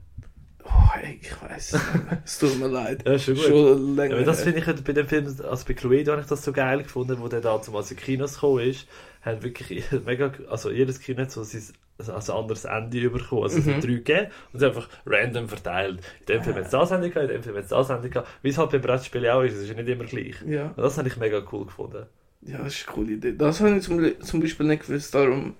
Oh, 0.64 0.98
ich 1.20 1.30
weiß 1.42 1.78
es 2.24 2.38
tut 2.38 2.58
mir 2.58 2.68
leid. 2.68 3.06
Ja, 3.06 3.18
schon 3.18 3.34
gut. 3.34 3.44
Schon 3.44 3.96
Ja, 3.96 4.02
länger. 4.02 4.16
aber 4.16 4.24
das 4.24 4.42
finde 4.42 4.58
ich 4.60 4.66
halt 4.66 4.84
bei 4.84 4.92
dem 4.92 5.06
Film, 5.06 5.26
also 5.26 5.64
bei 5.66 5.74
Cluedo 5.74 6.12
habe 6.12 6.22
ich 6.22 6.28
das 6.28 6.44
so 6.44 6.52
geil 6.52 6.82
gefunden, 6.82 7.16
wo 7.20 7.28
der 7.28 7.40
da 7.40 7.60
zumal 7.62 7.84
in 7.88 7.96
Kinos 7.96 8.34
gekommen 8.34 8.60
ist, 8.60 8.86
haben 9.22 9.42
wirklich 9.42 9.84
mega, 10.06 10.32
also 10.48 10.70
jedes 10.70 11.00
Kino 11.00 11.22
hat 11.22 11.30
so 11.30 11.42
sein, 11.42 11.62
also 11.98 12.12
ein 12.32 12.38
anderes 12.38 12.64
Ende 12.64 13.10
bekommen, 13.10 13.42
also 13.44 13.58
es 13.58 13.66
Mhm. 13.66 13.74
hat 13.74 13.84
drei 13.84 13.88
gegeben 13.94 14.26
und 14.52 14.56
es 14.56 14.62
einfach 14.62 14.88
random 15.06 15.48
verteilt. 15.48 16.00
In 16.20 16.26
dem 16.26 16.42
Film 16.44 16.56
hat 16.56 16.64
es 16.64 16.70
das 16.70 16.90
Ende 16.90 17.10
gehabt, 17.10 17.26
in 17.30 17.36
dem 17.36 17.42
Film 17.42 17.56
hat 17.56 17.64
es 17.64 17.68
das 17.70 17.90
Ende 17.90 18.08
gehabt, 18.10 18.28
wie 18.42 18.48
es 18.48 18.58
halt 18.58 18.70
beim 18.70 18.80
Brettspiel 18.80 19.28
auch 19.28 19.42
ist, 19.42 19.54
es 19.54 19.62
ist 19.62 19.68
ja 19.70 19.74
nicht 19.74 19.88
immer 19.88 20.04
gleich. 20.04 20.36
ja. 20.46 20.66
Und 20.68 20.78
das 20.78 20.96
habe 20.98 21.08
ich 21.08 21.16
mega 21.16 21.42
cool 21.52 21.66
gefunden. 21.66 22.06
ja, 22.42 22.58
das 22.58 22.74
ist 22.74 22.86
eine 22.88 22.94
coole 22.96 23.12
Idee. 23.12 23.34
Das 23.36 23.60
habe 23.60 23.76
ich 23.76 23.82
zum, 23.82 24.20
zum 24.22 24.40
Beispiel 24.40 24.66
nicht 24.66 24.86
gewusst, 24.86 25.14
darum... 25.14 25.54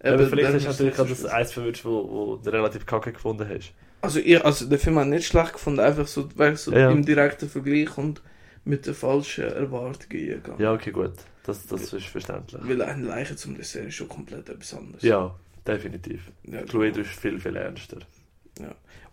aber 0.00 0.14
eben, 0.20 0.28
vielleicht 0.30 0.52
du 0.52 0.56
ist 0.56 0.66
natürlich 0.66 0.98
auch 0.98 1.06
das 1.08 1.24
eins 1.26 1.52
verwünscht, 1.52 1.84
wo, 1.84 2.08
wo 2.08 2.36
du 2.36 2.50
relativ 2.50 2.84
kacke 2.86 3.12
gefunden 3.12 3.48
hast. 3.48 3.72
Also, 4.00 4.20
ich, 4.20 4.44
also 4.44 4.66
der 4.68 4.78
Film 4.78 4.98
hat 4.98 5.08
nicht 5.08 5.26
schlecht 5.26 5.54
gefunden, 5.54 5.80
einfach 5.80 6.06
so, 6.06 6.28
weil 6.36 6.56
so 6.56 6.72
Ja. 6.72 6.90
im 6.90 7.04
direkten 7.04 7.48
Vergleich 7.48 7.96
und 7.98 8.22
mit 8.64 8.86
den 8.86 8.94
falschen 8.94 9.44
Erwartungen 9.44 10.10
eingegangen. 10.12 10.60
Ja, 10.60 10.72
okay, 10.72 10.90
gut. 10.90 11.12
Das, 11.44 11.66
das 11.66 11.92
ist 11.92 12.06
verständlich. 12.06 12.60
Weil 12.64 12.82
eine 12.82 13.04
Leiche 13.06 13.34
zum 13.34 13.56
Dessert 13.56 13.86
ist 13.86 13.94
schon 13.94 14.08
komplett 14.08 14.48
etwas 14.48 14.74
anderes. 14.74 15.02
Ja, 15.02 15.34
definitiv. 15.66 16.30
Ja, 16.44 16.62
Cluedo 16.62 17.00
ist 17.00 17.10
viel, 17.10 17.40
viel 17.40 17.56
ernster. 17.56 17.98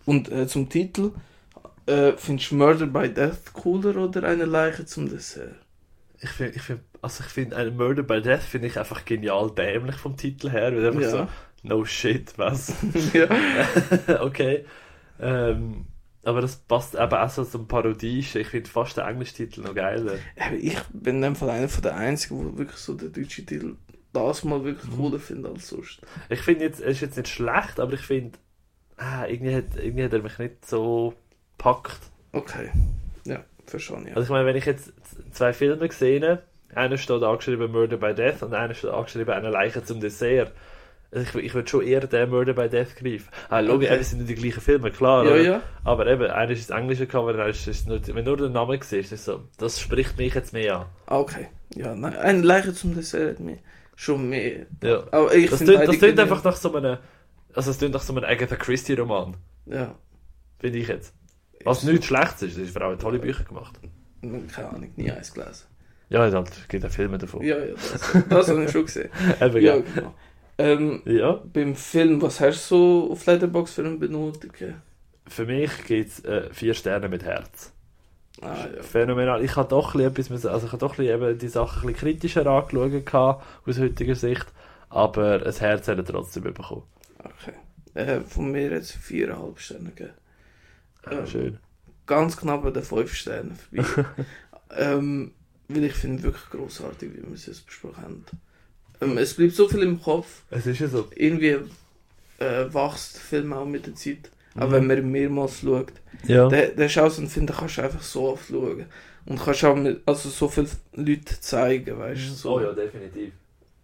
Und 0.06 0.32
äh, 0.32 0.45
zum 0.48 0.69
Titel, 0.69 1.12
äh, 1.86 2.13
findest 2.17 2.52
du 2.52 2.56
Murder 2.56 2.86
by 2.88 3.10
Death 3.10 3.54
cooler 3.54 3.95
oder 3.98 4.24
eine 4.24 4.45
Leiche 4.45 4.86
zum 4.86 5.10
Dessert? 5.10 5.56
Ich 6.19 6.30
finde, 6.30 6.54
ich 6.56 6.62
find, 6.62 6.82
also 7.02 7.24
ich 7.26 7.30
finde, 7.32 7.56
ein 7.56 7.76
Murder 7.76 8.04
by 8.04 8.21
Death 8.21 8.41
finde 8.41 8.67
ich 8.67 8.78
einfach 8.78 9.06
genial 9.06 9.52
dämlich 9.52 9.95
vom 9.95 10.15
Titel 10.17 10.50
her, 10.50 10.76
weil 10.76 10.86
einfach 10.88 11.02
Ja. 11.02 11.10
so, 11.10 11.28
no 11.67 11.86
shit, 11.86 12.38
was? 12.38 12.73
ja. 13.13 13.28
okay. 14.21 14.65
Ähm, 15.19 15.86
aber 16.23 16.41
das 16.41 16.56
passt 16.58 16.95
eben 16.95 17.13
auch 17.13 17.30
so 17.30 17.43
zum 17.45 17.67
Parodischen. 17.67 18.41
Ich 18.41 18.47
finde 18.47 18.69
fast 18.69 18.97
den 18.97 19.06
englischen 19.06 19.36
Titel 19.36 19.62
noch 19.62 19.75
geiler. 19.75 20.15
Ich 20.60 20.78
bin 20.91 21.17
in 21.17 21.21
dem 21.21 21.36
Fall 21.36 21.51
einer 21.51 21.69
von 21.69 21.84
der 21.84 21.95
Einzigen, 21.95 22.38
wo 22.38 22.58
wirklich 22.58 22.80
so 22.80 22.95
den 22.95 23.13
deutschen 23.13 23.45
Titel 23.45 23.75
das 24.12 24.43
mal 24.43 24.63
wirklich 24.63 24.91
Mhm. 24.91 24.97
cooler 24.97 25.19
finde 25.19 25.49
als 25.49 25.67
sonst. 25.67 26.01
Ich 26.30 26.39
finde 26.41 26.65
jetzt, 26.65 26.82
er 26.82 26.88
ist 26.88 27.01
jetzt 27.01 27.17
nicht 27.17 27.28
schlecht, 27.30 27.80
aber 27.80 27.93
ich 27.93 28.01
finde, 28.01 28.38
ah, 28.97 29.25
irgendwie, 29.28 29.56
hat, 29.56 29.75
irgendwie 29.78 30.06
hat 30.06 30.13
er 30.13 30.21
mich 30.21 30.39
nicht 30.39 30.65
so 30.65 31.13
packt. 31.58 31.99
Okay. 32.32 32.71
Ja, 33.25 33.43
verstehe 33.65 34.01
ich. 34.06 34.15
Also 34.15 34.21
ich 34.23 34.30
meine, 34.30 34.45
wenn 34.45 34.56
ich 34.56 34.65
jetzt 34.65 34.93
zwei 35.32 35.54
Filme 35.54 35.88
gesehen 35.88 36.39
einer 36.73 36.97
steht 36.97 37.23
angeschrieben 37.23 37.71
Murder 37.71 37.97
by 37.97 38.13
Death 38.13 38.41
und 38.43 38.54
einer 38.54 38.73
steht 38.73 38.91
angeschrieben 38.91 39.34
eine 39.34 39.49
Leiche 39.49 39.84
zum 39.84 40.01
Dessert. 40.01 40.51
Also 41.15 41.39
ich, 41.39 41.45
ich 41.45 41.54
würde 41.54 41.67
schon 41.69 41.82
eher 41.82 42.01
den 42.06 42.30
Murder 42.30 42.54
by 42.54 42.67
Death 42.67 42.95
greifen. 42.97 43.30
Ah, 43.49 43.62
logisch, 43.62 43.89
Okay. 43.89 44.04
sind 44.04 44.17
nicht 44.19 44.30
die 44.32 44.36
gleichen 44.36 44.60
Filme, 44.60 44.91
klar. 44.91 45.23
Ja, 45.23 45.32
aber, 45.32 45.41
ja. 45.41 45.62
aber 45.86 46.08
eben, 46.08 46.23
einer 46.30 46.51
ist 46.51 46.69
das 46.69 46.78
englische 46.78 47.08
Cover, 47.08 47.34
einer 47.34 47.47
ist, 47.47 47.65
ist 47.67 47.88
nur, 47.88 47.99
wenn 48.06 48.25
nur 48.25 48.36
der 48.36 48.49
Name 48.49 48.78
siehst, 48.84 49.13
ist 49.13 49.23
so, 49.23 49.45
das 49.58 49.80
spricht 49.80 50.17
mich 50.17 50.34
jetzt 50.34 50.51
mehr 50.51 50.80
an. 50.80 50.86
Ah, 51.06 51.17
Okay. 51.19 51.47
Ja, 51.73 51.95
nein, 51.95 52.15
eine 52.17 52.41
Leiche 52.41 52.73
zum 52.73 52.93
Dessert 52.95 53.32
hat 53.32 53.39
mich 53.39 53.60
schon 53.95 54.28
mehr. 54.30 54.65
Ja. 54.84 55.04
Aber 55.12 55.34
ich 55.34 55.49
Das 55.49 55.62
klingt, 55.63 56.19
einfach 56.19 56.43
nach 56.43 56.56
so 56.58 56.73
einem, 56.75 56.97
also 57.54 57.71
es 57.71 57.78
klingt 57.78 57.93
nach 57.93 58.01
so 58.01 58.13
einem 58.13 58.23
Agatha 58.25 58.56
Christie 58.58 58.93
Roman, 58.93 59.36
Ja. 59.65 59.95
finde 60.60 60.78
ich 60.80 60.88
jetzt. 60.89 61.13
Was 61.63 61.84
nichts 61.84 62.06
Schlechtes 62.08 62.41
ist, 62.43 62.58
das 62.58 62.63
ist 62.65 62.73
vor 62.73 62.82
allem 62.84 62.99
tolle 62.99 63.19
Bücher 63.19 63.43
gemacht. 63.45 63.80
Keine 64.21 64.69
Ahnung, 64.69 64.91
nie 64.97 65.10
eins 65.12 65.34
gelesen. 65.34 65.65
Ja, 66.10 66.28
es 66.28 66.67
gibt 66.67 66.84
ja 66.84 66.89
Filme 66.89 67.17
davon. 67.17 67.41
Ja, 67.43 67.58
ja, 67.58 67.73
das, 67.73 68.13
das 68.30 68.49
habe 68.49 68.63
ich 68.65 68.71
schon 68.71 68.86
gesehen. 68.86 69.10
Eben, 69.41 69.62
ja. 69.62 69.78
genau. 69.80 70.13
Ähm, 70.58 71.02
ja. 71.06 71.34
beim 71.54 71.76
Film, 71.76 72.22
was 72.22 72.39
hast 72.39 72.72
du 72.72 72.76
so 72.76 73.12
auf 73.12 73.26
Letterboxd 73.26 73.76
für 73.76 73.86
einen 73.86 74.00
Benotungen? 74.00 74.82
Für 75.28 75.46
mich 75.46 75.72
gibt 75.86 76.10
es 76.10 76.24
äh, 76.24 76.50
vier 76.54 76.74
Sterne 76.74 77.10
mit 77.10 77.24
Herz. 77.24 77.74
Ah, 78.41 78.68
ja. 78.76 78.84
Phänomenal. 78.84 79.44
Ich 79.44 79.56
habe 79.56 79.70
doch 79.70 79.96
etwas 79.96 80.30
müssen, 80.30 80.50
also 80.50 80.68
ich 80.68 80.72
habe 80.74 80.80
doch 80.80 81.00
eben 81.00 81.38
die 81.38 81.48
Sachen 81.48 81.89
ein 81.89 81.96
kritischer 81.96 82.46
angeschaut 82.46 83.06
gehabt, 83.06 83.46
aus 83.65 83.80
heutiger 83.80 84.15
Sicht, 84.15 84.46
aber 84.89 85.46
ein 85.46 85.54
Herz 85.54 85.88
hat 85.88 85.98
er 85.98 86.06
trotzdem 86.06 86.44
bekommen. 86.44 86.84
Okay. 87.20 87.54
Äh, 87.94 88.22
von 88.22 88.52
mir 88.52 88.72
jetzt 88.72 88.91
viereinhalb 88.91 89.60
Sterne 89.60 89.89
gegeben. 89.89 90.13
Ah, 91.04 91.12
Ähm, 91.12 91.28
schön. 91.28 91.60
Ganz 92.06 92.38
knapp 92.38 92.65
an 92.65 92.74
den 92.74 92.84
fünf 92.84 93.13
Sternen 93.13 93.56
vorbei. 93.56 94.06
ähm, 94.78 95.34
weil 95.68 95.86
ich 95.86 95.94
finde 95.94 96.24
wirklich 96.24 96.50
großartig, 96.50 97.13
wie 97.13 97.24
wir 97.24 97.34
es 97.34 97.48
jetzt 97.48 97.65
besprochen 97.65 98.04
haben. 98.04 98.26
Ähm, 99.01 99.17
es 99.17 99.34
bleibt 99.34 99.53
so 99.55 99.67
viel 99.67 99.81
im 99.84 100.01
Kopf. 100.01 100.43
Es 100.49 100.65
ist 100.65 100.79
ja 100.79 100.88
so. 100.88 101.08
Irgendwie 101.15 101.58
äh, 102.39 102.73
wächst 102.73 103.15
der 103.15 103.21
Film 103.21 103.53
auch 103.53 103.65
mit 103.65 103.86
der 103.88 103.95
Zeit. 103.95 104.29
Aber 104.55 104.67
Mhm. 104.67 104.71
wenn 104.73 104.88
man 104.88 104.97
ihn 104.97 105.12
mehrmals 105.12 105.60
schaut, 105.62 105.91
Ja. 106.27 106.47
der, 106.47 106.69
der 106.69 106.86
ist 106.86 106.97
auch 106.97 107.10
so 107.10 107.21
ein 107.21 107.27
Film, 107.29 107.45
den 107.47 107.55
kannst 107.55 107.77
du 107.77 107.81
einfach 107.81 108.01
so 108.01 108.29
oft 108.29 108.47
schauen. 108.49 108.86
Und 109.25 109.39
kannst 109.43 109.63
auch 109.65 109.75
mit, 109.75 110.01
also 110.05 110.29
so 110.29 110.47
viele 110.47 110.67
Leute 110.93 111.39
zeigen, 111.41 111.97
weißt 111.97 112.29
du. 112.29 112.34
So. 112.34 112.55
Oh 112.55 112.62
ja, 112.62 112.71
definitiv. 112.73 113.34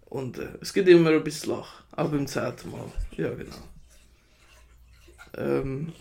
Und 0.06 0.38
äh, 0.40 0.48
es 0.62 0.72
gibt 0.74 0.88
immer 0.90 1.10
ein 1.12 1.24
bisschen 1.24 1.52
Lach. 1.54 1.84
Auch 1.96 2.10
beim 2.10 2.28
zehnten 2.28 2.72
Mal. 2.72 2.86
Ja, 3.18 3.30
genau. 3.32 3.56
Ähm, 5.38 5.94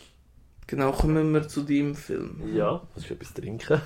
genau, 0.66 0.92
kommen 0.92 1.32
wir 1.32 1.46
zu 1.48 1.62
deinem 1.62 1.94
Film. 1.94 2.40
Ja, 2.54 2.82
hast 2.94 3.08
du 3.08 3.14
etwas 3.14 3.32
trinken? 3.34 3.80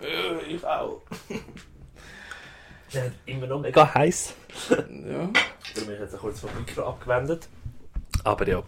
Äh, 0.00 0.54
ich 0.54 0.64
auch. 0.64 1.02
Der 2.94 3.04
hat 3.04 3.12
immer 3.26 3.46
noch 3.46 3.60
mega 3.60 3.94
heiß. 3.94 4.34
Ja. 4.70 5.30
Darum 5.74 5.90
ich 5.92 6.00
jetzt 6.00 6.16
kurz 6.18 6.40
vom 6.40 6.50
Mikro 6.58 6.82
abgewendet. 6.88 7.48
Aber 8.24 8.48
ja. 8.48 8.62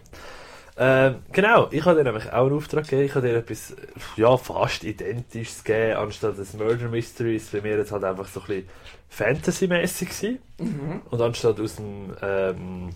Ähm, 0.77 1.17
genau, 1.33 1.69
ich 1.71 1.85
habe 1.85 1.97
dir 1.99 2.05
nämlich 2.05 2.31
auch 2.33 2.47
einen 2.47 2.55
Auftrag 2.57 2.85
gegeben. 2.85 3.05
Ich 3.05 3.15
habe 3.15 3.27
dir 3.27 3.37
etwas 3.37 3.75
ja, 4.17 4.37
fast 4.37 4.85
Identisches 4.85 5.65
gegeben, 5.65 5.97
anstatt 5.99 6.39
des 6.39 6.55
Murder 6.55 6.89
Mysteries. 6.89 7.49
Bei 7.51 7.61
mir 7.61 7.77
jetzt 7.77 7.93
halt 7.93 8.05
einfach 8.05 8.29
so 8.29 8.41
ein 8.41 8.47
bisschen 8.47 8.69
Fantasy-mäßig. 9.09 10.39
Mhm. 10.59 11.03
Und 11.11 11.21
anstatt 11.21 11.59
aus 11.61 11.77
dem. 11.77 12.15
Ähm, 12.23 12.91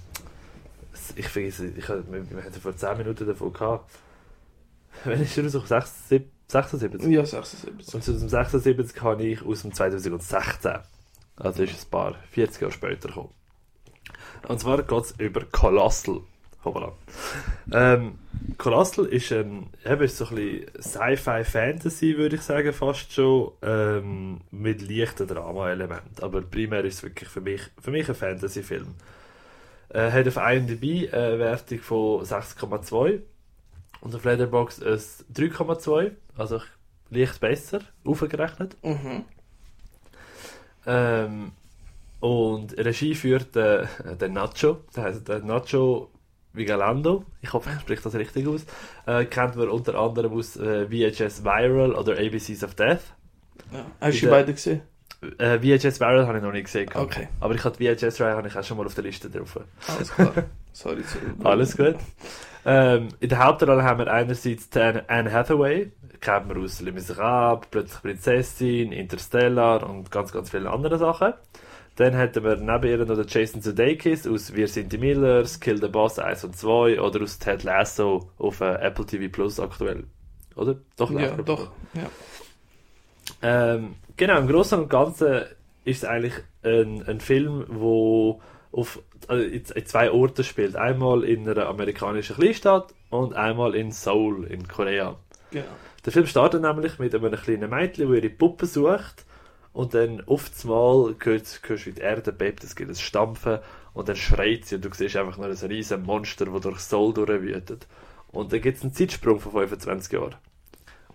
ich 1.16 1.28
vergesse, 1.28 1.66
ich, 1.66 1.88
hab- 1.88 2.10
wir, 2.10 2.30
wir 2.30 2.44
hatten 2.44 2.60
vor 2.60 2.76
10 2.76 2.98
Minuten 2.98 3.26
davon 3.26 3.52
gehabt. 3.52 3.90
Wenn 5.04 5.20
ich 5.22 5.34
schon 5.34 5.48
so 5.48 5.60
76? 5.60 6.22
76? 6.48 7.08
Ja, 7.10 7.24
76. 7.24 7.94
Und 7.94 8.04
zu 8.04 8.12
dem 8.12 8.28
76 8.28 9.02
habe 9.02 9.22
ich 9.24 9.42
aus 9.44 9.62
dem 9.62 9.74
2016. 9.74 10.72
Also 11.36 11.62
ist 11.62 11.86
ein 11.86 11.90
paar 11.90 12.14
40 12.30 12.62
Jahre 12.62 12.72
später 12.72 13.08
gekommen. 13.08 13.30
Und 14.48 14.60
zwar 14.60 14.82
geht 14.82 15.04
es 15.04 15.14
über 15.18 15.44
Colossal. 15.44 16.20
Hoppala. 16.64 16.92
Ähm, 17.72 18.18
Colossal 18.56 19.06
ist 19.06 19.32
ein, 19.32 19.70
eben 19.84 20.02
ist 20.02 20.16
so 20.16 20.26
ein 20.26 20.34
bisschen 20.34 20.82
Sci-Fi-Fantasy, 20.82 22.16
würde 22.16 22.36
ich 22.36 22.42
sagen, 22.42 22.72
fast 22.72 23.12
schon, 23.12 23.52
ähm, 23.62 24.40
mit 24.50 24.80
leichten 24.88 25.26
Drama-Elementen. 25.26 26.22
Aber 26.22 26.40
primär 26.42 26.84
ist 26.84 26.94
es 26.96 27.02
wirklich 27.02 27.28
für 27.28 27.40
mich, 27.40 27.60
für 27.80 27.90
mich 27.90 28.08
ein 28.08 28.14
Fantasy-Film. 28.14 28.94
Äh, 29.90 30.10
hat 30.10 30.26
auf 30.26 30.36
IMDb 30.36 31.12
eine 31.12 31.38
Wertung 31.38 31.78
von 31.80 32.24
6,2 32.24 33.20
und 34.00 34.14
auf 34.14 34.24
Letterboxd 34.24 34.82
ein 34.82 34.98
3,2, 34.98 36.12
also 36.36 36.60
leicht 37.10 37.40
besser, 37.40 37.80
aufgerechnet. 38.04 38.76
Mhm. 38.82 39.24
Ähm, 40.86 41.52
und 42.20 42.76
Regie 42.78 43.14
führt 43.14 43.54
der, 43.54 43.88
der 44.18 44.28
Nacho, 44.28 44.78
der 44.96 45.04
heißt 45.04 45.28
der 45.28 45.40
Nacho 45.40 46.10
Vigalando, 46.54 47.24
ich 47.42 47.52
hoffe, 47.52 47.70
ich 47.74 47.80
spreche 47.80 48.02
das 48.02 48.14
richtig 48.14 48.46
aus. 48.46 48.64
Äh, 49.06 49.24
kennt 49.26 49.56
man 49.56 49.68
unter 49.68 49.96
anderem 49.96 50.32
aus 50.32 50.56
äh, 50.56 50.86
VHS 50.86 51.44
Viral 51.44 51.94
oder 51.94 52.12
ABCs 52.18 52.62
of 52.64 52.74
Death. 52.76 53.00
Ja. 53.72 53.84
Hast 54.00 54.08
du 54.08 54.12
die 54.12 54.20
Bitte. 54.20 54.30
beide 54.30 54.52
gesehen? 54.54 54.82
Äh, 55.38 55.58
VHS 55.60 56.00
Viral 56.00 56.26
habe 56.26 56.38
ich 56.38 56.44
noch 56.44 56.52
nicht 56.52 56.64
gesehen. 56.64 56.90
Okay. 56.94 57.28
Aber 57.40 57.54
ich 57.54 57.64
habe 57.64 57.74
VHS 57.76 58.18
Viral 58.18 58.36
habe 58.36 58.48
ich 58.48 58.56
auch 58.56 58.64
schon 58.64 58.76
mal 58.76 58.86
auf 58.86 58.94
der 58.94 59.04
Liste 59.04 59.30
drauf. 59.30 59.58
Alles 59.88 60.12
klar. 60.12 60.32
Sorry 60.72 61.02
zu. 61.04 61.18
Alles 61.42 61.76
gut. 61.76 61.96
Ähm, 62.66 63.08
in 63.20 63.28
der 63.28 63.44
Hauptrolle 63.44 63.82
haben 63.82 63.98
wir 63.98 64.12
einerseits 64.12 64.68
Anne 64.74 65.30
Hathaway, 65.32 65.92
kennt 66.20 66.48
man 66.48 66.62
aus 66.64 66.80
Les 66.80 66.94
Miserables, 66.94 67.68
Plötzlich 67.70 68.00
Prinzessin, 68.00 68.90
Interstellar 68.92 69.88
und 69.88 70.10
ganz, 70.10 70.32
ganz 70.32 70.50
viele 70.50 70.70
andere 70.70 70.98
Sachen. 70.98 71.34
Dann 71.96 72.14
hätten 72.14 72.42
wir 72.42 72.56
neben 72.56 72.88
ihr 72.88 73.04
noch 73.04 73.14
den 73.16 73.26
Jason 73.28 73.60
Sudeikis 73.62 74.26
aus 74.26 74.52
Wir 74.54 74.66
sind 74.66 74.92
die 74.92 74.98
Millers, 74.98 75.60
Kill 75.60 75.80
the 75.80 75.88
Boss 75.88 76.18
1 76.18 76.42
und 76.44 76.56
2 76.56 77.00
oder 77.00 77.22
aus 77.22 77.38
Ted 77.38 77.62
Lasso 77.62 78.30
auf 78.38 78.60
äh, 78.60 78.74
Apple 78.80 79.06
TV 79.06 79.30
Plus 79.30 79.60
aktuell. 79.60 80.04
Oder? 80.56 80.76
Doch, 80.96 81.10
Ja, 81.10 81.30
doch. 81.36 81.70
Ja. 81.94 82.10
ähm, 83.42 83.94
genau, 84.16 84.38
im 84.38 84.48
Großen 84.48 84.78
und 84.78 84.88
Ganzen 84.88 85.44
ist 85.84 86.02
es 86.02 86.04
eigentlich 86.04 86.34
ein, 86.62 87.02
ein 87.06 87.20
Film, 87.20 87.66
wo 87.68 88.40
auf 88.72 89.00
also 89.28 89.42
in 89.42 89.64
zwei 89.64 90.10
Orten 90.10 90.44
spielt. 90.44 90.76
Einmal 90.76 91.24
in 91.24 91.48
einer 91.48 91.66
amerikanischen 91.66 92.36
Kleinstadt 92.36 92.92
und 93.10 93.34
einmal 93.34 93.74
in 93.74 93.90
Seoul 93.90 94.44
in 94.44 94.68
Korea. 94.68 95.16
Genau. 95.50 95.64
Der 96.04 96.12
Film 96.12 96.26
startet 96.26 96.62
nämlich 96.62 96.98
mit 96.98 97.14
einem 97.14 97.32
kleinen 97.32 97.70
Mädchen, 97.70 98.08
das 98.08 98.16
ihre 98.16 98.30
Puppe 98.30 98.66
sucht 98.66 99.24
und 99.72 99.94
dann 99.94 100.22
oft 100.26 100.64
mal 100.64 101.14
hörst 101.18 101.60
hörst 101.66 101.86
du, 101.86 101.90
wie 101.90 101.94
die 101.94 102.00
Erde 102.00 102.32
bebt, 102.32 102.62
es 102.62 102.76
gibt 102.76 102.90
ein 102.90 102.96
Stampfen 102.96 103.58
und 103.94 104.08
dann 104.08 104.16
schreit 104.16 104.66
sie 104.66 104.76
und 104.76 104.84
du 104.84 104.90
siehst 104.92 105.16
einfach 105.16 105.38
nur 105.38 105.46
ein 105.46 105.52
riesen 105.52 106.02
Monster, 106.02 106.46
das 106.46 106.60
durch 106.60 106.80
Seoul 106.80 107.14
durchwütet. 107.14 107.86
Und 108.28 108.52
dann 108.52 108.60
gibt 108.60 108.78
es 108.78 108.82
einen 108.82 108.92
Zeitsprung 108.92 109.40
von 109.40 109.52
25 109.52 110.12
Jahren. 110.12 110.34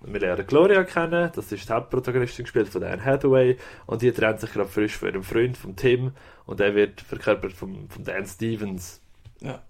Wir 0.01 0.19
lernen 0.19 0.47
Gloria 0.47 0.83
kennen, 0.83 1.31
das 1.35 1.51
ist 1.51 1.67
die 1.67 1.73
Hauptprotagonistin 1.73 2.45
gespielt 2.45 2.69
von 2.69 2.83
Anne 2.83 3.03
Hathaway 3.03 3.57
und 3.85 4.01
die 4.01 4.11
trennt 4.11 4.39
sich 4.39 4.51
gerade 4.51 4.69
frisch 4.69 4.95
von 4.97 5.09
ihrem 5.09 5.23
Freund, 5.23 5.57
von 5.57 5.75
Tim 5.75 6.11
und 6.45 6.59
der 6.59 6.73
wird 6.75 7.01
verkörpert 7.01 7.53
von, 7.53 7.89
von 7.89 8.03
Dan 8.03 8.25
Stevens. 8.25 9.01
Ja. 9.41 9.61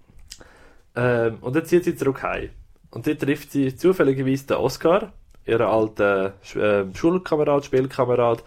Ähm, 0.95 1.37
und 1.41 1.55
dann 1.55 1.65
zieht 1.65 1.83
sie 1.83 1.95
zurück 1.95 2.23
heim. 2.23 2.49
Und 2.91 3.07
dort 3.07 3.21
trifft 3.21 3.51
sie 3.51 3.75
zufälligerweise 3.75 4.47
den 4.47 4.57
Oscar, 4.57 5.13
ihren 5.45 5.67
alten 5.67 6.33
äh, 6.55 6.95
Schulkamerad, 6.95 7.65
Spielkamerad 7.65 8.43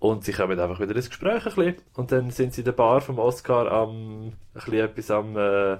und 0.00 0.24
sie 0.24 0.32
kommen 0.32 0.58
einfach 0.58 0.80
wieder 0.80 0.96
ins 0.96 1.10
Gespräch 1.10 1.46
ein 1.46 1.54
bisschen. 1.54 1.76
Und 1.94 2.10
dann 2.10 2.30
sind 2.30 2.54
sie 2.54 2.62
in 2.62 2.64
der 2.64 2.72
Bar 2.72 3.00
vom 3.02 3.18
Oscar 3.18 3.70
am 3.70 4.28
ein 4.28 4.36
bisschen 4.54 4.74
etwas 4.74 5.10
am 5.10 5.36
äh, 5.36 5.76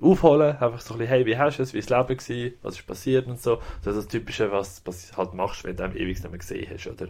aufholen, 0.00 0.56
einfach 0.56 0.80
so 0.80 0.94
ein 0.94 0.98
bisschen, 0.98 1.14
hey, 1.14 1.26
wie 1.26 1.38
hast 1.38 1.58
du 1.58 1.62
es, 1.62 1.74
wie 1.74 1.78
ist 1.78 1.90
das 1.90 1.98
Leben 2.08 2.18
gewesen, 2.18 2.54
was 2.62 2.74
ist 2.78 2.86
passiert 2.86 3.26
und 3.26 3.40
so. 3.40 3.58
Das 3.84 3.96
ist 3.96 4.04
das 4.04 4.08
Typische, 4.08 4.50
was, 4.50 4.82
du 4.82 4.92
halt 5.16 5.34
machst, 5.34 5.64
wenn 5.64 5.76
du 5.76 5.84
ewig 5.84 6.18
nicht 6.18 6.30
mehr 6.30 6.38
gesehen 6.38 6.68
hast, 6.72 6.86
oder? 6.86 7.08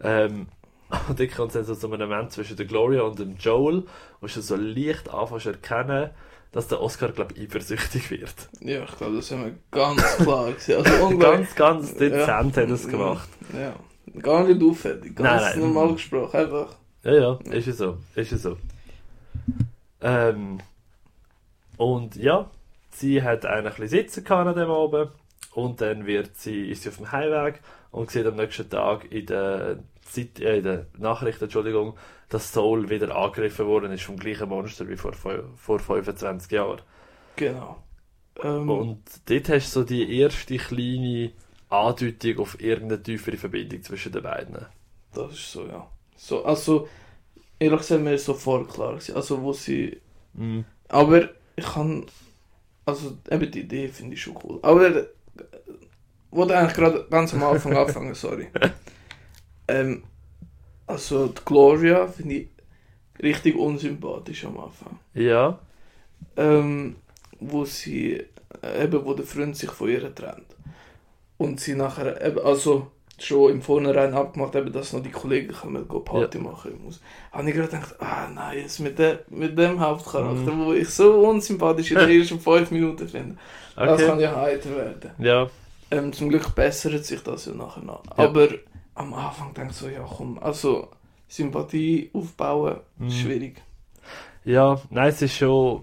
Ähm, 0.00 0.46
Und 1.08 1.18
dann 1.18 1.30
kommt 1.30 1.48
es 1.48 1.54
dann 1.54 1.64
so 1.64 1.74
zu 1.74 1.92
einem 1.92 2.08
Moment 2.08 2.32
zwischen 2.32 2.56
der 2.56 2.66
Gloria 2.66 3.02
und 3.02 3.18
dem 3.18 3.36
Joel, 3.36 3.84
wo 4.20 4.26
du 4.26 4.40
so 4.40 4.56
leicht 4.56 5.12
anfängst 5.12 5.44
zu 5.44 5.50
erkennen, 5.50 6.10
dass 6.52 6.68
der 6.68 6.80
Oscar, 6.80 7.08
glaube 7.10 7.34
ich, 7.34 7.42
eifersüchtig 7.42 8.10
wird. 8.10 8.34
Ja, 8.60 8.84
ich 8.84 8.96
glaube, 8.96 9.16
das 9.16 9.30
haben 9.30 9.44
wir 9.44 9.54
ganz 9.70 10.16
klar 10.16 10.52
gesehen. 10.52 10.84
Also. 10.84 11.18
Ganz, 11.18 11.54
ganz 11.54 11.94
dezent 11.94 12.56
hat 12.56 12.56
er 12.56 12.70
es 12.70 12.88
gemacht. 12.88 13.28
Ja. 13.52 13.74
Gar 14.20 14.44
nicht 14.44 14.62
auffällig, 14.62 15.16
ganz 15.16 15.42
Nein, 15.42 15.50
nein. 15.60 15.74
normal 15.74 15.92
gesprochen, 15.94 16.36
einfach. 16.36 16.76
Ja, 17.02 17.12
ja, 17.12 17.38
ist 17.50 17.66
es 17.66 17.78
so. 17.78 17.98
Ist 18.14 18.32
es 18.32 18.42
so. 18.42 18.56
Ähm, 20.00 20.58
und 21.76 22.16
ja, 22.16 22.50
sie 22.90 23.22
hat 23.22 23.44
eigentlich 23.46 23.74
ein 23.74 23.80
bisschen 23.80 23.88
sitzen 23.88 24.24
können 24.24 24.48
an 24.48 24.56
dem 24.56 24.70
Abend 24.70 25.10
und 25.52 25.80
dann 25.80 26.06
wird 26.06 26.36
sie, 26.36 26.68
ist 26.68 26.82
sie 26.82 26.88
auf 26.88 26.96
dem 26.96 27.12
Heimweg 27.12 27.60
und 27.90 28.10
sieht 28.10 28.26
am 28.26 28.36
nächsten 28.36 28.68
Tag 28.68 29.10
in 29.10 29.26
der, 29.26 29.78
Zeit, 30.02 30.40
äh, 30.40 30.58
in 30.58 30.64
der 30.64 30.86
Nachricht, 30.98 31.42
Entschuldigung, 31.42 31.96
dass 32.28 32.52
Soul 32.52 32.90
wieder 32.90 33.14
angegriffen 33.14 33.66
worden 33.66 33.92
ist 33.92 34.04
vom 34.04 34.16
gleichen 34.16 34.48
Monster 34.48 34.88
wie 34.88 34.96
vor, 34.96 35.12
vor 35.12 35.78
25 35.78 36.50
Jahren. 36.50 36.82
Genau. 37.36 37.82
Ähm, 38.42 38.68
Und 38.68 39.02
dort 39.28 39.48
hast 39.48 39.74
du 39.74 39.80
so 39.80 39.84
die 39.84 40.18
erste 40.18 40.56
kleine 40.56 41.32
Andeutung 41.68 42.38
auf 42.38 42.60
irgendeine 42.60 43.02
tiefere 43.02 43.36
Verbindung 43.36 43.82
zwischen 43.82 44.12
den 44.12 44.22
beiden. 44.22 44.66
Das 45.12 45.32
ist 45.32 45.52
so, 45.52 45.66
ja. 45.66 45.90
So, 46.16 46.44
also, 46.44 46.88
ehrlich 47.58 47.80
gesagt, 47.80 48.02
mir 48.02 48.14
ist 48.14 48.26
sofort 48.26 48.72
klar. 48.72 48.98
Also, 49.14 49.42
wo 49.42 49.52
sie... 49.52 50.00
Mhm. 50.34 50.64
Aber 50.88 51.30
ich 51.56 51.64
kann... 51.64 52.06
Also, 52.84 53.18
eben 53.30 53.50
die 53.50 53.60
Idee 53.60 53.88
finde 53.88 54.14
ich 54.14 54.22
schon 54.22 54.38
cool. 54.44 54.58
Aber... 54.62 54.86
äh, 54.86 55.06
Wollte 56.30 56.56
eigentlich 56.56 56.76
gerade 56.76 57.06
ganz 57.10 57.32
am 57.32 57.42
Anfang 57.44 57.76
anfangen, 57.76 58.14
sorry. 58.14 58.48
Ähm, 59.68 60.02
also, 60.86 61.28
die 61.28 61.40
Gloria 61.44 62.06
finde 62.06 62.34
ich 62.34 62.48
richtig 63.22 63.56
unsympathisch 63.56 64.44
am 64.44 64.58
Anfang. 64.58 64.98
Ja, 65.14 65.58
ähm, 66.36 66.96
wo 67.40 67.64
sie 67.64 68.24
äh, 68.62 68.84
eben 68.84 69.04
wo 69.04 69.14
der 69.14 69.26
Freund 69.26 69.56
sich 69.56 69.70
von 69.70 69.88
ihr 69.88 70.14
trennt 70.14 70.56
und 71.38 71.60
sie 71.60 71.74
nachher 71.74 72.20
eben, 72.24 72.38
also 72.40 72.90
schon 73.18 73.50
im 73.52 73.62
Vornherein 73.62 74.12
abgemacht 74.14 74.54
eben, 74.54 74.72
dass 74.72 74.92
noch 74.92 75.02
die 75.02 75.10
Kollegen 75.10 75.52
kommen 75.52 75.88
go 75.88 76.00
Party 76.00 76.38
machen 76.38 76.78
muss 76.84 77.00
habe 77.32 77.48
ich 77.48 77.54
gerade 77.56 77.68
gedacht 77.70 77.94
ah 78.00 78.28
nein 78.34 78.58
jetzt 78.58 78.78
mit, 78.80 78.98
der, 78.98 79.20
mit 79.28 79.56
dem 79.58 79.80
Hauptcharakter 79.80 80.52
Mhm. 80.52 80.64
wo 80.66 80.72
ich 80.72 80.88
so 80.90 81.14
unsympathisch 81.26 81.90
in 81.92 81.98
den 81.98 82.10
ersten 82.20 82.38
fünf 82.40 82.70
Minuten 82.70 83.08
finde 83.08 83.36
das 83.74 84.00
kann 84.00 84.12
okay. 84.12 84.22
ja 84.22 84.36
heiter 84.36 84.76
werden 84.76 85.10
Ja, 85.18 85.48
ähm, 85.90 86.12
zum 86.12 86.28
Glück 86.28 86.54
bessert 86.54 87.04
sich 87.04 87.22
das 87.22 87.46
ja 87.46 87.52
nachher 87.54 87.82
noch 87.82 88.02
Ja. 88.06 88.24
aber 88.24 88.48
am 88.94 89.14
Anfang 89.14 89.54
denke 89.54 89.70
ich 89.70 89.76
so 89.76 89.88
ja 89.88 90.00
komm 90.06 90.38
also 90.38 90.88
Sympathie 91.28 92.10
aufbauen 92.12 92.80
Mhm. 92.98 93.10
schwierig 93.10 93.62
Ja, 94.44 94.80
nein, 94.90 95.08
es 95.08 95.20
ist 95.22 95.36
schon. 95.36 95.82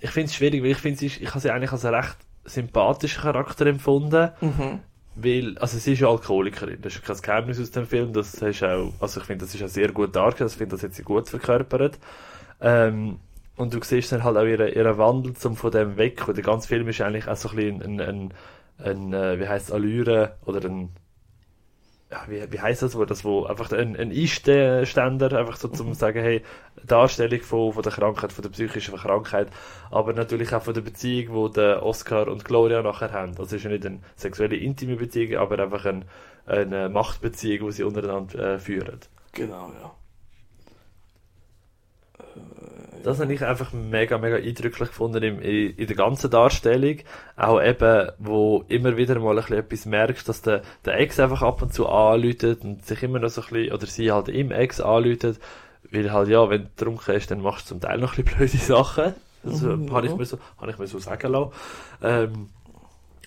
Ich 0.00 0.10
finde 0.10 0.26
es 0.26 0.34
schwierig, 0.34 0.62
weil 0.62 0.72
ich 0.72 0.78
finde, 0.78 1.04
ich 1.04 1.28
habe 1.30 1.38
sie 1.40 1.50
eigentlich 1.50 1.70
als 1.70 1.84
einen 1.84 1.94
recht 1.94 2.16
sympathischen 2.44 3.22
Charakter 3.22 3.66
empfunden. 3.66 4.30
mhm. 4.40 4.80
Weil, 5.20 5.58
also 5.58 5.78
sie 5.78 5.94
ist 5.94 6.00
ja 6.00 6.08
Alkoholikerin, 6.08 6.80
das 6.80 6.94
ist 6.94 7.02
kein 7.04 7.16
Geheimnis 7.16 7.60
aus 7.60 7.72
dem 7.72 7.86
Film, 7.86 8.12
das 8.12 8.34
ist 8.34 8.62
auch, 8.62 8.92
also 9.00 9.20
ich 9.20 9.26
finde, 9.26 9.44
das 9.44 9.54
ist 9.54 9.64
auch 9.64 9.68
sehr 9.68 9.90
gut 9.90 10.14
dargestellt, 10.14 10.52
ich 10.52 10.56
finde, 10.58 10.76
das 10.76 10.84
hat 10.84 10.94
sie 10.94 11.02
gut 11.02 11.28
verkörpert. 11.28 11.98
Ähm, 12.60 13.18
und 13.56 13.74
du 13.74 13.82
siehst 13.82 14.12
dann 14.12 14.22
halt 14.22 14.36
auch 14.36 14.44
ihren, 14.44 14.72
ihren 14.72 14.96
Wandel 14.96 15.34
zum 15.34 15.56
von 15.56 15.72
dem 15.72 15.96
weg, 15.96 16.28
und 16.28 16.36
der 16.36 16.44
ganze 16.44 16.68
Film 16.68 16.86
ist 16.86 17.00
eigentlich 17.00 17.26
auch 17.26 17.36
so 17.36 17.48
ein 17.48 17.56
bisschen 17.56 17.82
ein, 17.82 18.00
ein, 18.00 18.34
ein, 18.78 19.12
äh, 19.12 19.40
wie 19.40 19.48
heisst 19.48 19.66
es, 19.66 19.72
Allüre, 19.72 20.36
oder 20.46 20.64
ein, 20.68 20.90
ja, 22.10 22.24
wie, 22.26 22.52
wie 22.52 22.60
heisst 22.60 22.82
das, 22.82 22.96
wo 22.96 23.04
das, 23.04 23.24
wo 23.24 23.44
einfach 23.44 23.70
ein, 23.72 23.96
ein 23.96 24.10
Einständer, 24.10 25.32
einfach 25.38 25.56
so 25.56 25.68
zum 25.68 25.92
sagen, 25.94 26.20
hey, 26.20 26.42
Darstellung 26.86 27.40
von, 27.40 27.72
von 27.72 27.82
der 27.82 27.92
Krankheit, 27.92 28.32
von 28.32 28.42
der 28.42 28.50
psychischen 28.50 28.96
Krankheit, 28.96 29.48
aber 29.90 30.14
natürlich 30.14 30.54
auch 30.54 30.62
von 30.62 30.74
der 30.74 30.80
Beziehung, 30.80 31.34
wo 31.34 31.48
der 31.48 31.82
Oscar 31.82 32.28
und 32.28 32.44
Gloria 32.44 32.82
nachher 32.82 33.12
haben. 33.12 33.34
Das 33.34 33.52
ist 33.52 33.62
ja 33.62 33.70
nicht 33.70 33.84
eine 33.84 34.00
sexuelle, 34.16 34.56
intime 34.56 34.96
Beziehung, 34.96 35.38
aber 35.38 35.58
einfach 35.58 35.84
ein, 35.84 36.04
eine 36.46 36.88
Machtbeziehung, 36.88 37.68
die 37.68 37.72
sie 37.72 37.82
untereinander 37.82 38.54
äh, 38.54 38.58
führen. 38.58 39.00
genau 39.32 39.72
ja 39.80 39.94
Das 43.04 43.20
habe 43.20 43.32
ich 43.32 43.44
einfach 43.44 43.72
mega, 43.72 44.18
mega 44.18 44.36
eindrücklich 44.36 44.88
gefunden 44.88 45.22
in, 45.22 45.40
in, 45.40 45.76
in 45.76 45.86
der 45.86 45.96
ganzen 45.96 46.30
Darstellung. 46.30 46.98
Auch 47.36 47.62
eben, 47.62 48.10
wo 48.18 48.64
immer 48.68 48.96
wieder 48.96 49.18
mal 49.20 49.30
ein 49.30 49.36
bisschen 49.36 49.58
etwas 49.58 49.86
merkst, 49.86 50.28
dass 50.28 50.42
der, 50.42 50.62
der 50.84 50.98
Ex 50.98 51.20
einfach 51.20 51.42
ab 51.42 51.62
und 51.62 51.72
zu 51.72 51.88
anläutet 51.88 52.64
und 52.64 52.84
sich 52.84 53.02
immer 53.02 53.20
noch 53.20 53.30
so 53.30 53.40
ein 53.42 53.48
bisschen, 53.48 53.72
oder 53.72 53.86
sie 53.86 54.10
halt 54.12 54.28
im 54.28 54.50
Ex 54.50 54.80
anläutet, 54.80 55.38
weil 55.90 56.12
halt, 56.12 56.28
ja, 56.28 56.50
wenn 56.50 56.62
du 56.64 56.68
betrunken 56.68 57.14
ist, 57.14 57.30
dann 57.30 57.40
machst 57.40 57.66
du 57.66 57.68
zum 57.68 57.80
Teil 57.80 57.98
noch 57.98 58.18
ein 58.18 58.24
bisschen 58.24 58.36
blöde 58.38 58.56
Sachen. 58.58 59.14
Das 59.44 59.62
Mhm, 59.62 59.88
äh, 59.88 59.90
habe 59.92 60.06
ich, 60.06 60.16
mir 60.16 60.26
so, 60.26 60.38
habe 60.60 60.70
ich 60.72 60.78
mir 60.78 60.86
so 60.88 60.98
sagen 60.98 61.32
lassen. 61.32 61.52
Ähm, 62.02 62.48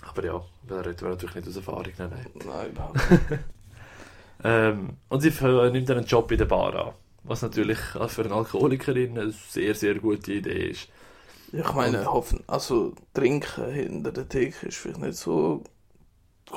aber 0.08 0.26
ja, 0.26 0.41
da 0.67 0.82
reden 0.82 1.02
wir 1.02 1.10
natürlich 1.10 1.36
nicht 1.36 1.47
aus 1.47 1.56
Erfahrung, 1.56 1.93
nein, 1.97 2.12
nein. 2.45 2.69
Überhaupt 2.69 3.10
nicht. 3.10 3.39
Ähm, 4.43 4.97
und 5.08 5.21
sie 5.21 5.30
nimmt 5.30 5.89
dann 5.89 5.97
einen 5.97 6.08
Job 6.08 6.32
in 6.32 6.38
der 6.38 6.45
Bar 6.45 6.76
an. 6.76 6.93
Was 7.24 7.42
natürlich 7.42 7.78
auch 7.96 8.10
für 8.10 8.24
eine 8.26 8.34
Alkoholikerin 8.34 9.18
eine 9.18 9.32
sehr, 9.32 9.76
sehr 9.76 9.96
gute 9.96 10.34
Idee 10.34 10.70
ist. 10.72 10.88
Ich 11.54 11.74
meine, 11.74 12.06
hoffen, 12.06 12.44
also 12.48 12.94
trinken 13.14 13.70
hinter 13.72 14.12
der 14.12 14.28
Theke 14.30 14.68
ist 14.68 14.78
vielleicht 14.78 15.00
nicht 15.02 15.18
so 15.18 15.64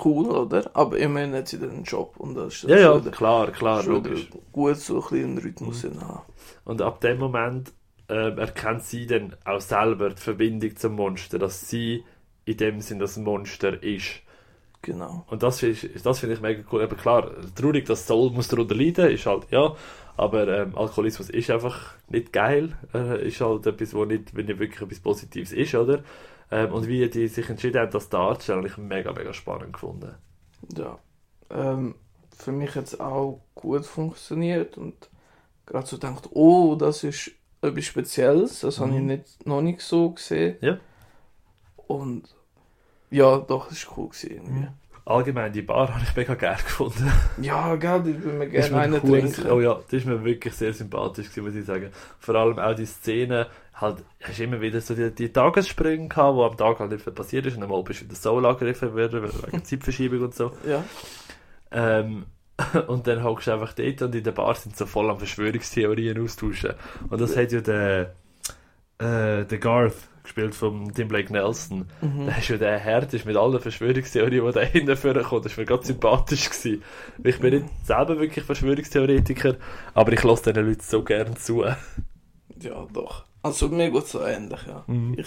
cool, 0.05 0.27
oder? 0.31 0.71
Aber 0.75 0.99
immerhin 0.99 1.35
hat 1.35 1.49
sie 1.49 1.59
dann 1.59 1.71
einen 1.71 1.85
Job 1.85 2.15
und 2.19 2.35
das 2.35 2.55
ist 2.55 2.63
Ja, 2.65 2.77
ja, 2.79 3.01
wieder- 3.01 3.11
klar, 3.11 3.51
klar, 3.53 3.83
logisch. 3.85 4.29
gut 4.53 4.77
so 4.77 5.05
ein 5.11 5.17
einen 5.25 5.39
Rhythmus 5.39 5.83
Mhm. 5.85 6.01
haben. 6.01 6.21
Und 6.65 6.83
ab 6.83 7.01
dem 7.01 7.19
Moment 7.19 7.73
ähm, 8.09 8.39
erkennt 8.39 8.85
sie 8.85 9.07
dann 9.07 9.35
auch 9.47 9.61
selber 9.63 10.11
die 10.11 10.21
Verbindung 10.21 10.77
zum 10.77 10.95
Monster, 10.95 11.39
dass 11.39 11.69
sie 11.71 12.05
in 12.45 12.57
dem 12.59 12.81
Sinn 12.83 12.99
das 12.99 13.17
Monster 13.17 13.83
ist. 13.83 14.21
Genau. 14.83 15.25
Und 15.31 15.43
das 15.43 15.61
finde 15.61 15.79
ich, 15.95 16.03
das 16.03 16.19
finde 16.19 16.35
ich 16.35 16.43
mega 16.43 16.63
cool. 16.71 16.83
Aber 16.83 16.97
klar, 16.97 17.31
traurig, 17.55 17.87
dass 17.87 18.07
Soul 18.07 18.31
muss 18.31 18.49
darunter 18.49 18.75
leiden, 18.75 19.11
ist 19.11 19.25
halt, 19.25 19.47
ja. 19.51 19.75
Aber 20.17 20.47
ähm, 20.47 20.77
Alkoholismus 20.77 21.29
ist 21.31 21.51
einfach 21.51 21.95
nicht 22.09 22.33
geil. 22.33 22.77
Äh, 22.95 23.27
ist 23.27 23.41
halt 23.41 23.67
etwas, 23.67 23.95
wo 23.95 24.05
nicht, 24.05 24.35
wenn 24.37 24.47
nicht 24.47 24.59
wirklich 24.61 24.81
etwas 24.81 25.01
Positives 25.01 25.53
ist, 25.53 25.75
oder? 25.75 26.05
Ähm, 26.51 26.73
und 26.73 26.87
wie 26.87 27.09
die 27.09 27.27
sich 27.29 27.49
entschieden 27.49 27.81
haben, 27.81 27.91
das 27.91 28.09
darzustellen, 28.11 28.59
habe 28.61 28.69
ich 28.69 28.77
mega, 28.77 29.13
mega 29.13 29.33
spannend 29.33 29.73
gefunden. 29.73 30.15
Ja. 30.77 30.99
Ähm, 31.51 31.97
für 32.37 32.53
mich 32.53 32.75
hat 32.75 32.85
es 32.85 33.01
auch 33.01 33.41
gut 33.55 33.87
funktioniert 33.87 34.77
und 34.79 35.09
gerade 35.67 35.87
so 35.87 35.97
gedacht, 35.97 36.29
oh, 36.33 36.77
das 36.77 37.03
ist 37.05 37.33
etwas 37.63 37.85
Spezielles, 37.85 38.61
das 38.61 38.79
habe 38.79 38.93
ich 38.93 39.01
Mhm. 39.01 39.07
nicht, 39.07 39.47
noch 39.47 39.63
nicht 39.63 39.81
so 39.81 40.11
gesehen. 40.11 40.57
Ja. 40.61 40.79
Und 41.87 42.35
ja, 43.11 43.39
doch, 43.39 43.71
es 43.71 43.87
war 43.87 43.99
cool 43.99 44.09
gewesen 44.11 44.31
irgendwie. 44.31 44.61
Mhm. 44.61 44.69
Allgemein, 45.07 45.53
die 45.53 45.63
Bar 45.63 45.89
habe 45.95 46.03
ich 46.03 46.17
mega 46.17 46.35
geil 46.35 46.57
gefunden. 46.57 47.11
Ja, 47.41 47.77
gell, 47.77 48.03
ich 48.07 48.23
würde 48.23 48.39
mir 48.39 48.49
gerne 48.49 48.77
einen 48.77 49.01
cool 49.03 49.21
trinken. 49.21 49.51
Oh 49.51 49.61
ja, 49.61 49.75
das 49.75 49.93
ist 49.93 50.07
mir 50.07 50.25
wirklich 50.25 50.55
sehr 50.55 50.73
sympathisch 50.73 51.29
gewesen, 51.29 51.45
muss 51.45 51.55
ich 51.55 51.67
sagen. 51.67 51.91
Vor 52.19 52.35
allem 52.37 52.59
auch 52.59 52.75
die 52.75 52.87
Szene, 52.87 53.49
halt, 53.75 53.99
hast 54.23 54.41
immer 54.41 54.61
wieder 54.61 54.81
so 54.81 54.95
die, 54.95 55.15
die 55.15 55.33
Tagessprünge 55.33 56.09
gehabt, 56.09 56.37
wo 56.37 56.45
am 56.45 56.57
Tag 56.57 56.79
halt 56.79 56.93
nicht 56.93 57.15
passiert 57.15 57.45
ist 57.47 57.57
und 57.57 57.65
am 57.65 57.73
Abend 57.73 57.91
ist 57.91 58.03
wieder 58.03 58.15
Soul 58.15 58.47
angegriffen 58.47 58.95
worden, 58.95 59.23
wegen 59.23 59.65
Zeitverschiebung 59.65 60.23
und 60.23 60.35
so. 60.35 60.53
Ja. 60.67 60.83
Ähm, 61.71 62.25
und 62.87 63.07
dann 63.07 63.23
hockst 63.23 63.49
du 63.49 63.53
einfach 63.53 63.73
dort 63.73 64.01
und 64.03 64.15
in 64.15 64.25
der 64.25 64.33
Bar 64.33 64.55
sind 64.55 64.77
so 64.77 64.87
voll 64.87 65.11
an 65.11 65.19
Verschwörungstheorien 65.19 66.23
austauschen. 66.23 66.75
Und 67.11 67.21
das 67.21 67.37
hat 67.37 67.53
ja 67.53 67.61
der, 67.61 68.15
äh, 68.99 69.45
der 69.45 69.59
Garth 69.59 70.09
gespielt 70.25 70.55
von 70.55 70.93
Tim 70.93 71.07
Blake 71.07 71.33
Nelson. 71.33 71.87
Mhm. 72.01 72.27
Der 72.27 72.39
ist 72.39 72.49
ja 72.49 72.57
der 72.57 72.79
Herd 72.79 73.13
ist 73.15 73.27
mit 73.27 73.37
allen 73.37 73.61
Verschwörungstheorien, 73.61 74.45
die 74.45 74.53
da 74.53 74.61
hinten 74.61 74.97
vorkommt. 74.97 75.45
Das 75.45 75.57
war 75.57 75.63
mir 75.63 75.67
ganz 75.67 75.87
sympathisch. 75.87 76.51
Gewesen. 76.51 76.83
Ich 77.23 77.39
bin 77.39 77.55
nicht 77.55 77.67
selber 77.85 78.19
wirklich 78.19 78.45
Verschwörungstheoretiker, 78.45 79.57
aber 79.93 80.13
ich 80.13 80.23
lasse 80.23 80.53
diesen 80.53 80.67
Leuten 80.67 80.81
so 80.83 81.03
gern 81.05 81.37
zu. 81.37 81.65
Ja, 82.61 82.87
doch. 82.93 83.25
Also 83.43 83.69
mir 83.69 83.91
geht 83.91 84.07
so 84.09 84.25
ähnlich, 84.25 84.61
ja. 84.67 84.85
Mhm. 84.87 85.15
Ich, 85.19 85.27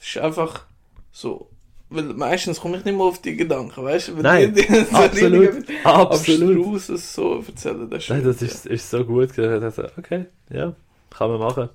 es 0.00 0.08
ist 0.08 0.18
einfach 0.18 0.66
so. 1.10 1.48
Weil 1.90 2.04
meistens 2.04 2.60
komme 2.60 2.76
ich 2.76 2.84
nicht 2.84 2.94
mehr 2.94 3.06
auf 3.06 3.22
die 3.22 3.34
Gedanken, 3.34 3.82
weißt 3.82 4.08
du? 4.08 4.16
Nein, 4.16 4.52
die, 4.54 4.60
die 4.60 4.74
so 4.84 4.94
absolut, 4.94 5.56
richtig 5.56 5.86
absolut. 5.86 6.58
abstruses 6.58 7.14
so 7.14 7.42
erzählen, 7.46 7.88
das 7.88 8.02
ist 8.02 8.10
Nein, 8.10 8.24
das 8.24 8.42
ist, 8.42 8.66
ist 8.66 8.90
so 8.90 9.02
gut. 9.06 9.34
gewesen. 9.34 9.64
Also, 9.64 9.84
okay, 9.96 10.26
ja, 10.50 10.74
kann 11.08 11.30
man 11.30 11.40
machen. 11.40 11.70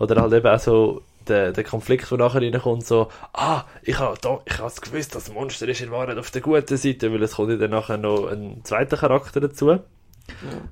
Oder 0.00 0.20
halt 0.20 0.32
eben 0.32 0.46
auch 0.48 0.58
so 0.58 1.02
der, 1.30 1.52
der 1.52 1.64
Konflikt, 1.64 2.10
der 2.10 2.18
nachher 2.18 2.42
reinkommt, 2.42 2.84
so, 2.86 3.08
ah, 3.32 3.64
ich 3.82 3.98
habe 3.98 4.18
ich 4.44 4.58
es 4.58 4.80
gewusst, 4.80 5.14
das 5.14 5.32
Monster 5.32 5.66
ist 5.68 5.80
in 5.80 5.90
Wahrheit 5.90 6.18
auf 6.18 6.30
der 6.30 6.42
guten 6.42 6.76
Seite, 6.76 7.12
weil 7.12 7.22
es 7.22 7.36
kommt 7.36 7.50
ja 7.50 7.56
dann 7.56 7.70
nachher 7.70 7.96
noch 7.96 8.26
ein 8.26 8.60
zweiter 8.64 8.96
Charakter 8.98 9.40
dazu, 9.40 9.70
Ja. 9.70 9.80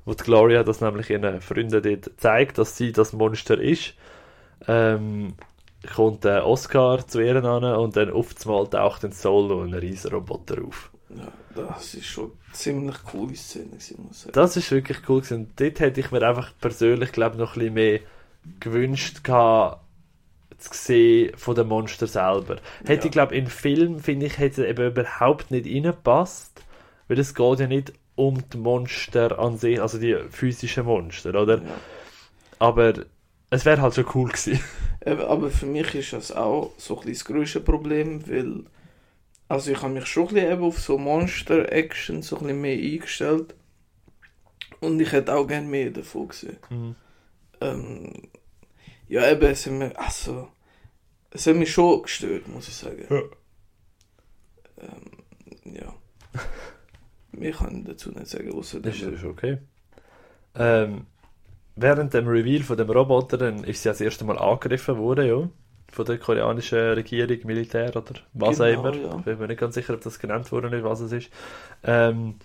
wo 0.05 0.13
die 0.15 0.23
Gloria 0.25 0.63
das 0.65 0.81
nämlich 0.81 1.09
ihren 1.11 1.41
Freunden 1.41 1.83
dort 1.83 2.11
zeigt, 2.21 2.59
dass 2.59 2.77
sie 2.77 2.93
das 2.93 3.13
Monster 3.13 3.59
ist. 3.59 3.95
Ähm, 4.67 5.35
kommt 5.95 6.25
der 6.25 6.47
Oscar 6.47 7.07
zu 7.07 7.21
ihr 7.21 7.37
an 7.45 7.65
und 7.65 7.97
dann 7.97 8.09
einmal 8.11 8.67
taucht 8.69 9.05
ein 9.05 9.13
Solo 9.13 9.63
ein 9.63 9.75
riesen 9.75 10.11
Roboter 10.13 10.63
auf. 10.65 10.91
Ja, 11.11 11.33
das 11.55 11.95
ist 11.95 12.07
schon 12.07 12.25
eine 12.25 12.53
ziemlich 12.53 12.97
coole 13.05 13.35
Szene, 13.35 13.67
muss 13.73 13.91
ich 13.91 13.97
sagen. 14.19 14.33
Das 14.33 14.57
ist 14.57 14.71
wirklich 14.71 14.99
cool 15.09 15.21
gewesen. 15.23 15.51
Dort 15.57 15.81
hätte 15.81 16.01
ich 16.01 16.11
mir 16.11 16.23
einfach 16.23 16.53
persönlich, 16.61 17.13
glaube 17.13 17.37
ich, 17.37 17.41
noch 17.41 17.53
ein 17.57 17.61
bisschen 17.61 17.75
mehr 17.75 18.01
gewünscht 18.61 19.25
gehabt, 19.25 19.81
zu 20.59 20.71
sehen 20.73 21.37
von 21.37 21.55
den 21.55 21.69
Monster 21.69 22.07
selber. 22.07 22.57
Hätte 22.85 23.05
Ja. 23.05 23.05
ich, 23.07 23.11
glaube 23.13 23.35
in 23.37 23.47
Film, 23.47 24.01
finde 24.01 24.27
ich, 24.27 24.39
hätte 24.39 24.63
es 24.63 24.69
eben 24.71 24.87
überhaupt 24.89 25.51
nicht 25.51 25.67
reingepasst, 25.67 26.63
weil 27.09 27.19
es 27.19 27.35
geht 27.35 27.61
ja 27.61 27.67
nicht 27.67 27.93
um 28.17 28.43
die 28.51 28.57
Monster 28.59 29.39
an 29.39 29.57
sich, 29.59 29.81
also 29.81 29.99
die 29.99 30.17
physischen 30.31 30.85
Monster, 30.87 31.31
oder? 31.41 31.59
Ja. 31.59 31.81
Aber 32.59 32.95
es 33.51 33.65
wäre 33.65 33.81
halt 33.81 33.95
schon 33.95 34.07
cool 34.15 34.29
gewesen. 34.29 34.61
Aber 35.05 35.51
für 35.51 35.67
mich 35.67 35.95
ist 35.95 36.13
das 36.13 36.33
auch 36.33 36.73
so 36.77 36.95
ein 37.01 37.07
bisschen 37.07 37.15
das 37.15 37.25
grösste 37.25 37.61
Problem, 37.61 38.29
weil 38.29 38.65
also 39.49 39.71
ich 39.71 39.81
habe 39.81 39.95
mich 39.95 40.07
schon 40.07 40.25
ein 40.29 40.35
bisschen 40.35 40.53
eben 40.53 40.63
auf 40.65 40.79
so 40.81 40.99
Monster-Action 40.99 42.23
so 42.23 42.37
ein 42.37 42.43
bisschen 42.43 42.61
mehr 42.61 42.77
eingestellt 42.79 43.55
und 44.81 45.01
ich 45.01 45.13
hätte 45.13 45.35
auch 45.35 45.47
gerne 45.47 45.67
mehr 45.67 45.91
davon 45.91 46.29
gesehen. 46.29 46.59
Mhm. 46.71 46.95
Ähm, 47.61 48.13
ja, 49.09 49.31
eben, 49.31 49.43
es 49.51 49.67
hat 49.67 49.73
mich, 49.73 49.99
also, 49.99 50.49
es 51.31 51.47
hat 51.47 51.57
mich 51.57 51.73
schon 51.73 52.03
gestört, 52.03 52.49
muss 52.49 52.69
ich 52.69 52.77
sagen. 52.77 53.09
Ja. 53.11 53.23
Ähm, 54.79 55.75
ja. 55.75 55.95
Mehr 57.33 57.53
kann 57.53 57.79
ich 57.81 57.85
dazu 57.87 58.11
nicht 58.11 58.27
sagen, 58.29 58.53
außer 58.53 58.81
Das 58.81 58.97
ist, 58.97 59.03
ist 59.03 59.25
okay. 59.25 59.59
Ähm, 60.55 61.07
während 61.77 62.15
dem 62.15 62.29
Reveal 62.29 62.63
von 62.63 62.77
dem 62.77 62.91
Roboter 62.91 63.39
dann 63.39 63.65
ist 63.65 63.83
sie 63.83 63.91
das 63.91 64.01
erste 64.01 64.25
Mal 64.27 64.39
angegriffen 64.39 64.99
worden, 64.99 65.27
ja. 65.29 65.51
Von 65.93 66.07
der 66.07 66.19
koreanischen 66.19 66.79
Regierung, 66.79 67.39
Militär 67.47 67.97
oder 67.97 68.15
was 68.35 68.59
Genau, 68.59 68.65
auch 68.65 68.67
immer. 68.67 68.95
ja. 68.95 69.19
Ich 69.19 69.25
bin 69.25 69.39
mir 69.39 69.49
nicht 69.49 69.61
ganz 69.61 69.75
sicher, 69.75 69.95
ob 69.95 70.03
das 70.03 70.19
genannt 70.19 70.53
wurde 70.53 70.69
oder 70.69 70.77
nicht, 70.77 70.87
was 70.87 71.01
es 71.01 71.13
ist. 71.13 71.31
Ähm, 71.85 72.37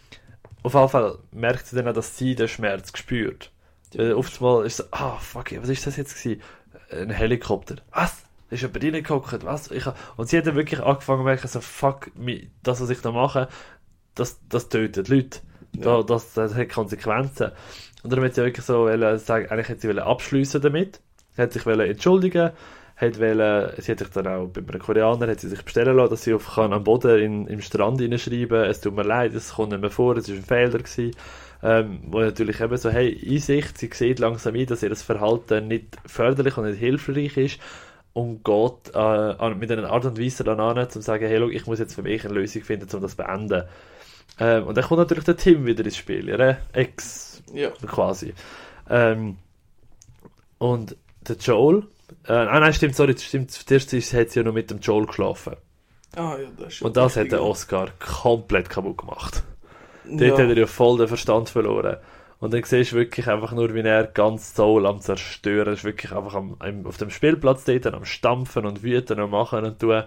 auf 0.63 0.73
jeden 0.75 0.89
Fall 0.89 1.19
merkt 1.31 1.67
sie 1.67 1.75
dann 1.77 1.87
auch, 1.89 1.93
dass 1.93 2.17
sie 2.17 2.35
den 2.35 2.47
Schmerz 2.49 2.91
spürt. 2.97 3.51
Weil 3.97 4.13
oftmals 4.13 4.67
ist 4.67 4.77
so, 4.77 4.83
ah, 4.91 5.17
fuck, 5.17 5.51
was 5.61 5.69
ist 5.69 5.85
das 5.85 5.97
jetzt 5.97 6.21
gewesen? 6.21 6.41
Ein 6.91 7.09
Helikopter. 7.09 7.77
Was? 7.91 8.23
Ist 8.49 8.61
jemand 8.61 8.83
reingeguckt? 8.83 9.45
Was? 9.45 9.71
Ich 9.71 9.85
hab... 9.85 9.97
Und 10.17 10.29
sie 10.29 10.37
hat 10.37 10.45
dann 10.45 10.55
wirklich 10.55 10.81
angefangen 10.81 11.21
zu 11.21 11.25
merken, 11.25 11.47
so, 11.47 11.61
fuck, 11.61 12.11
das, 12.61 12.81
was 12.81 12.89
ich 12.89 13.01
da 13.01 13.11
mache, 13.11 13.47
das, 14.15 14.39
das 14.47 14.69
tötet 14.69 15.07
Leute. 15.09 15.39
Da, 15.73 15.97
Ja. 15.97 16.03
das, 16.03 16.33
das 16.33 16.53
hat 16.53 16.69
Konsequenzen. 16.69 17.51
Und 18.03 18.11
darum 18.11 18.25
hat 18.25 18.35
sie 18.35 18.43
wirklich 18.43 18.65
so 18.65 18.85
wollen 18.85 19.17
sagen, 19.17 19.49
eigentlich 19.49 19.69
hätte 19.69 19.81
sie 19.81 19.99
abschliessen 19.99 20.61
damit. 20.61 21.01
Sie 21.35 21.41
hat 21.41 21.53
sich 21.53 21.65
wollen 21.65 21.89
entschuldigen, 21.89 22.51
hat 22.95 23.19
wollen, 23.19 23.71
sie 23.79 23.91
hat 23.91 23.99
sich 23.99 24.09
dann 24.09 24.27
auch 24.27 24.47
bei 24.47 24.61
einem 24.61 24.79
Koreaner 24.81 25.27
hat 25.27 25.39
sie 25.39 25.49
sich 25.49 25.63
bestellen 25.63 25.95
lassen, 25.97 26.11
dass 26.11 26.23
sie 26.23 26.33
auf 26.33 26.55
kann 26.55 26.73
am 26.73 26.83
Boden 26.83 27.17
in, 27.19 27.47
im 27.47 27.61
Strand 27.61 27.99
hineinschreiben, 28.01 28.65
es 28.65 28.81
tut 28.81 28.95
mir 28.95 29.03
leid, 29.03 29.33
es 29.33 29.53
kommt 29.55 29.71
nicht 29.71 29.81
mehr 29.81 29.89
vor, 29.89 30.15
es 30.17 30.29
war 30.29 30.35
ein 30.35 30.43
Fehler 30.43 30.79
gewesen. 30.79 31.15
Ähm, 31.65 32.01
wo 32.07 32.19
natürlich 32.19 32.59
eben 32.59 32.75
so, 32.75 32.89
hey, 32.89 33.17
Einsicht, 33.25 33.77
sie 33.77 33.89
sieht 33.93 34.19
langsam 34.19 34.53
ein, 34.55 34.65
dass 34.65 34.83
ihr 34.83 34.89
das 34.89 35.01
Verhalten 35.01 35.69
nicht 35.69 35.97
förderlich 36.05 36.57
und 36.57 36.65
nicht 36.65 36.79
hilfreich 36.79 37.37
ist 37.37 37.59
und 38.11 38.43
geht 38.43 38.93
äh, 38.93 39.49
mit 39.55 39.71
einer 39.71 39.89
Art 39.89 40.05
und 40.05 40.19
Weise 40.19 40.43
dann 40.43 40.59
an, 40.59 40.77
um 40.77 40.89
zu 40.89 41.01
sagen, 41.01 41.25
hey, 41.25 41.39
schau, 41.39 41.47
ich 41.47 41.65
muss 41.65 41.79
jetzt 41.79 41.95
für 41.95 42.03
mich 42.03 42.25
eine 42.25 42.33
Lösung 42.33 42.63
finden, 42.63 42.87
um 42.93 43.01
das 43.01 43.11
zu 43.11 43.17
beenden. 43.17 43.63
Ähm, 44.39 44.67
und 44.67 44.75
dann 44.77 44.83
kommt 44.83 44.99
natürlich 44.99 45.23
der 45.23 45.37
Tim 45.37 45.65
wieder 45.65 45.85
ins 45.85 45.95
Spiel, 45.97 46.27
ihre 46.27 46.57
Ex 46.73 47.41
Ja. 47.53 47.69
quasi. 47.87 48.33
Ähm, 48.89 49.37
und 50.57 50.97
der 51.27 51.37
Joel, 51.37 51.83
äh, 52.27 52.33
ah, 52.33 52.59
nein, 52.59 52.73
stimmt, 52.73 52.95
sorry, 52.95 53.15
stimmt, 53.17 53.51
zuerst 53.51 53.93
hat 54.13 54.29
sie 54.31 54.39
ja 54.39 54.43
noch 54.43 54.53
mit 54.53 54.69
dem 54.69 54.79
Joel 54.79 55.05
geschlafen. 55.05 55.55
Ah, 56.15 56.35
ja, 56.39 56.47
das 56.57 56.81
Und 56.81 56.97
das 56.97 57.15
hat 57.17 57.31
der. 57.31 57.43
Oscar 57.43 57.87
komplett 57.99 58.69
kaputt 58.69 58.97
gemacht. 58.97 59.43
Dort 60.05 60.21
Ja. 60.21 60.31
hat 60.33 60.49
er 60.49 60.57
ja 60.57 60.67
voll 60.67 60.97
den 60.97 61.07
Verstand 61.07 61.49
verloren. 61.49 61.97
Und 62.39 62.53
dann 62.53 62.63
siehst 62.63 62.91
du 62.91 62.97
wirklich 62.97 63.27
einfach 63.29 63.53
nur, 63.53 63.73
wie 63.73 63.79
er 63.79 64.03
ganz 64.05 64.53
Soul 64.53 64.85
am 64.85 64.99
Zerstören 64.99 65.73
ist. 65.73 65.85
Wirklich 65.85 66.11
einfach 66.11 66.33
am, 66.33 66.57
am, 66.59 66.85
auf 66.85 66.97
dem 66.97 67.09
Spielplatz 67.09 67.63
dort 67.63 67.87
am 67.87 68.03
Stampfen 68.03 68.65
und 68.65 68.83
Wüten 68.83 69.19
und 69.21 69.29
Machen 69.31 69.63
und 69.63 69.79
tun. 69.79 70.03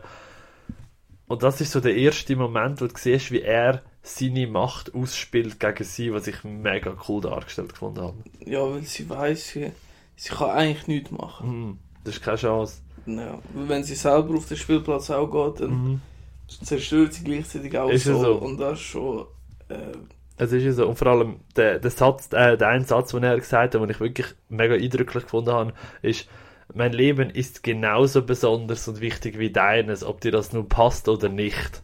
Und 1.29 1.43
das 1.43 1.61
ist 1.61 1.73
so 1.73 1.81
der 1.81 1.97
erste 1.97 2.37
Moment, 2.37 2.81
wo 2.81 2.87
du 2.87 2.93
siehst, 2.97 3.31
wie 3.33 3.41
er 3.41 3.83
seine 4.03 4.47
Macht 4.47 4.95
ausspielt 4.95 5.59
gegen 5.59 5.83
sie, 5.85 6.13
was 6.13 6.27
ich 6.29 6.45
mega 6.45 6.95
cool 7.09 7.21
dargestellt 7.23 7.73
gefunden 7.73 8.03
habe. 8.03 8.15
Ja, 8.45 8.61
weil 8.71 8.83
sie 8.83 9.09
weiß, 9.09 9.49
sie, 9.49 9.73
sie 10.15 10.29
kann 10.29 10.51
eigentlich 10.51 10.87
nichts 10.87 11.11
machen. 11.11 11.49
Mhm. 11.69 11.79
Das 12.05 12.17
ist 12.17 12.23
keine 12.23 12.37
Chance. 12.37 12.83
Ja. 13.07 13.39
Wenn 13.55 13.83
sie 13.83 13.95
selber 13.97 14.37
auf 14.37 14.47
den 14.47 14.57
Spielplatz 14.57 15.11
auch 15.11 15.27
geht, 15.55 15.61
dann 15.63 15.71
Mhm. 15.71 16.01
zerstört 16.63 17.15
sie 17.15 17.25
gleichzeitig 17.25 17.77
auch 17.77 17.89
Ist 17.91 18.05
so. 18.05 18.21
so? 18.21 18.35
Und 18.35 18.59
das 18.59 18.79
ist 18.79 18.85
schon. 18.87 19.27
Äh, 19.69 19.93
Es 20.39 20.53
ist 20.53 20.65
ja 20.65 20.73
so. 20.73 20.89
Und 20.89 20.97
vor 20.97 21.09
allem 21.09 21.41
der, 21.57 21.79
der 21.79 21.91
Satz, 21.91 22.27
äh, 22.33 22.57
der 22.57 22.69
eine 22.69 22.85
Satz, 22.85 23.11
den 23.13 23.23
er 23.23 23.37
gesagt 23.39 23.75
hat, 23.75 23.81
den 23.83 23.91
ich 23.91 24.01
wirklich 24.01 24.29
mega 24.49 24.75
eindrücklich 24.75 25.25
gefunden 25.25 25.53
habe, 25.53 25.73
ist, 26.03 26.29
mein 26.75 26.93
Leben 26.93 27.31
ist 27.31 27.63
genauso 27.63 28.23
besonders 28.23 28.89
und 28.89 29.01
wichtig 29.01 29.39
wie 29.39 29.51
deines, 29.53 30.03
ob 30.05 30.21
dir 30.21 30.33
das 30.33 30.53
nun 30.53 30.69
passt 30.69 31.09
oder 31.09 31.29
nicht. 31.29 31.83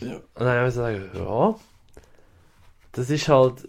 ja. 0.00 0.16
Und 0.16 0.22
dann 0.36 0.48
habe 0.48 0.68
ich 0.68 0.74
gesagt, 0.74 1.14
ja, 1.14 1.54
das 2.92 3.10
ist 3.10 3.28
halt 3.28 3.68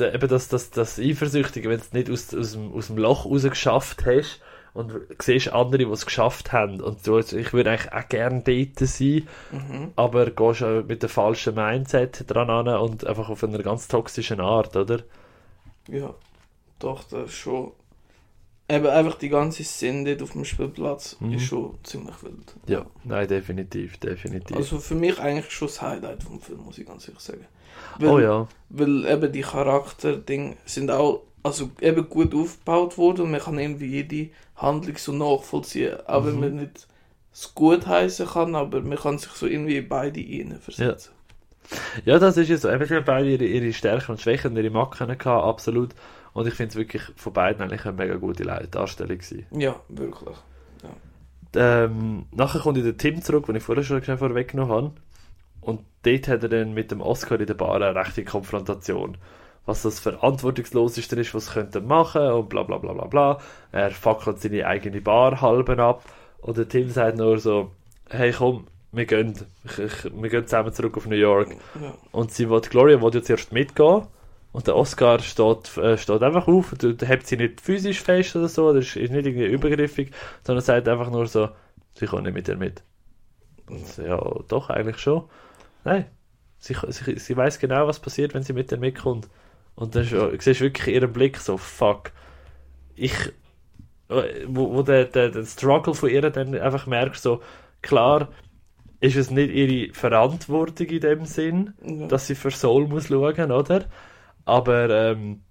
eben 0.00 0.28
das, 0.28 0.48
das, 0.48 0.70
das 0.70 0.98
Eifersüchtige, 0.98 1.68
wenn 1.68 1.78
du 1.78 1.84
es 1.84 1.92
nicht 1.92 2.10
aus, 2.10 2.34
aus, 2.34 2.52
dem, 2.52 2.72
aus 2.72 2.86
dem 2.88 2.98
Loch 2.98 3.26
rausgeschafft 3.26 4.04
hast 4.06 4.40
und 4.76 4.92
siehst 5.20 5.52
andere, 5.52 5.84
die 5.84 5.90
es 5.90 6.04
geschafft 6.06 6.52
haben 6.52 6.80
und 6.80 7.06
du, 7.06 7.18
ich 7.18 7.52
würde 7.52 7.70
eigentlich 7.70 7.92
auch 7.92 8.08
gerne 8.08 8.42
dort 8.42 8.78
sein, 8.88 9.26
Mhm. 9.52 9.92
aber 9.96 10.26
gehst 10.30 10.62
auch 10.62 10.82
mit 10.84 11.02
dem 11.02 11.08
falschen 11.08 11.54
Mindset 11.54 12.24
dran 12.28 12.50
an 12.50 12.68
und 12.68 13.06
einfach 13.06 13.28
auf 13.28 13.42
einer 13.42 13.62
ganz 13.62 13.88
toxischen 13.88 14.40
Art, 14.40 14.76
oder? 14.76 15.00
Ja, 15.88 16.14
doch, 16.78 17.04
das 17.04 17.26
ist 17.30 17.34
schon. 17.34 17.72
Eben 18.68 18.86
einfach 18.88 19.14
die 19.16 19.28
ganze 19.28 19.62
Szene 19.62 20.04
dort 20.16 20.22
auf 20.24 20.32
dem 20.32 20.44
Spielplatz 20.44 21.16
Mhm. 21.20 21.34
ist 21.34 21.44
schon 21.44 21.78
ziemlich 21.84 22.20
wild. 22.24 22.52
Ja, 22.66 22.84
nein, 23.04 23.28
definitiv, 23.28 23.96
definitiv. 23.98 24.56
Also 24.56 24.80
für 24.80 24.96
mich 24.96 25.20
eigentlich 25.20 25.50
schon 25.52 25.68
das 25.68 25.80
Highlight 25.82 26.24
vom 26.24 26.40
Film, 26.40 26.62
muss 26.64 26.76
ich 26.78 26.84
ganz 26.86 27.06
ehrlich 27.06 27.22
sagen. 27.22 27.46
Weil, 28.00 28.08
oh 28.08 28.18
ja, 28.18 28.48
Weil 28.70 29.04
eben 29.06 29.30
die 29.32 29.42
Charakterdinge 29.42 30.56
sind 30.64 30.90
auch 30.90 31.22
also 31.46 31.70
eben 31.80 32.08
gut 32.08 32.34
aufgebaut 32.34 32.98
worden 32.98 33.22
und 33.22 33.30
man 33.30 33.40
kann 33.40 33.58
irgendwie 33.58 33.86
jede 33.86 34.30
Handlung 34.56 34.96
so 34.96 35.12
nachvollziehen. 35.12 35.96
Auch 36.06 36.24
wenn 36.26 36.34
Mhm. 36.34 36.40
man 36.40 36.56
nicht 36.56 36.86
es 37.32 37.54
gut 37.54 37.86
heißen 37.86 38.26
kann, 38.26 38.54
aber 38.54 38.80
man 38.80 38.98
kann 38.98 39.18
sich 39.18 39.30
so 39.32 39.46
irgendwie 39.46 39.76
in 39.76 39.88
beide 39.88 40.58
versetzen. 40.58 41.12
ja, 42.04 42.18
das 42.18 42.36
ist 42.36 42.50
es 42.50 42.62
so. 42.62 42.70
Eben, 42.70 42.86
sie 42.86 42.94
haben 42.96 43.04
beide 43.04 43.28
ihre, 43.30 43.44
ihre 43.44 43.72
Stärken 43.72 44.12
und 44.12 44.20
Schwächen 44.20 44.52
und 44.52 44.56
ihre 44.56 44.70
Macken 44.70 45.06
gehabt, 45.06 45.26
absolut. 45.44 45.90
Und 46.32 46.46
ich 46.46 46.54
finde 46.54 46.70
es 46.70 46.76
wirklich 46.76 47.02
von 47.16 47.32
beiden 47.32 47.62
eigentlich 47.62 47.84
eine 47.84 47.96
mega 47.96 48.16
gute 48.16 48.44
Darstellung 48.44 49.18
gewesen. 49.18 49.46
Ja, 49.52 49.76
wirklich. 49.88 50.36
Ähm, 51.54 52.26
nachher 52.32 52.60
kommt 52.60 52.76
der 52.76 52.96
Tim 52.96 53.22
zurück, 53.22 53.46
den 53.46 53.56
ich 53.56 53.62
vorher 53.62 53.84
schon 53.84 54.02
vorweggenommen 54.02 54.74
habe. 54.74 54.92
Und 55.60 55.80
dort 56.02 56.28
hat 56.28 56.42
er 56.42 56.48
dann 56.48 56.74
mit 56.74 56.90
dem 56.90 57.00
Oscar 57.00 57.40
in 57.40 57.46
der 57.46 57.54
Bar 57.54 57.76
eine 57.76 57.94
rechte 57.94 58.24
Konfrontation. 58.24 59.16
Was 59.66 59.82
das 59.82 60.00
Verantwortungsloseste 60.00 61.20
ist, 61.20 61.34
was 61.34 61.46
sie 61.46 61.52
könnten 61.52 61.86
machen 61.86 62.30
und 62.30 62.48
bla 62.48 62.62
bla 62.62 62.78
bla 62.78 62.92
bla 62.92 63.06
bla. 63.06 63.38
Er 63.72 63.90
fackelt 63.90 64.40
seine 64.40 64.66
eigene 64.66 65.00
Bar 65.00 65.40
halben 65.40 65.80
ab. 65.80 66.04
Und 66.38 66.56
der 66.56 66.68
Tim 66.68 66.88
sagt 66.88 67.18
nur 67.18 67.38
so, 67.38 67.72
hey 68.08 68.32
komm, 68.32 68.68
wir 68.92 69.06
gehen, 69.06 69.34
ich, 69.64 69.78
ich, 69.78 70.04
wir 70.04 70.30
gehen 70.30 70.46
zusammen 70.46 70.72
zurück 70.72 70.96
auf 70.96 71.06
New 71.06 71.16
York. 71.16 71.50
Ja. 71.80 71.94
Und 72.12 72.32
sie 72.32 72.48
will, 72.48 72.60
Gloria 72.60 73.02
will 73.02 73.14
jetzt 73.14 73.28
erst 73.28 73.52
mitgehen. 73.52 74.06
Und 74.52 74.66
der 74.66 74.76
Oscar 74.76 75.18
steht, 75.18 75.76
äh, 75.76 75.98
steht 75.98 76.22
einfach 76.22 76.48
auf 76.48 76.72
und 76.72 76.82
und 76.82 77.06
hebt 77.06 77.26
sie 77.26 77.36
nicht 77.36 77.60
physisch 77.60 78.00
fest 78.00 78.36
oder 78.36 78.48
so, 78.48 78.72
das 78.72 78.86
ist 78.86 78.96
ist 78.96 79.12
nicht 79.12 79.26
irgendwie 79.26 79.44
übergriffig, 79.44 80.12
sondern 80.44 80.64
sagt 80.64 80.88
einfach 80.88 81.10
nur 81.10 81.26
so, 81.26 81.50
sie 81.92 82.06
kommt 82.06 82.22
nicht 82.22 82.32
mit 82.32 82.48
ihr 82.48 82.56
mit. 82.56 82.82
Und 83.68 83.86
so, 83.86 84.02
ja, 84.02 84.18
doch, 84.48 84.70
eigentlich 84.70 84.96
schon. 84.96 85.24
Nein, 85.84 86.06
sie, 86.58 86.74
sie, 86.88 87.18
sie 87.18 87.36
weiß 87.36 87.58
genau, 87.58 87.86
was 87.86 88.00
passiert, 88.00 88.32
wenn 88.32 88.44
sie 88.44 88.54
mit 88.54 88.72
ihr 88.72 88.78
mitkommt. 88.78 89.28
Und 89.76 89.94
dann 89.94 90.04
siehst 90.40 90.60
du 90.60 90.64
wirklich 90.64 90.94
ihren 90.94 91.12
Blick 91.12 91.36
so, 91.38 91.56
fuck, 91.56 92.10
ich, 92.96 93.12
äh, 94.08 94.44
wo, 94.46 94.74
wo 94.74 94.82
der, 94.82 95.04
der, 95.04 95.30
der 95.30 95.44
Struggle 95.44 95.94
von 95.94 96.10
ihr 96.10 96.22
dann 96.22 96.54
einfach 96.54 96.86
merkst, 96.86 97.22
so, 97.22 97.40
klar, 97.82 98.28
ist 99.00 99.16
es 99.16 99.30
nicht 99.30 99.50
ihre 99.52 99.92
Verantwortung 99.94 100.86
in 100.86 101.00
dem 101.00 101.24
Sinn, 101.26 101.74
Ja. 101.84 102.06
dass 102.08 102.26
sie 102.26 102.34
für 102.34 102.50
Soul 102.50 102.88
muss 102.88 103.08
schauen, 103.08 103.52
oder? 103.52 103.84
Aber 104.46 104.88
ähm, 104.90 105.42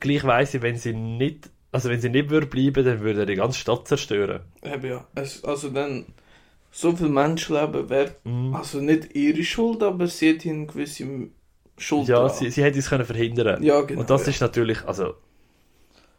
gleich 0.00 0.24
weiss 0.24 0.54
ich, 0.54 0.62
wenn 0.62 0.76
sie 0.76 0.94
nicht, 0.94 1.50
also 1.72 1.90
wenn 1.90 2.00
sie 2.00 2.08
nicht 2.08 2.30
würde 2.30 2.46
bleiben, 2.46 2.84
dann 2.84 3.00
würde 3.00 3.20
er 3.20 3.26
die 3.26 3.34
ganze 3.34 3.58
Stadt 3.58 3.86
zerstören. 3.86 4.40
Eben 4.62 4.86
ja. 4.86 5.06
Es, 5.14 5.44
also 5.44 5.68
dann 5.68 6.06
so 6.70 6.96
viel 6.96 7.10
Menschenleben 7.10 7.90
wäre 7.90 8.14
Mhm. 8.24 8.54
also 8.54 8.80
nicht 8.80 9.14
ihre 9.14 9.44
Schuld, 9.44 9.82
aber 9.82 10.06
sie 10.06 10.34
hat 10.34 10.46
eine 10.46 10.66
gewisse 10.66 11.04
Schuld 11.82 12.08
Ja, 12.08 12.28
sie, 12.28 12.50
sie 12.50 12.62
hätte 12.62 12.78
es 12.78 12.88
können 12.88 13.04
verhindern. 13.04 13.62
ja 13.62 13.80
genau. 13.82 14.00
und 14.00 14.10
das 14.10 14.22
ja. 14.22 14.30
ist 14.30 14.40
natürlich, 14.40 14.84
also, 14.86 15.14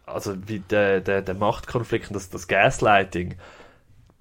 also 0.05 0.36
wie 0.47 0.59
der, 0.59 1.01
der, 1.01 1.22
der 1.22 1.36
Machtkonflikt 1.36 2.09
und 2.09 2.16
das, 2.16 2.30
das 2.30 2.47
Gaslighting, 2.47 3.36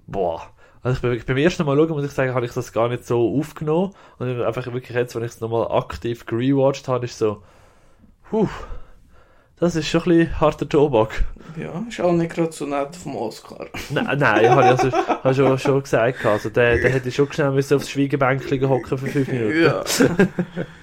boah, 0.07 0.49
Also 0.83 0.95
ich 0.95 1.01
bin, 1.01 1.35
beim 1.35 1.37
ersten 1.37 1.65
Mal 1.65 1.77
schauen, 1.77 1.89
muss 1.89 2.05
ich 2.05 2.11
sagen, 2.11 2.33
habe 2.33 2.45
ich 2.45 2.53
das 2.53 2.73
gar 2.73 2.89
nicht 2.89 3.05
so 3.05 3.37
aufgenommen. 3.39 3.93
Und 4.19 4.41
einfach 4.41 4.65
wirklich 4.67 4.95
jetzt, 4.95 5.15
wenn 5.15 5.23
ich 5.23 5.31
es 5.31 5.39
nochmal 5.39 5.71
aktiv 5.71 6.25
gerewatcht 6.25 6.89
habe, 6.89 7.05
ist 7.05 7.17
so, 7.17 7.41
puh, 8.29 8.49
das 9.57 9.77
ist 9.77 9.87
schon 9.87 10.01
ein 10.01 10.09
bisschen 10.09 10.41
harter 10.41 10.67
Tobak. 10.67 11.23
Ja, 11.55 11.85
ist 11.87 12.01
auch 12.01 12.11
nicht 12.11 12.33
gerade 12.33 12.51
so 12.51 12.65
nett 12.65 12.95
vom 12.97 13.15
Oscar. 13.15 13.67
nein, 13.91 14.17
nein, 14.17 14.49
habe 14.49 14.61
ich 14.61 14.67
also, 14.67 14.91
habe 14.91 15.33
schon, 15.33 15.57
schon 15.57 15.83
gesagt. 15.83 16.25
Also 16.25 16.49
der, 16.49 16.79
der 16.79 16.89
hätte 16.91 17.11
schon 17.11 17.31
schnell 17.31 17.57
aufs 17.57 17.89
Schweigebänkchen 17.89 18.67
hocken 18.67 18.97
für 18.97 19.07
fünf 19.07 19.27
Minuten. 19.29 19.63
Ja. 19.63 19.83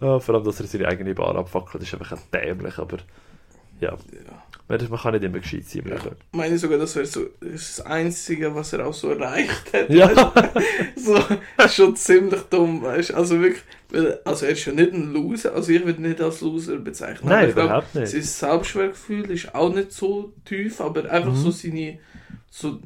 Ja, 0.00 0.18
vor 0.20 0.34
allem, 0.34 0.44
dass 0.44 0.60
er 0.60 0.66
seine 0.66 0.86
eigene 0.88 1.14
Bar 1.14 1.34
abfackelt, 1.36 1.82
ist 1.82 1.92
einfach 1.94 2.18
dämlich, 2.32 2.78
aber 2.78 2.98
ja. 3.80 3.92
ja. 3.92 3.98
Man 4.68 4.78
kann 5.00 5.14
nicht 5.14 5.24
immer 5.24 5.38
gescheit 5.38 5.64
sein 5.64 5.84
Leben. 5.84 5.96
Ich 6.30 6.36
meine 6.36 6.58
sogar, 6.58 6.78
das 6.78 6.94
wäre 6.94 7.06
so 7.06 7.26
das 7.40 7.80
Einzige, 7.80 8.54
was 8.54 8.72
er 8.74 8.86
auch 8.86 8.92
so 8.92 9.10
erreicht 9.10 9.72
hat. 9.72 9.88
Ja. 9.88 10.10
so, 10.96 11.18
schon 11.68 11.96
ziemlich 11.96 12.42
dumm, 12.50 12.82
weißt? 12.82 13.14
Also 13.14 13.40
wirklich, 13.40 13.62
also 14.24 14.44
er 14.44 14.52
ist 14.52 14.66
ja 14.66 14.72
nicht 14.74 14.92
ein 14.92 15.12
Loser, 15.12 15.54
also 15.54 15.72
ich 15.72 15.84
würde 15.86 16.02
nicht 16.02 16.20
als 16.20 16.42
Loser 16.42 16.76
bezeichnen. 16.76 17.30
Nein, 17.30 17.48
ich 17.48 17.54
glaub, 17.54 17.66
überhaupt 17.66 17.94
nicht. 17.94 18.08
Sein 18.08 18.22
Selbstwertgefühl 18.22 19.30
ist 19.30 19.54
auch 19.54 19.72
nicht 19.72 19.92
so 19.92 20.34
tief, 20.44 20.80
aber 20.82 21.10
einfach 21.10 21.32
Mhm. 21.32 21.36
so 21.36 21.50
seine, 21.50 21.98
so, 22.50 22.78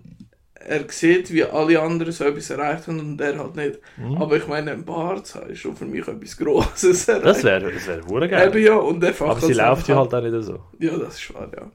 er 0.66 0.84
sieht, 0.88 1.32
wie 1.32 1.44
alle 1.44 1.80
anderen 1.80 2.12
so 2.12 2.24
etwas 2.24 2.50
erreicht 2.50 2.86
haben 2.86 3.00
und 3.00 3.20
er 3.20 3.38
halt 3.38 3.56
nicht. 3.56 3.78
Mhm. 3.96 4.16
Aber 4.20 4.36
ich 4.36 4.46
meine, 4.46 4.72
ein 4.72 4.84
Bart 4.84 5.26
zu 5.26 5.40
haben, 5.40 5.50
ist 5.50 5.60
schon 5.60 5.76
für 5.76 5.84
mich 5.84 6.06
etwas 6.06 6.36
Grosses 6.36 7.08
erreicht. 7.08 7.26
Das 7.26 7.44
wäre 7.44 7.72
das 7.72 7.86
wär 7.86 8.28
geil. 8.28 8.48
Eben 8.48 8.64
ja, 8.64 8.74
und 8.76 9.00
der 9.00 9.14
Aber 9.20 9.40
sie 9.40 9.52
läuft 9.52 9.88
ja 9.88 9.96
halt 9.96 10.14
auch 10.14 10.22
nicht 10.22 10.44
so. 10.44 10.60
Ja, 10.78 10.96
das 10.96 11.14
ist 11.20 11.34
wahr, 11.34 11.50
ja. 11.54 11.70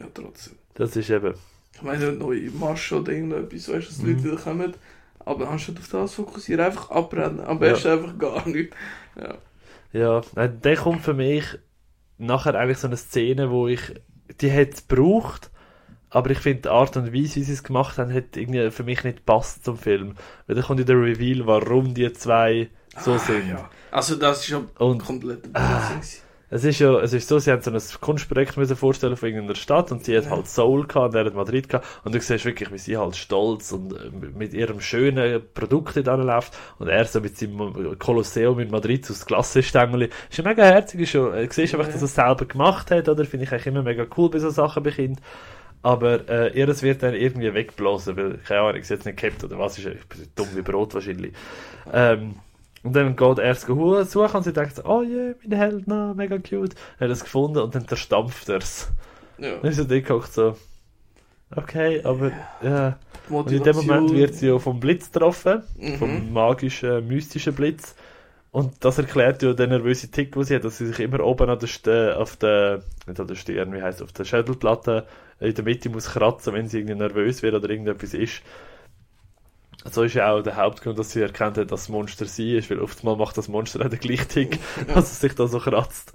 Ja, 0.00 0.06
trotzdem. 0.14 0.54
Das 0.74 0.96
ist 0.96 1.10
eben. 1.10 1.34
Ich 1.74 1.82
meine, 1.82 2.12
neue 2.12 2.50
Masche 2.50 3.00
oder 3.00 3.12
irgendetwas, 3.12 3.68
weißt 3.68 3.70
du, 3.70 3.92
dass 3.92 3.98
Mhm. 3.98 4.24
Leute 4.24 4.42
kommen. 4.42 4.74
Aber 5.24 5.48
anstatt 5.48 5.78
auf 5.78 5.88
das 5.88 6.14
fokussieren, 6.14 6.64
einfach 6.64 6.90
abrennen. 6.90 7.40
Am 7.40 7.62
Ja. 7.62 7.70
besten 7.72 7.88
einfach 7.88 8.18
gar 8.18 8.48
nicht. 8.48 8.72
Ja. 9.16 9.34
Ja, 9.92 10.20
nein, 10.34 10.58
der 10.62 10.76
kommt 10.76 11.02
für 11.02 11.14
mich 11.14 11.44
nachher 12.18 12.54
eigentlich 12.54 12.78
so 12.78 12.86
eine 12.86 12.96
Szene, 12.96 13.50
wo 13.50 13.68
ich. 13.68 13.80
Die 14.40 14.48
hätte 14.48 14.76
es 14.76 14.88
gebraucht, 14.88 15.50
aber 16.12 16.30
ich 16.30 16.38
finde 16.38 16.62
die 16.62 16.68
Art 16.68 16.96
und 16.96 17.06
Weise, 17.12 17.36
wie 17.36 17.42
sie 17.42 17.52
es 17.52 17.62
gemacht 17.64 17.98
haben, 17.98 18.12
hat 18.12 18.36
irgendwie 18.36 18.70
für 18.70 18.84
mich 18.84 19.02
nicht 19.04 19.24
passt 19.26 19.64
zum 19.64 19.76
Film. 19.78 20.14
Weil 20.46 20.56
dann 20.56 20.64
kommt 20.64 20.78
ja 20.80 20.84
der 20.86 20.96
Reveal, 21.00 21.46
warum 21.46 21.94
die 21.94 22.12
zwei 22.12 22.68
so 22.98 23.12
Ah, 23.14 23.18
sind. 23.18 23.48
ja. 23.48 23.68
Also 23.90 24.16
das 24.16 24.40
ist 24.42 24.48
ja 24.50 24.60
Und 24.78 25.04
komplett 25.04 25.48
Ah. 25.54 25.90
Es 26.54 26.64
ist 26.64 26.80
ja, 26.80 27.00
es 27.00 27.14
ist 27.14 27.26
so, 27.28 27.38
sie 27.38 27.50
haben 27.50 27.62
so 27.62 27.70
ein 27.70 27.80
Kunstprojekt 28.02 28.58
müssen 28.58 28.76
vorstellen 28.76 29.16
von 29.16 29.26
irgendeiner 29.30 29.54
Stadt 29.54 29.90
und 29.90 30.04
sie 30.04 30.14
hat 30.14 30.28
halt 30.28 30.46
Seoul 30.48 30.86
gehabt 30.86 31.14
und 31.14 31.18
er 31.18 31.24
hat 31.24 31.34
Madrid 31.34 31.66
gehabt 31.70 31.86
und 32.04 32.14
du 32.14 32.20
siehst 32.20 32.44
wirklich, 32.44 32.70
wie 32.70 32.76
sie 32.76 32.98
halt 32.98 33.16
stolz 33.16 33.72
und 33.72 33.94
äh, 33.94 34.10
mit 34.36 34.52
ihrem 34.52 34.82
schönen 34.82 35.40
Produkt 35.54 36.06
dann 36.06 36.20
läuft 36.26 36.52
und 36.78 36.88
er 36.88 37.06
so 37.06 37.22
mit 37.22 37.38
seinem 37.38 37.98
Kolosseum 37.98 38.58
in 38.60 38.70
Madrid 38.70 39.10
aus 39.10 39.24
Glassestängel. 39.24 40.10
Ist 40.28 40.36
ja 40.36 40.44
mega 40.44 40.62
herzig, 40.62 41.00
ist 41.00 41.14
ja, 41.14 41.32
äh, 41.32 41.48
siehst 41.50 41.74
einfach, 41.74 41.86
dass 41.90 42.02
er 42.02 42.04
es 42.04 42.14
selber 42.14 42.44
gemacht 42.44 42.90
hat, 42.90 43.08
oder? 43.08 43.24
Finde 43.24 43.46
ich 43.46 43.52
eigentlich 43.52 43.68
immer 43.68 43.82
mega 43.82 44.04
cool 44.18 44.28
bei 44.28 44.38
so 44.38 44.50
Sachen 44.50 44.82
bei 44.82 44.90
Kindern. 44.90 45.24
Aber 45.82 46.28
äh, 46.28 46.56
ihres 46.58 46.82
wird 46.82 47.02
dann 47.02 47.14
irgendwie 47.14 47.52
weggeblasen, 47.52 48.16
weil, 48.16 48.38
keine 48.38 48.60
Ahnung, 48.60 48.82
sie 48.82 48.94
jetzt 48.94 49.04
nicht 49.04 49.18
gehabt 49.18 49.42
oder 49.42 49.58
was, 49.58 49.78
ist, 49.78 49.86
ich 49.86 50.06
bin 50.06 50.28
dumm 50.36 50.48
wie 50.54 50.62
Brot 50.62 50.94
wahrscheinlich. 50.94 51.32
Ähm, 51.92 52.36
und 52.84 52.94
dann 52.96 53.16
geht 53.16 53.38
er 53.38 53.50
es 53.50 53.62
suchen 53.62 54.36
und 54.36 54.42
sie 54.42 54.52
denkt 54.52 54.76
so, 54.76 54.84
oh 54.84 55.02
je, 55.02 55.34
mein 55.44 55.58
Held, 55.58 55.84
na, 55.86 56.14
mega 56.14 56.38
cute. 56.38 56.74
Er 56.98 57.06
hat 57.08 57.12
es 57.12 57.22
gefunden 57.24 57.58
und 57.58 57.74
dann 57.74 57.86
zerstampft 57.86 58.48
er 58.48 58.58
es. 58.58 58.90
Ja. 59.38 59.56
Dann 59.56 59.70
ist 59.70 59.78
er 59.78 59.84
geguckt 59.86 60.32
so, 60.32 60.56
okay, 61.54 62.00
aber 62.04 62.32
ja. 62.62 62.98
Die 63.28 63.32
Und 63.34 63.52
in 63.52 63.62
dem 63.62 63.76
Moment 63.76 64.12
wird 64.12 64.34
sie 64.34 64.48
ja 64.48 64.58
vom 64.58 64.80
Blitz 64.80 65.10
getroffen, 65.10 65.62
Mhm. 65.78 65.96
vom 65.96 66.32
magischen, 66.32 67.06
mystischen 67.06 67.54
Blitz. 67.54 67.94
Und 68.50 68.84
das 68.84 68.98
erklärt 68.98 69.42
ja 69.42 69.52
den 69.54 69.70
nervösen 69.70 70.10
Tick, 70.12 70.32
den 70.32 70.44
sie 70.44 70.54
hat, 70.56 70.64
dass 70.64 70.76
sie 70.78 70.86
sich 70.86 71.00
immer 71.00 71.20
oben 71.20 71.48
an 71.48 71.58
der 71.58 71.68
St 71.68 71.88
auf 71.88 72.36
der, 72.36 72.82
nicht 73.06 73.18
an 73.18 73.26
der 73.26 73.34
Stirn, 73.34 73.72
wie 73.72 73.80
heißt 73.80 74.02
auf 74.02 74.12
der 74.12 74.24
Schädelplatte 74.24 75.06
in 75.42 75.54
der 75.54 75.64
Mitte 75.64 75.88
muss 75.90 76.06
kratzen, 76.10 76.52
wenn 76.54 76.68
sie 76.68 76.78
irgendwie 76.78 76.94
nervös 76.96 77.42
wird 77.42 77.54
oder 77.54 77.68
irgendetwas 77.70 78.14
ist. 78.14 78.42
So 79.90 80.04
ist 80.04 80.14
ja 80.14 80.32
auch 80.32 80.42
der 80.42 80.56
Hauptgrund, 80.56 80.98
dass 80.98 81.10
sie 81.10 81.20
erkannt 81.22 81.58
hat, 81.58 81.72
dass 81.72 81.82
das 81.82 81.88
Monster 81.88 82.24
sie 82.26 82.56
ist, 82.56 82.70
weil 82.70 82.78
oftmals 82.78 83.18
macht 83.18 83.36
das 83.36 83.48
Monster 83.48 83.84
auch 83.84 83.88
den 83.90 83.98
gleichen 83.98 84.28
Tick, 84.28 84.58
Ja. 84.86 84.94
dass 84.94 85.10
es 85.12 85.20
sich 85.20 85.34
da 85.34 85.46
so 85.48 85.58
kratzt. 85.58 86.12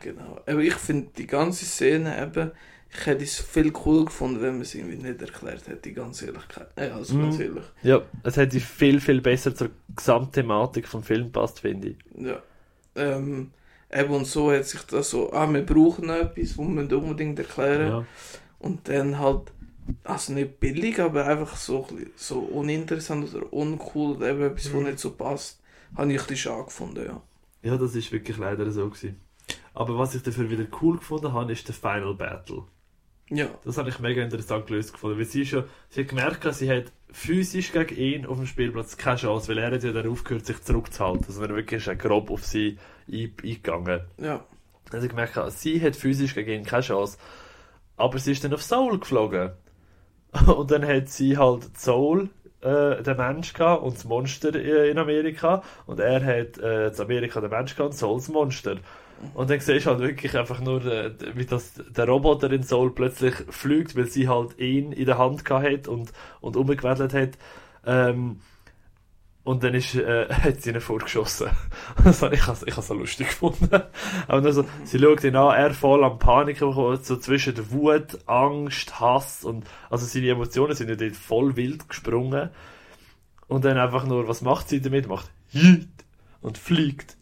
Genau. 0.00 0.40
Aber 0.46 0.58
ich 0.60 0.74
finde 0.74 1.10
die 1.16 1.26
ganze 1.26 1.64
Szene 1.64 2.20
eben, 2.20 2.50
ich 2.92 3.06
hätte 3.06 3.22
es 3.24 3.38
viel 3.40 3.72
cool 3.84 4.04
gefunden, 4.06 4.40
wenn 4.42 4.52
man 4.54 4.62
es 4.62 4.74
irgendwie 4.74 4.96
nicht 4.96 5.20
erklärt 5.22 5.66
hätte, 5.68 5.92
ganz 5.92 6.22
Ehrlichkeit. 6.22 6.68
Ja, 6.78 6.94
also 6.96 7.16
ganz 7.18 7.36
Mhm. 7.36 7.42
ehrlich. 7.42 7.64
Ja, 7.82 8.02
es 8.24 8.36
hätte 8.36 8.58
viel, 8.60 9.00
viel 9.00 9.20
besser 9.20 9.54
zur 9.54 9.70
Gesamtthematik 9.94 10.88
vom 10.88 11.02
Film 11.04 11.30
passt, 11.30 11.60
finde 11.60 11.88
ich. 11.90 11.96
Ja. 12.16 12.42
Ähm, 12.96 13.50
eben 13.92 14.12
und 14.14 14.26
so 14.26 14.52
hat 14.52 14.64
sich 14.66 14.82
das 14.82 15.10
so, 15.10 15.32
ah, 15.32 15.52
wir 15.52 15.64
brauchen 15.64 16.08
etwas, 16.10 16.58
wo 16.58 16.64
wir 16.64 16.98
unbedingt 16.98 17.38
erklären. 17.38 17.88
Ja. 17.88 18.06
Und 18.64 18.88
dann 18.88 19.18
halt, 19.18 19.52
also 20.04 20.32
nicht 20.32 20.58
billig, 20.58 20.98
aber 20.98 21.26
einfach 21.26 21.54
so, 21.56 21.86
so 22.16 22.38
uninteressant 22.38 23.34
oder 23.34 23.52
uncool 23.52 24.16
oder 24.16 24.30
eben 24.30 24.42
etwas, 24.42 24.72
Mhm. 24.72 24.76
was 24.78 24.84
nicht 24.84 24.98
so 25.00 25.10
passt, 25.10 25.60
habe 25.96 26.10
ich 26.12 26.18
bisschen 26.20 26.36
schade 26.36 26.64
gefunden, 26.64 27.04
ja. 27.06 27.22
Ja, 27.62 27.76
das 27.76 27.94
ist 27.94 28.10
wirklich 28.10 28.38
leider 28.38 28.70
so 28.70 28.88
gewesen. 28.88 29.20
Aber 29.74 29.98
was 29.98 30.14
ich 30.14 30.22
dafür 30.22 30.48
wieder 30.48 30.66
cool 30.80 30.96
gefunden 30.96 31.32
habe, 31.32 31.52
ist 31.52 31.66
der 31.68 31.74
Final 31.74 32.14
Battle. 32.14 32.62
Ja, 33.30 33.48
Das 33.64 33.76
habe 33.78 33.88
ich 33.90 33.98
mega 33.98 34.22
interessant 34.22 34.66
gelöst 34.66 34.92
gefunden, 34.92 35.18
weil 35.18 35.24
sie 35.26 35.44
schon, 35.46 35.64
sie 35.90 36.00
hat 36.02 36.08
gemerkt, 36.08 36.54
sie 36.54 36.70
hat 36.70 36.92
physisch 37.10 37.72
gegen 37.72 37.96
ihn 37.96 38.26
auf 38.26 38.36
dem 38.38 38.46
Spielplatz 38.46 38.96
keine 38.96 39.16
Chance, 39.16 39.48
weil 39.48 39.58
er 39.58 39.72
hat 39.72 39.82
ja 39.84 39.92
dann 39.92 40.08
aufgehört, 40.08 40.46
sich 40.46 40.62
zurückzuhalten. 40.62 41.24
Also 41.26 41.42
er 41.42 41.48
wirklich 41.54 41.86
ist 41.86 41.98
grob 41.98 42.30
auf 42.30 42.44
sie 42.46 42.78
ein- 43.10 43.32
eingegangen. 43.42 44.00
ja, 44.18 44.44
hat 44.92 45.00
sie 45.00 45.08
gemerkt, 45.08 45.38
sie 45.52 45.80
hat 45.82 45.96
physisch 45.96 46.34
gegen 46.34 46.50
ihn 46.50 46.64
keine 46.64 46.82
Chance. 46.82 47.18
Aber 47.96 48.18
sie 48.18 48.32
ist 48.32 48.44
dann 48.44 48.54
auf 48.54 48.62
Seoul 48.62 48.98
geflogen. 48.98 49.52
Und 50.46 50.70
dann 50.70 50.86
hat 50.86 51.08
sie 51.08 51.36
halt 51.36 51.76
Seoul, 51.78 52.28
äh, 52.60 53.02
den 53.02 53.16
Mensch 53.16 53.52
gehabt 53.52 53.82
und 53.82 53.94
das 53.94 54.04
Monster 54.04 54.54
äh, 54.54 54.90
in 54.90 54.98
Amerika. 54.98 55.62
Und 55.86 56.00
er 56.00 56.24
hat 56.24 56.58
äh, 56.58 56.88
in 56.88 57.00
Amerika 57.00 57.40
den 57.40 57.50
Mensch 57.50 57.76
gehabt 57.76 57.92
und 57.92 57.96
Seoul 57.96 58.16
das 58.16 58.28
Monster. 58.28 58.76
Und 59.34 59.50
dann 59.50 59.60
siehst 59.60 59.86
du 59.86 59.90
halt 59.90 60.00
wirklich 60.00 60.36
einfach 60.36 60.60
nur, 60.60 60.84
äh, 60.84 61.12
wie 61.34 61.46
das, 61.46 61.74
der 61.74 62.08
Roboter 62.08 62.50
in 62.50 62.62
Seoul 62.62 62.94
plötzlich 62.94 63.34
fliegt, 63.50 63.96
weil 63.96 64.06
sie 64.06 64.28
halt 64.28 64.58
ihn 64.58 64.92
in 64.92 65.06
der 65.06 65.18
Hand 65.18 65.44
gehabt 65.44 65.66
hat 65.66 65.88
und, 65.88 66.12
und 66.40 66.56
umgewedelt 66.56 67.14
hat. 67.14 67.38
Ähm, 67.86 68.40
und 69.44 69.62
dann 69.62 69.74
ist, 69.74 69.94
äh, 69.94 70.26
hat 70.30 70.62
sie 70.62 70.70
ihn 70.70 70.80
vorgeschossen. 70.80 71.48
Ich, 72.06 72.22
ich 72.32 72.46
habe 72.46 72.58
es 72.66 72.86
so 72.86 72.94
lustig 72.94 73.28
gefunden. 73.28 73.68
Aber 74.26 74.44
also, 74.44 74.64
sie 74.84 74.98
schaut 74.98 75.22
ihn 75.24 75.36
an, 75.36 75.54
er 75.54 75.72
voll 75.74 76.02
am 76.04 76.18
Panik 76.18 76.58
bekommen, 76.60 76.98
so 77.02 77.16
zwischen 77.16 77.54
der 77.54 77.70
Wut, 77.70 78.18
Angst, 78.26 78.98
Hass 79.00 79.44
und, 79.44 79.64
also 79.90 80.06
seine 80.06 80.28
Emotionen 80.30 80.74
sind 80.74 80.88
ja 80.88 80.96
dort 80.96 81.16
voll 81.16 81.56
wild 81.56 81.88
gesprungen. 81.88 82.50
Und 83.46 83.64
dann 83.64 83.76
einfach 83.78 84.06
nur, 84.06 84.26
was 84.26 84.40
macht 84.42 84.68
sie 84.70 84.80
damit? 84.80 85.06
Macht 85.06 85.30
Jeet 85.50 85.88
und 86.40 86.58
fliegt. 86.58 87.16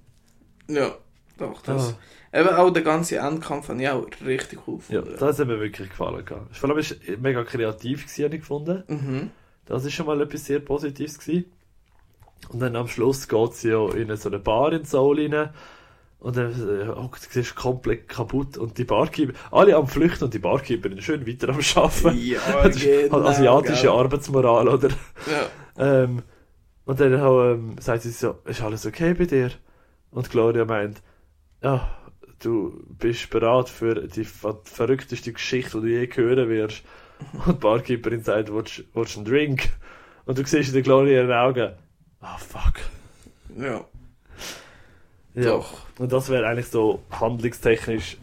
ja, 0.68 0.92
doch, 1.38 1.60
das. 1.62 1.94
Ah. 2.32 2.38
Eben 2.40 2.48
auch 2.48 2.70
der 2.70 2.82
ganze 2.82 3.16
Endkampf 3.16 3.68
habe 3.68 3.82
ich 3.82 3.88
auch 3.90 4.06
richtig 4.24 4.60
cool 4.66 4.78
Ja, 4.88 5.00
gefunden. 5.00 5.18
das 5.20 5.38
hat 5.38 5.46
mir 5.48 5.60
wirklich 5.60 5.90
gefallen. 5.90 6.24
Vor 6.52 6.70
allem 6.70 6.78
es 6.78 6.96
mega 7.20 7.42
kreativ 7.44 8.04
gewesen, 8.06 8.24
habe 8.24 8.34
ich 8.36 8.40
gefunden. 8.40 8.84
Mhm. 8.86 9.30
Das 9.66 9.84
ist 9.84 9.92
schon 9.92 10.06
mal 10.06 10.20
etwas 10.20 10.46
sehr 10.46 10.60
Positives 10.60 11.18
gewesen. 11.18 11.52
Und 12.48 12.60
dann 12.60 12.76
am 12.76 12.88
Schluss 12.88 13.28
geht 13.28 13.54
sie 13.54 13.70
ja 13.70 13.88
in 13.92 14.14
so 14.16 14.28
eine 14.28 14.38
Bar 14.38 14.72
in 14.72 14.84
Seoul 14.84 15.20
rein. 15.20 15.50
Und 16.18 16.36
dann 16.36 16.52
äh, 16.52 16.88
oh, 16.88 17.10
du 17.10 17.18
siehst 17.30 17.56
komplett 17.56 18.08
kaputt. 18.08 18.56
Und 18.56 18.78
die 18.78 18.84
Barkeeper, 18.84 19.32
alle 19.50 19.76
am 19.76 19.88
Flüchten 19.88 20.24
und 20.24 20.34
die 20.34 20.38
Barkeeperin 20.38 21.00
schön 21.00 21.26
weiter 21.26 21.48
am 21.48 21.58
Arbeiten. 21.74 22.18
Ja, 22.18 22.40
das 22.62 22.76
ist 22.76 22.86
halt 22.86 23.10
genau, 23.10 23.26
asiatische 23.26 23.82
gell. 23.82 23.90
Arbeitsmoral, 23.90 24.68
oder? 24.68 24.88
Ja, 24.88 25.48
Ähm, 25.76 26.22
und 26.84 27.00
dann 27.00 27.12
ähm, 27.12 27.76
sagt 27.80 28.02
sie 28.02 28.10
so, 28.10 28.38
ist 28.44 28.62
alles 28.62 28.86
okay 28.86 29.14
bei 29.14 29.24
dir? 29.24 29.50
Und 30.10 30.30
Gloria 30.30 30.64
meint, 30.64 31.00
ja, 31.62 31.96
du 32.40 32.84
bist 32.98 33.30
bereit 33.30 33.68
für 33.68 34.06
die 34.08 34.24
ver 34.24 34.60
verrückteste 34.64 35.32
Geschichte, 35.32 35.80
die 35.80 35.88
du 35.88 36.00
je 36.00 36.08
hören 36.12 36.48
wirst. 36.48 36.82
Und 37.46 37.56
die 37.56 37.60
Barkeeperin 37.60 38.24
sagt, 38.24 38.52
willst 38.52 38.84
willst 38.94 39.14
du 39.14 39.20
einen 39.20 39.28
Drink? 39.28 39.70
Und 40.24 40.38
du 40.38 40.44
siehst 40.44 40.68
in 40.68 40.74
der 40.74 40.82
Gloria 40.82 41.22
in 41.22 41.28
den 41.28 41.36
Augen, 41.36 41.72
ah 42.22 42.38
fuck. 42.38 42.74
ja, 43.58 43.84
Ja. 45.34 45.42
doch. 45.44 45.82
Und 45.98 46.12
das 46.12 46.28
wäre 46.28 46.46
eigentlich 46.46 46.68
so 46.68 47.02
handlungstechnisch 47.10 48.16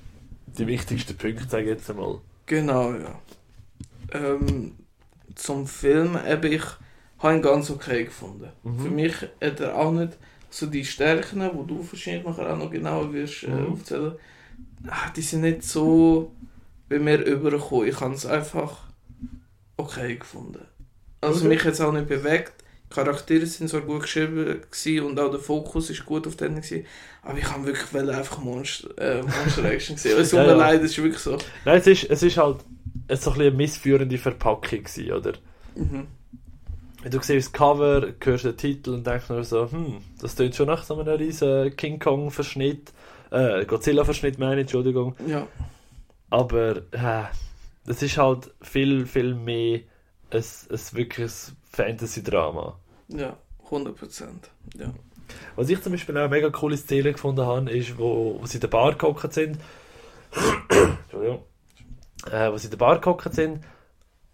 die 0.48 0.68
wichtigsten 0.68 1.16
Punkte, 1.18 1.48
sage 1.48 1.64
ich 1.66 1.70
jetzt 1.70 1.90
einmal. 1.90 2.20
Genau, 2.48 2.94
ja. 2.94 3.20
Ähm, 4.12 4.76
zum 5.36 5.68
Film, 5.68 6.18
eben, 6.28 6.52
ich 6.52 6.64
habe 7.20 7.36
ihn 7.36 7.42
ganz 7.42 7.70
okay 7.70 8.06
gefunden. 8.06 8.50
Mhm. 8.64 8.80
Für 8.80 8.90
mich 8.90 9.14
hat 9.42 9.60
er 9.60 9.76
auch 9.76 9.92
nicht 9.92 10.18
so 10.50 10.66
die 10.66 10.84
Stärken, 10.84 11.42
die 11.42 11.68
du 11.68 11.88
wahrscheinlich 11.92 12.26
nachher 12.26 12.52
auch 12.54 12.58
noch 12.58 12.72
genauer 12.72 13.14
wirst 13.14 13.44
äh, 13.44 13.50
Mhm. 13.52 13.74
aufzählen, 13.74 14.14
ah, 14.88 15.10
die 15.16 15.22
sind 15.22 15.42
nicht 15.42 15.64
so 15.64 16.32
bei 16.90 16.98
mir 16.98 17.24
übergekommen. 17.24 17.88
Ich 17.88 18.00
habe 18.02 18.16
es 18.16 18.26
einfach 18.26 18.86
okay 19.78 20.16
gefunden. 20.16 20.66
Also 21.22 21.42
Okay. 21.42 21.50
mich 21.50 21.64
hat 21.66 21.74
es 21.74 21.82
auch 21.82 21.92
nicht 21.92 22.08
bewegt. 22.08 22.54
Charaktere 22.90 23.46
sind 23.46 23.70
so 23.70 23.82
gut 23.82 24.02
geschrieben 24.02 24.62
gewesen 24.72 25.06
und 25.06 25.20
auch 25.20 25.30
der 25.30 25.40
Fokus 25.40 25.90
ist 25.90 26.06
gut 26.06 26.26
auf 26.26 26.36
denen 26.36 26.56
gewesen. 26.56 26.86
Aber 27.22 27.38
ich 27.38 27.50
habe 27.50 27.66
wirklich 27.66 27.94
wollen 27.94 28.10
einfach 28.10 28.40
Monster, 28.40 28.90
äh, 28.98 29.22
Monster 29.22 29.66
Action 29.66 29.96
gesehen. 29.96 30.20
Es 30.20 30.32
tut 30.32 30.40
mir 30.40 30.56
leid, 30.56 30.82
es 30.82 30.92
ist 30.92 31.04
wirklich 31.04 31.22
so. 31.22 31.38
Nein, 31.66 31.78
es 31.78 31.88
ist, 31.88 32.10
es 32.10 32.24
ist 32.24 32.38
halt 32.38 32.58
es 33.08 33.24
so 33.24 33.32
ein 33.32 33.42
eine 33.42 33.52
missführende 33.52 34.18
Verpackung 34.18 34.84
gewesen, 34.84 35.12
oder? 35.12 35.34
Mhm. 35.76 36.08
Wenn 37.02 37.12
du 37.12 37.22
siehst 37.22 37.48
das 37.48 37.54
Cover, 37.54 38.14
hörst 38.22 38.46
den 38.46 38.58
Titel 38.58 38.92
und 38.92 39.08
denkst 39.08 39.30
nur 39.30 39.44
so, 39.44 39.72
hm, 39.72 40.02
das 40.22 40.36
klingt 40.36 40.56
schon 40.56 40.68
nach 40.68 40.84
so 40.84 41.00
einem 41.00 41.16
riesen 41.16 41.76
King 41.76 41.98
Kong-Verschnitt, 42.00 42.92
äh, 43.32 43.66
Godzilla-Verschnitt 43.66 44.38
meine 44.38 44.56
ich, 44.56 44.62
Entschuldigung. 44.62 45.16
Ja. 45.26 45.48
Aber 46.30 46.78
äh, 46.92 47.24
es 47.88 48.02
ist 48.02 48.18
halt 48.18 48.52
viel, 48.62 49.06
viel 49.06 49.34
mehr 49.34 49.82
ein, 50.32 50.44
ein 50.70 50.80
wirkliches 50.92 51.54
Fantasy-Drama. 51.72 52.78
Ja, 53.10 53.38
100 53.66 53.96
Prozent. 53.96 54.50
Ja. 54.76 54.94
Was 55.56 55.70
ich 55.70 55.82
zum 55.82 55.92
Beispiel 55.92 56.18
auch 56.18 56.22
eine 56.22 56.30
mega 56.30 56.50
coole 56.50 56.78
Szene 56.78 57.12
gefunden 57.12 57.46
habe, 57.46 57.72
ist, 57.72 57.98
wo, 57.98 58.40
wo 58.40 58.46
sie 58.46 58.58
in 58.58 58.62
der 58.62 58.68
Bar 58.68 58.96
gehockt 58.96 59.34
sind. 59.34 59.58
Entschuldigung. 61.04 61.44
Äh, 62.32 62.52
wo 62.52 62.58
sie 62.58 62.66
in 62.66 62.72
der 62.72 62.78
Bar 62.78 63.00
gehockt 63.00 63.34
sind. 63.34 63.64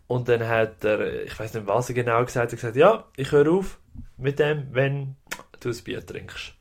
Und 0.07 0.29
dann 0.29 0.47
hat 0.47 0.83
er, 0.83 1.23
ich 1.23 1.37
weiß 1.37 1.53
nicht, 1.55 1.67
was 1.67 1.89
er 1.89 1.95
genau 1.95 2.23
gesagt 2.23 2.45
hat, 2.45 2.53
er 2.53 2.55
gesagt, 2.55 2.75
ja, 2.75 3.05
ich 3.17 3.31
höre 3.31 3.51
auf 3.51 3.79
mit 4.17 4.39
dem, 4.39 4.67
wenn 4.71 5.15
du 5.59 5.69
ein 5.69 5.83
Bier 5.83 6.05
trinkst. 6.05 6.53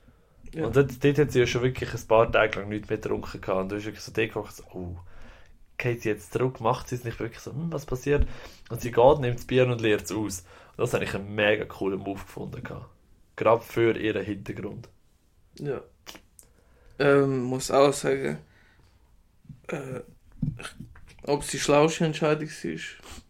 Ja. 0.55 0.67
Und 0.67 0.77
dort, 0.77 1.05
dort 1.05 1.19
hat 1.19 1.33
sie 1.33 1.41
ja 1.41 1.47
schon 1.47 1.63
wirklich 1.63 1.93
ein 1.93 2.07
paar 2.07 2.31
Tage 2.31 2.61
lang 2.61 2.69
nichts 2.69 2.89
mehr 2.89 2.99
getrunken 2.99 3.41
gehabt. 3.41 3.61
Und 3.61 3.69
du 3.71 3.77
hast 3.77 3.85
wirklich 3.85 4.03
so 4.03 4.13
so, 4.13 4.65
oh, 4.73 4.97
geht 5.79 6.03
sie 6.03 6.09
jetzt 6.09 6.33
zurück, 6.33 6.61
macht 6.61 6.89
sie 6.89 6.97
es 6.97 7.05
nicht 7.05 7.19
wirklich 7.19 7.41
so, 7.41 7.53
hm, 7.53 7.73
was 7.73 7.87
passiert? 7.87 8.27
Und 8.71 8.81
sie 8.81 8.91
geht, 8.91 9.19
nimmt 9.21 9.39
das 9.39 9.47
Bier 9.47 9.67
und 9.67 9.81
leert 9.81 10.03
es 10.03 10.13
aus. 10.13 10.45
Und 10.77 10.79
das 10.79 10.95
habe 10.95 11.05
ich 11.05 11.15
einen 11.15 11.35
mega 11.35 11.65
coolen 11.65 12.01
Move 12.01 12.21
gefunden. 12.21 12.63
Gerade 13.37 13.63
für 13.63 13.97
ihren 13.97 14.25
Hintergrund. 14.25 14.89
Ja. 15.59 15.81
Ähm, 16.99 17.43
muss 17.43 17.71
auch 17.71 17.93
sagen, 17.93 18.39
äh, 19.69 20.01
ob 21.27 21.43
es 21.43 21.49
die 21.49 21.59
schlauste 21.59 22.05
Entscheidung 22.05 22.49
war. 22.49 22.81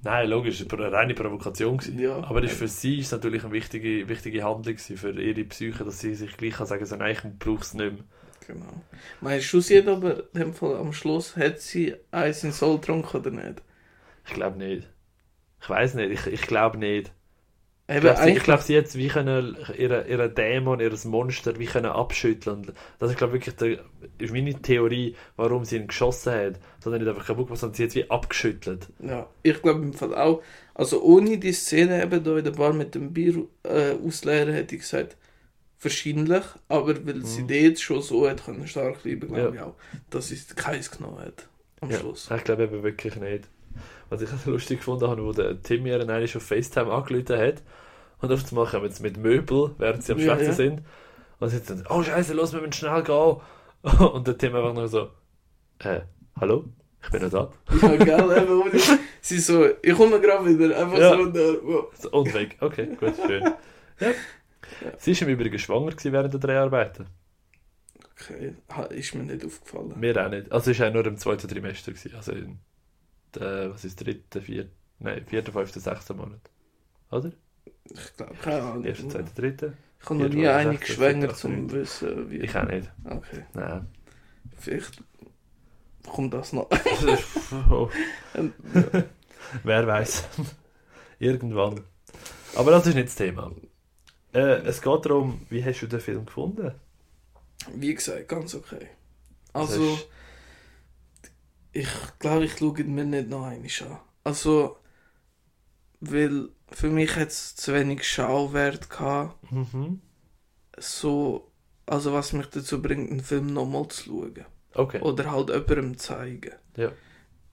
Nein, 0.03 0.29
logisch, 0.29 0.61
es 0.61 0.71
war 0.71 0.81
eine 0.81 0.93
reine 0.93 1.15
Provokation. 1.15 1.81
Ja. 1.97 2.23
Aber 2.25 2.41
das 2.41 2.53
für 2.53 2.69
sie 2.69 2.99
ist 2.99 3.13
natürlich 3.13 3.45
eine 3.45 3.53
wichtige, 3.53 4.09
wichtige 4.09 4.43
Handlung 4.43 4.75
gewesen, 4.75 4.97
für 4.97 5.11
ihre 5.11 5.45
Psyche, 5.45 5.85
dass 5.85 6.01
sie 6.01 6.15
sich 6.15 6.37
gleich 6.37 6.55
kann 6.55 6.67
sagen 6.67 6.85
so, 6.85 6.97
nein, 6.97 7.13
ich 7.13 7.39
brauche 7.39 7.63
es 7.63 7.75
nicht 7.75 7.93
mehr. 7.93 8.05
Genau. 8.47 8.85
Meinst 9.21 9.53
du, 9.53 9.61
sie 9.61 9.79
hat 9.79 9.89
aber 9.89 10.25
in 10.35 10.41
dem 10.41 10.55
Fall 10.55 10.77
am 10.77 10.93
Schluss, 10.93 11.37
hat 11.37 11.61
sie 11.61 11.95
Eis 12.11 12.45
in 12.45 12.53
Soul 12.53 12.79
getrunken 12.79 13.17
oder 13.19 13.31
nicht? 13.31 13.63
Ich 14.27 14.35
glaube 14.35 14.59
nicht. 14.59 14.89
Ich 15.63 15.69
weiß 15.71 15.95
nicht, 15.95 16.11
ich, 16.13 16.27
ich 16.33 16.43
glaube 16.43 16.79
nicht. 16.79 17.13
Ich 17.89 17.97
Eben, 17.97 18.01
glaube, 18.01 18.21
sie, 18.23 18.31
ich 18.31 18.43
glaub, 18.43 18.61
sie 18.63 18.79
hat 18.79 18.95
wie 18.95 19.09
können, 19.09 19.57
ihre, 19.77 20.07
ihre 20.09 20.31
Dämon, 20.31 20.81
ihr 20.81 20.93
Monster 21.05 21.59
wie 21.59 21.67
können 21.67 21.87
abschütteln. 21.87 22.73
Das 22.99 23.11
ist, 23.11 23.19
glaube 23.19 23.35
wirklich 23.35 23.57
der, 23.57 23.85
ist 24.19 24.33
meine 24.33 24.61
Theorie, 24.63 25.17
warum 25.37 25.65
sie 25.65 25.77
ihn 25.77 25.87
geschossen 25.87 26.33
hat. 26.33 26.61
Sondern 26.81 27.03
nicht 27.03 27.11
einfach 27.11 27.27
kaputt 27.27 27.47
gemacht, 27.47 27.61
sondern 27.61 27.77
sie 27.77 27.83
hat 27.85 27.91
es 27.91 27.97
wie 27.97 28.11
abgeschüttelt. 28.11 28.89
ja, 29.01 29.29
ich 29.43 29.61
glaube 29.63 29.83
im 29.83 29.93
Fall 29.93 30.15
auch, 30.15 30.43
also 30.75 31.03
ohne 31.03 31.39
die 31.39 31.53
Szene 31.53 32.03
eben 32.03 32.25
da 32.25 32.37
in 32.39 32.45
der 32.45 32.53
Bar 32.53 32.73
mit 32.73 32.95
dem 32.95 33.13
Bier 33.13 33.47
äh, 33.63 33.93
ausleeren, 33.93 34.55
hätte 34.55 34.75
ich 34.77 34.83
gesagt, 34.83 35.17
wahrscheinlich, 35.85 36.45
aber 36.69 37.07
weil 37.07 37.25
sie 37.25 37.43
Mhm. 37.43 37.49
dort 37.49 37.79
schon 37.81 38.03
so 38.03 38.29
hat 38.29 38.45
können 38.45 38.67
stark 38.67 39.03
bleiben, 39.03 39.29
glaube 39.29 39.41
Ja. 39.41 39.51
ich 39.55 39.61
auch, 39.61 39.75
dass 40.11 40.29
sie 40.29 40.39
keins 40.57 40.91
genommen 40.91 41.19
hat 41.19 41.49
am 41.81 41.91
Ja, 41.91 41.99
Schluss. 41.99 42.31
Ich 42.35 42.45
glaube 42.45 42.65
eben 42.65 42.83
wirklich 42.83 43.17
nicht. 43.17 43.45
Was 44.11 44.23
ich 44.23 44.29
auch 44.33 44.47
lustig 44.47 44.79
gefunden 44.79 45.09
habe, 45.09 45.25
wo 45.25 45.33
der 45.33 45.61
Tim 45.63 45.83
mir 45.83 45.99
dann 45.99 46.11
eigentlich 46.11 46.37
auf 46.37 46.43
FaceTime 46.45 46.91
angerufen 46.93 47.37
hat. 47.39 47.63
Und 48.21 48.33
auf 48.33 48.43
einmal 48.51 48.67
kommen 48.67 48.91
sie 48.91 49.03
mit 49.03 49.17
Möbel, 49.19 49.75
während 49.79 50.03
sie 50.03 50.13
am 50.13 50.19
Ja, 50.19 50.25
Schwätzen 50.35 50.47
ja. 50.47 50.53
sind. 50.53 50.83
Und 51.41 51.49
sie 51.51 51.61
dann, 51.61 51.85
oh 51.91 52.03
Scheiße, 52.03 52.33
los, 52.33 52.53
wir 52.53 52.61
müssen 52.61 52.73
schnell 52.73 53.03
gehen. 53.03 53.37
Und 54.13 54.27
der 54.27 54.39
Tim 54.39 54.55
einfach 54.55 54.73
nur 54.73 54.89
so, 54.89 55.11
äh, 55.81 56.01
hallo? 56.41 56.65
Ich 57.03 57.11
bin 57.11 57.21
noch 57.23 57.31
da. 57.31 57.53
Ja, 57.83 57.97
gell, 57.97 58.39
eben, 58.43 58.61
ohne, 58.63 58.71
sie 59.21 59.39
so, 59.39 59.67
ich 59.83 59.95
komme 59.95 60.19
gerade 60.21 60.47
wieder, 60.59 60.75
einfach 60.79 60.97
Ja. 60.99 61.11
so, 61.19 61.27
da, 61.27 61.41
wow. 61.63 61.87
Und 62.13 62.33
weg. 62.33 62.57
Okay, 62.61 62.89
gut, 62.99 63.13
schön. 63.27 63.43
Ja. 64.01 64.11
Sie 64.99 65.21
war 65.21 65.29
im 65.29 65.35
Übrigen 65.35 65.59
schwanger 65.59 65.93
während 66.03 66.33
der 66.33 66.41
Dreharbeiten. 66.41 67.07
okay, 68.13 68.55
ist 68.91 69.15
mir 69.15 69.25
nicht 69.25 69.45
aufgefallen. 69.45 69.99
Mir 69.99 70.25
auch 70.25 70.31
nicht. 70.31 70.51
Also 70.53 70.71
es 70.71 70.79
war 70.81 70.89
auch 70.89 70.93
nur 70.95 71.07
im 71.07 71.17
zweiten 71.19 71.49
Trimester. 71.49 71.93
Gewesen. 71.93 72.15
Also 72.17 72.33
in 72.33 72.59
der, 73.35 73.71
was 73.73 73.85
ist, 73.85 74.05
dritte, 74.05 74.41
vierten, 74.41 74.73
nein, 74.99 75.25
vierten, 75.27 75.53
fünften, 75.53 75.81
sechsten 75.81 76.17
Monat. 76.17 76.41
Oder? 77.11 77.33
Ich 77.85 78.17
glaube, 78.17 78.35
keine 78.43 78.63
Ahnung. 78.63 78.85
Erste, 78.85 79.09
zweite, 79.09 79.35
dritte? 79.35 79.73
Ich 80.01 80.11
habe 80.11 80.21
noch 80.21 80.29
nie 80.29 80.47
eine 80.49 80.77
geschwängert, 80.77 81.45
um 81.45 81.69
zu 81.69 81.77
wissen, 81.77 82.31
wie. 82.31 82.39
Ich 82.39 82.57
auch 82.57 82.65
nicht. 82.65 82.91
Okay, 83.05 83.45
Nein. 83.55 83.87
vielleicht 84.59 85.03
kommt 86.07 86.35
das 86.35 86.53
noch. 86.53 86.69
oh, 87.71 87.89
Ähm, 88.35 88.53
wer 89.65 89.87
weiß. 89.87 90.29
Irgendwann. 91.19 91.81
Aber 92.55 92.71
das 92.71 92.87
ist 92.87 92.95
nicht 92.95 93.09
das 93.09 93.15
Thema. 93.17 93.51
Äh, 94.35 94.63
es 94.67 94.83
geht 94.83 95.07
darum, 95.07 95.47
wie 95.49 95.65
hast 95.65 95.81
du 95.81 95.87
den 95.87 96.01
Film 96.01 96.27
gefunden? 96.27 96.73
Wie 97.75 97.95
gesagt, 97.95 98.29
ganz 98.29 98.55
okay. 98.55 98.89
Also, 99.53 99.95
ist- 99.95 100.09
ich 101.73 101.89
glaube, 102.19 102.45
ich 102.47 102.57
schaue 102.59 102.81
ihn 102.81 102.95
mir 102.95 103.05
nicht 103.05 103.29
noch 103.29 103.45
einmal 103.45 103.69
an. 103.91 103.99
Also, 104.25 104.79
weil 106.01 106.49
für 106.71 106.91
mich 106.91 107.17
hat 107.17 107.29
es 107.29 107.57
zu 107.57 107.73
wenig 107.75 108.07
Schauwert 108.07 108.91
gehabt, 108.91 109.51
Mhm. 109.51 110.01
so, 110.79 111.51
also 111.87 112.13
was 112.13 112.33
mich 112.33 112.47
dazu 112.47 112.83
bringt, 112.83 113.11
einen 113.11 113.21
Film 113.21 113.53
nochmal 113.53 113.89
zu 113.89 114.05
schauen. 114.05 114.45
Okay. 114.75 115.01
Oder 115.01 115.31
halt 115.31 115.51
jemandem 115.51 115.99
zeigen. 115.99 116.53
Ja. 116.77 116.93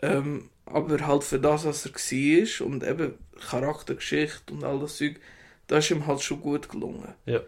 Ähm, 0.02 0.50
aber 0.66 1.06
halt 1.08 1.24
für 1.24 1.40
das, 1.40 1.66
was 1.66 1.86
er 1.86 1.94
war 1.94 2.68
und 2.68 2.84
eben 2.84 3.14
Charaktergeschichte 3.40 4.54
und 4.54 4.64
all 4.64 4.80
das 4.80 4.98
Zeug, 4.98 5.20
das 5.68 5.86
ist 5.86 5.92
ihm 5.92 6.08
halt 6.08 6.22
schon 6.22 6.42
gut 6.42 6.70
gelungen. 6.70 7.14
Ja. 7.26 7.42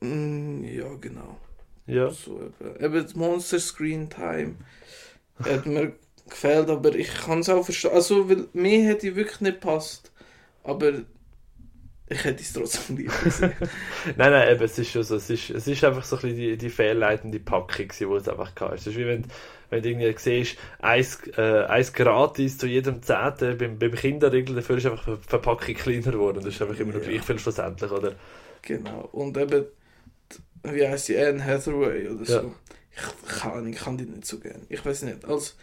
Mm, 0.00 0.64
ja, 0.64 0.94
genau. 1.00 1.38
Ja. 1.86 2.10
So 2.10 2.40
eben. 2.60 2.84
eben 2.84 3.02
das 3.02 3.14
Monster 3.14 3.58
Screen 3.58 4.10
Time 4.10 4.56
hat 5.42 5.66
mir 5.66 5.94
gefällt, 6.28 6.68
aber 6.68 6.94
ich 6.94 7.12
kann 7.14 7.40
es 7.40 7.48
auch 7.48 7.64
verstehen. 7.64 7.92
Also, 7.92 8.28
weil 8.28 8.48
mir 8.52 8.86
hätte 8.86 9.16
wirklich 9.16 9.40
nicht 9.40 9.60
gepasst. 9.60 10.12
Aber 10.64 10.92
ich 12.10 12.24
hätte 12.24 12.42
es 12.42 12.52
trotzdem 12.52 12.96
lieber 12.98 13.14
gesehen. 13.24 13.52
Nein, 14.16 14.32
nein, 14.32 14.54
eben, 14.54 14.64
es 14.64 14.78
ist 14.78 14.90
schon 14.90 15.02
so, 15.02 15.16
es 15.16 15.30
ist, 15.30 15.50
es 15.50 15.66
ist 15.66 15.84
einfach 15.84 16.04
so 16.04 16.16
ein 16.16 16.22
bisschen 16.22 16.36
die, 16.36 16.56
die 16.56 16.70
fehlleitende 16.70 17.40
Packung, 17.40 17.88
die 17.88 18.04
es 18.04 18.28
einfach 18.28 18.52
hatte. 18.60 18.74
Es 18.74 18.86
ist 18.86 18.96
wie 18.96 19.06
wenn, 19.06 19.26
wenn 19.70 19.82
du 19.82 19.90
irgendwie 19.90 20.14
siehst, 20.18 20.56
eins, 20.80 21.18
äh, 21.36 21.64
eins 21.64 21.92
gratis 21.92 22.58
zu 22.58 22.66
jedem 22.66 23.02
Zehnten 23.02 23.58
beim, 23.58 23.78
beim 23.78 23.92
Kinderriegel, 23.92 24.56
dafür 24.56 24.78
ist 24.78 24.86
einfach 24.86 25.04
die 25.18 25.28
Verpackung 25.28 25.74
kleiner 25.74 26.12
geworden. 26.12 26.40
Das 26.44 26.54
ist 26.54 26.62
einfach 26.62 26.78
immer 26.78 26.92
noch 26.94 27.02
Ja. 27.02 27.10
gleich 27.10 27.22
viel 27.22 27.38
schlussendlich, 27.38 27.90
oder? 27.90 28.14
genau. 28.62 29.08
Und 29.12 29.36
eben, 29.36 29.66
die- 30.64 30.74
wie 30.74 30.86
heißt 30.88 31.06
sie, 31.06 31.18
Anne 31.18 31.44
Hathaway 31.44 32.08
oder 32.08 32.24
so. 32.24 32.32
Ja. 32.32 32.44
Ich, 32.92 33.28
kann, 33.40 33.66
ich 33.72 33.78
kann 33.78 33.96
die 33.96 34.04
nicht 34.04 34.26
so 34.26 34.38
gern. 34.40 34.62
Ich 34.68 34.84
weiß 34.84 35.02
nicht, 35.02 35.24
als, 35.24 35.56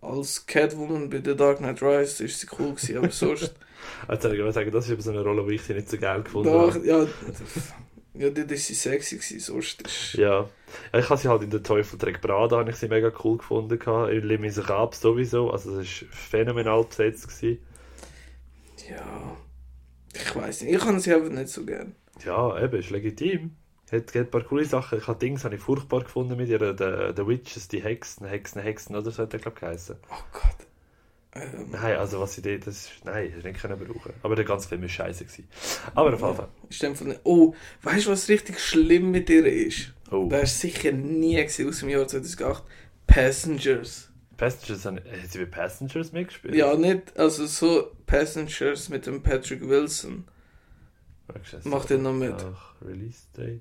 als 0.00 0.46
Catwoman 0.46 1.10
bei 1.10 1.20
The 1.24 1.34
Dark 1.34 1.58
Knight 1.58 1.82
Rises 1.82 2.20
ist 2.20 2.40
sie 2.40 2.46
cool 2.58 2.74
gewesen, 2.74 2.98
aber 2.98 3.10
sonst... 3.10 3.54
Also 4.08 4.30
ich 4.30 4.38
würde 4.38 4.52
sagen, 4.52 4.70
das 4.72 4.86
ist 4.86 4.90
eben 4.92 5.02
so 5.02 5.10
eine 5.10 5.20
Rolle, 5.22 5.46
die 5.46 5.54
ich 5.56 5.62
sie 5.62 5.74
nicht 5.74 5.88
so 5.88 5.96
geil 5.98 6.22
gefunden 6.22 6.50
doch, 6.52 6.74
habe. 6.74 6.84
ja, 6.86 7.06
ja, 8.18 8.28
ist 8.28 8.66
sie 8.66 8.74
sexy 8.74 9.16
gewesen, 9.16 9.40
sonst 9.40 9.82
ist... 9.82 10.14
Ja. 10.14 10.48
ja, 10.92 10.98
ich 10.98 11.08
habe 11.08 11.20
sie 11.20 11.28
halt 11.28 11.42
in 11.42 11.50
der 11.50 11.62
Teufel 11.62 11.98
trägt 11.98 12.22
Prada, 12.22 12.58
habe 12.58 12.70
ich 12.70 12.76
sie 12.76 12.88
mega 12.88 13.12
cool 13.24 13.38
gefunden. 13.38 13.78
In 14.10 14.22
Les 14.22 14.40
Miserables 14.40 15.00
sowieso, 15.00 15.50
also 15.50 15.78
das 15.78 16.02
war 16.02 16.08
phänomenal 16.10 16.84
besetzt. 16.84 17.28
Gewesen. 17.28 17.58
Ja, 18.88 19.36
ich 20.14 20.34
weiß 20.34 20.62
nicht, 20.62 20.74
ich 20.74 20.80
kann 20.80 21.00
sie 21.00 21.14
einfach 21.14 21.30
nicht 21.30 21.48
so 21.48 21.64
gern. 21.64 21.94
Ja, 22.24 22.62
eben, 22.62 22.78
ist 22.78 22.90
legitim. 22.90 23.56
Hat, 23.90 24.08
hat 24.08 24.16
ein 24.16 24.30
paar 24.30 24.42
coole 24.42 24.64
Sachen. 24.64 24.98
Ich 24.98 25.06
habe 25.06 25.18
Dings 25.18 25.44
habe 25.44 25.54
ich 25.54 25.60
furchtbar 25.60 26.02
gefunden 26.02 26.36
mit 26.36 26.48
ihr, 26.48 26.58
The, 26.58 27.14
the 27.16 27.26
Witches, 27.26 27.68
die 27.68 27.82
Hexen, 27.82 28.26
Hexen, 28.26 28.60
Hexen, 28.60 28.96
oder 28.96 29.10
so 29.10 29.22
hat 29.22 29.32
er, 29.32 29.38
glaube 29.38 29.56
ich, 29.56 29.60
geheißen. 29.60 29.96
Oh 30.10 30.24
Gott. 30.32 30.66
Ähm, 31.36 31.66
Nein, 31.70 31.96
also 31.96 32.20
was 32.20 32.34
sie 32.34 32.42
dort, 32.42 32.66
das 32.66 32.76
ist, 32.76 32.90
nein, 33.04 33.32
das 33.34 33.44
nicht 33.44 33.60
können 33.60 33.78
brauchen. 33.78 34.12
Aber 34.22 34.34
der 34.36 34.44
ganze 34.44 34.68
Film 34.68 34.82
war 34.82 34.88
scheiße. 34.88 35.24
Gewesen. 35.24 35.48
Aber 35.94 36.12
auf 36.14 36.20
jeden 36.20 36.36
Fall. 36.36 36.48
ist 36.68 36.82
in 36.82 36.90
dem 36.90 36.96
Fall 36.96 37.08
nicht. 37.08 37.20
Oh, 37.24 37.54
weißt 37.82 38.06
du, 38.06 38.10
was 38.10 38.28
richtig 38.28 38.58
schlimm 38.60 39.10
mit 39.10 39.28
ihr 39.30 39.44
ist? 39.46 39.92
Oh, 40.10 40.28
Das 40.30 40.44
ist 40.52 40.60
sicher 40.60 40.92
nie 40.92 41.34
gewesen 41.36 41.68
aus 41.68 41.80
dem 41.80 41.88
Jahr 41.90 42.06
2008. 42.06 42.62
Passengers. 43.06 44.10
Passengers, 44.36 44.84
haben, 44.84 45.00
sie 45.28 45.38
bei 45.38 45.44
Passengers 45.46 46.12
mitgespielt? 46.12 46.54
Ja, 46.54 46.74
nicht, 46.76 47.18
also 47.18 47.46
so 47.46 47.90
Passengers 48.06 48.88
mit 48.88 49.06
dem 49.06 49.22
Patrick 49.22 49.66
Wilson. 49.66 50.24
Macht 51.64 51.90
er 51.90 51.98
noch 51.98 52.12
mit? 52.12 52.34
Ach, 52.34 52.74
Release 52.82 53.22
Date. 53.36 53.60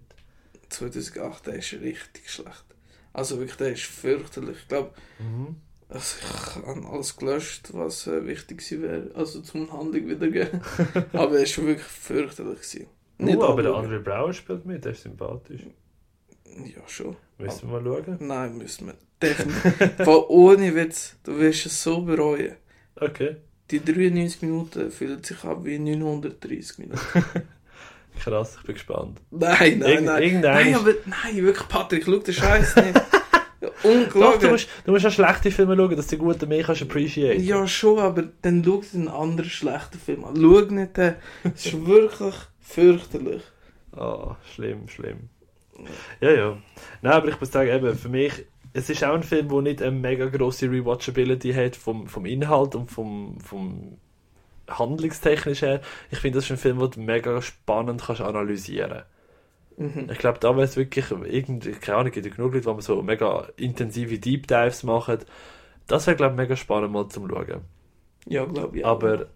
2008, 0.69 1.47
der 1.47 1.55
ist 1.55 1.73
richtig 1.73 2.29
schlecht. 2.29 2.65
Also 3.13 3.37
wirklich, 3.39 3.57
der 3.57 3.71
ist 3.71 3.83
fürchterlich. 3.83 4.57
Ich 4.61 4.67
glaube, 4.67 4.91
Mhm. 5.19 5.55
Also 5.95 6.17
ich 6.19 6.65
habe 6.65 6.87
alles 6.89 7.15
gelöscht, 7.15 7.69
was 7.71 8.05
äh, 8.07 8.27
wichtig 8.27 8.57
gewesen 8.57 8.81
wäre. 8.81 9.11
Also 9.15 9.39
zum 9.39 9.71
Handlung 9.71 10.07
wiedergeben. 10.09 10.59
aber 11.13 11.39
es 11.41 11.57
war 11.57 11.67
wirklich 11.67 11.87
fürchterlich. 11.87 12.57
Gewesen. 12.59 12.87
Nicht 13.17 13.37
uh, 13.37 13.43
aber 13.43 13.63
der. 13.63 13.73
Andre 13.73 13.99
Brower 14.01 14.33
spielt 14.33 14.65
mit, 14.65 14.83
der 14.83 14.91
ist 14.91 15.03
sympathisch. 15.03 15.61
Ja, 16.45 16.81
schon. 16.87 17.15
Müssen 17.37 17.71
wir 17.71 17.79
mal 17.79 18.03
schauen? 18.05 18.17
Nein, 18.19 18.57
müssen 18.57 18.87
wir. 18.87 18.95
Definitiv. 19.21 19.99
Weil 19.99 20.23
ohne 20.27 20.75
Witz, 20.75 21.15
du 21.23 21.39
wirst 21.39 21.65
es 21.65 21.81
so 21.81 22.01
bereuen. 22.01 22.55
Okay. 22.97 23.37
Die 23.71 23.79
93 23.79 24.41
Minuten 24.41 24.91
fühlen 24.91 25.23
sich 25.23 25.41
an 25.45 25.63
wie 25.63 25.79
930 25.79 26.77
Minuten. 26.79 26.99
Krass, 28.19 28.57
ich 28.59 28.63
bin 28.65 28.75
gespannt. 28.75 29.21
Nein, 29.31 29.79
nein, 29.79 29.89
Irgend- 29.89 30.05
nein. 30.05 30.41
Nein, 30.41 30.75
aber 30.75 30.93
nein, 31.05 31.43
wirklich, 31.43 31.67
Patrick, 31.69 32.03
schau 32.05 32.17
den 32.17 32.33
Scheiß 32.33 32.75
nicht. 32.75 33.01
Doch, 34.13 34.39
du 34.39 34.49
musst, 34.49 34.69
du 34.85 34.91
musst 34.91 35.05
auch 35.05 35.11
schlechte 35.11 35.51
Filme 35.51 35.75
schauen, 35.75 35.95
dass 35.95 36.07
du 36.07 36.15
die 36.15 36.21
guten 36.21 36.49
mehr 36.49 36.63
kannst 36.63 36.81
appreciaten. 36.81 37.43
Ja, 37.43 37.67
schon, 37.67 37.99
aber 37.99 38.23
dann 38.41 38.63
schau 38.63 38.81
einen 38.93 39.07
anderen 39.07 39.49
schlechten 39.49 39.99
Film 39.99 40.23
an. 40.25 40.35
Schau 40.35 40.61
nicht 40.73 40.97
den. 40.97 41.15
Es 41.43 41.65
ist 41.65 41.85
wirklich 41.85 42.35
fürchterlich. 42.59 43.43
Ah, 43.95 44.35
schlimm, 44.53 44.87
schlimm. 44.87 45.29
Ja, 46.21 46.31
ja. 46.31 46.57
Nein, 47.01 47.13
aber 47.13 47.27
ich 47.29 47.39
muss 47.39 47.51
sagen, 47.51 47.69
eben, 47.69 47.95
für 47.95 48.09
mich, 48.09 48.45
es 48.73 48.89
ist 48.89 49.03
auch 49.03 49.13
ein 49.13 49.23
Film, 49.23 49.49
der 49.49 49.61
nicht 49.61 49.81
eine 49.81 49.91
mega 49.91 50.27
grosse 50.27 50.69
Rewatchability 50.69 51.53
hat 51.53 51.75
vom, 51.75 52.07
vom 52.07 52.25
Inhalt 52.25 52.75
und 52.75 52.91
vom, 52.91 53.39
vom 53.39 53.97
handlungstechnisch 54.67 55.61
her. 55.61 55.81
Ich 56.11 56.19
finde, 56.19 56.37
das 56.37 56.45
ist 56.45 56.51
ein 56.51 56.57
Film, 56.57 56.79
den 56.79 56.91
du 56.91 56.99
mega 56.99 57.41
spannend 57.41 58.03
kannst 58.05 58.21
analysieren 58.21 59.03
Mhm. 59.77 60.09
Ich 60.11 60.17
glaube, 60.17 60.39
da 60.39 60.55
wäre 60.55 60.65
es 60.65 60.77
wirklich, 60.77 61.11
irgendwie, 61.11 61.71
keine 61.73 61.97
Ahnung, 61.97 62.11
gibt 62.11 62.25
ja 62.25 62.33
genug 62.33 62.53
Leute, 62.53 62.73
die 62.73 62.81
so 62.81 63.01
mega 63.01 63.47
intensive 63.57 64.19
Deep 64.19 64.47
Dives 64.47 64.83
machen. 64.83 65.19
Das 65.87 66.07
wäre, 66.07 66.15
glaube 66.15 66.33
ich, 66.33 66.37
mega 66.37 66.55
spannend 66.55 66.91
mal 66.91 67.07
zum 67.09 67.29
Schauen. 67.29 67.61
Ja, 68.27 68.45
glaube 68.45 68.79
ich. 68.79 68.85
Aber 68.85 69.27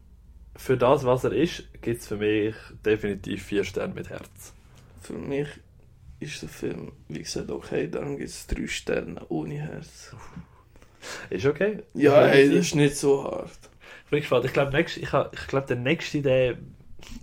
für 0.56 0.78
das, 0.78 1.06
was 1.06 1.24
er 1.24 1.34
ist, 1.34 1.64
gibt 1.82 2.02
es 2.02 2.08
für 2.08 2.18
mich 2.18 2.56
definitiv 2.86 3.44
vier 3.44 3.64
Sterne 3.64 3.94
mit 3.94 4.10
Herz. 4.10 4.54
Für 5.02 5.14
mich 5.14 5.48
ist 6.20 6.42
der 6.42 6.50
Film, 6.50 6.92
wie 7.08 7.20
gesagt, 7.20 7.52
okay, 7.52 7.90
dann 7.90 8.18
gibt 8.18 8.30
es 8.30 8.48
drei 8.48 8.68
Sterne 8.68 9.26
ohne 9.30 9.56
Herz. 9.56 10.16
Ist 11.30 11.46
okay? 11.46 11.84
Ja, 11.94 12.26
ey, 12.28 12.50
das 12.50 12.68
ist 12.68 12.76
nicht 12.76 12.98
so 12.98 13.24
hart. 13.24 13.58
Ich 14.06 14.10
bin 14.10 14.20
gespannt. 14.20 14.46
Ich 14.46 14.54
glaube, 14.54 14.82
ich 14.82 15.48
glaub, 15.48 15.68
der 15.68 15.78
nächste, 15.78 16.22
der. 16.22 16.58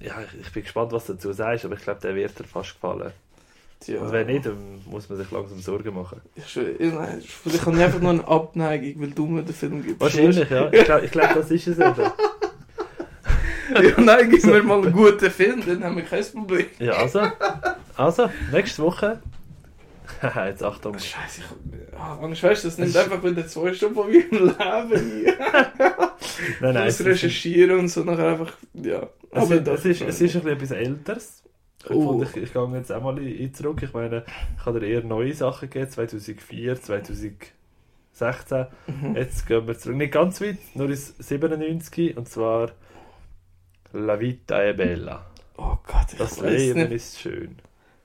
Ja, 0.01 0.14
ich, 0.22 0.47
ich 0.47 0.53
bin 0.53 0.62
gespannt, 0.62 0.93
was 0.93 1.07
du 1.07 1.14
dazu 1.14 1.33
sagst, 1.33 1.64
aber 1.64 1.74
ich 1.74 1.83
glaube, 1.83 2.01
der 2.01 2.14
wird 2.14 2.39
dir 2.39 2.45
fast 2.45 2.74
gefallen. 2.74 3.12
Tja, 3.81 4.01
Und 4.01 4.11
wenn 4.11 4.27
nicht, 4.27 4.47
dann 4.47 4.83
muss 4.87 5.09
man 5.09 5.18
sich 5.18 5.31
langsam 5.31 5.61
Sorgen 5.61 5.95
machen. 5.95 6.20
Ich, 6.35 6.57
ich, 6.57 6.93
nein, 6.93 7.22
vielleicht 7.22 7.66
habe 7.66 7.77
ich 7.77 7.83
einfach 7.83 8.01
nur 8.01 8.11
eine 8.11 8.27
Abneigung, 8.27 9.03
weil 9.03 9.11
du 9.11 9.27
mir 9.27 9.43
den 9.43 9.55
Film 9.55 9.83
gibst. 9.83 10.01
Wahrscheinlich, 10.01 10.49
ja. 10.49 10.72
Ich 10.72 10.85
glaube, 10.85 11.05
ich 11.05 11.11
glaub, 11.11 11.35
das 11.35 11.51
ist 11.51 11.66
es 11.66 11.79
eben. 11.79 12.11
ja, 13.83 14.01
nein, 14.01 14.31
gib 14.31 14.45
mir 14.45 14.62
mal 14.62 14.83
einen 14.83 14.93
guten 14.93 15.31
Film, 15.31 15.62
dann 15.66 15.85
haben 15.85 15.97
wir 15.97 16.05
kein 16.05 16.24
Problem. 16.24 16.66
Ja, 16.79 16.95
also. 16.95 17.31
Also, 17.97 18.31
nächste 18.51 18.83
Woche. 18.83 19.20
Haha, 20.22 20.47
jetzt 20.49 20.62
Achtung. 20.62 20.95
Scheiße, 20.95 21.43
ich, 21.43 21.99
ah, 21.99 22.18
Angst, 22.22 22.43
weißt 22.43 22.64
du, 22.64 22.68
das 22.68 22.79
nimmt 22.79 22.97
einfach 22.97 23.22
wieder 23.22 23.47
zwei 23.47 23.74
Stunden 23.74 23.95
von 23.95 24.07
meinem 24.07 24.31
Leben 24.31 25.22
hier. 25.22 25.37
Nein, 26.61 26.74
nein. 26.74 26.87
das 26.87 27.05
Recherchieren 27.05 27.78
und 27.80 27.89
so 27.89 28.05
nachher 28.05 28.28
einfach, 28.28 28.53
ja. 28.74 29.09
es, 29.30 29.51
ist, 29.51 29.66
das- 29.66 29.78
es, 29.80 29.84
ist, 29.87 30.01
es 30.03 30.20
ist 30.20 30.37
ein 30.37 30.43
bisschen 30.43 30.57
etwas 30.57 30.70
Älteres. 30.72 31.43
Ich, 31.84 31.91
Oh. 31.91 32.20
ich, 32.22 32.37
ich 32.37 32.53
gehe 32.53 32.68
jetzt 32.74 32.91
auch 32.91 33.03
mal 33.03 33.16
in, 33.18 33.28
in 33.37 33.55
zurück. 33.55 33.80
Ich 33.82 33.93
meine, 33.93 34.24
ich 34.59 34.66
habe 34.66 34.80
dir 34.80 34.87
eher 34.89 35.03
neue 35.05 35.32
Sachen 35.34 35.70
gegeben, 35.70 35.91
2004, 35.91 36.80
2016. 36.82 38.66
Mhm. 38.87 39.14
Jetzt 39.16 39.47
gehen 39.47 39.66
wir 39.66 39.78
zurück, 39.78 39.97
nicht 39.97 40.12
ganz 40.12 40.41
weit, 40.41 40.59
nur 40.74 40.89
ins 40.91 41.14
97 41.18 42.16
und 42.16 42.28
zwar 42.28 42.72
La 43.93 44.18
Vita 44.18 44.61
è 44.62 44.72
Bella. 44.74 45.26
Oh 45.59 45.76
Gott, 45.87 46.12
ich 46.12 46.18
Das 46.18 46.41
Leben 46.41 46.80
nicht. 46.80 46.93
ist 46.93 47.20
schön. 47.20 47.57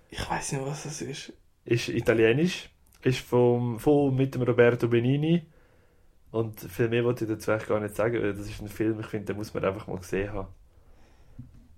Ich 0.09 0.29
weiß 0.29 0.51
nicht, 0.53 0.65
was 0.65 0.84
das 0.84 1.01
ist. 1.01 1.34
Ist 1.65 1.89
italienisch, 1.89 2.69
ist 3.03 3.19
vom, 3.19 3.79
von 3.79 4.15
mit 4.15 4.36
dem 4.36 4.41
Roberto 4.43 4.88
Benini 4.88 5.43
und 6.32 6.59
viel 6.59 6.89
mehr 6.89 7.03
wollte 7.03 7.25
ich 7.25 7.32
dazu 7.32 7.51
eigentlich 7.51 7.67
gar 7.67 7.79
nicht 7.79 7.95
sagen, 7.95 8.21
weil 8.21 8.34
das 8.34 8.47
ist 8.47 8.61
ein 8.61 8.69
Film, 8.69 8.99
ich 8.99 9.07
finde, 9.07 9.27
den 9.27 9.38
muss 9.38 9.53
man 9.53 9.65
einfach 9.65 9.88
mal 9.88 9.97
gesehen 9.97 10.32
haben. 10.32 10.47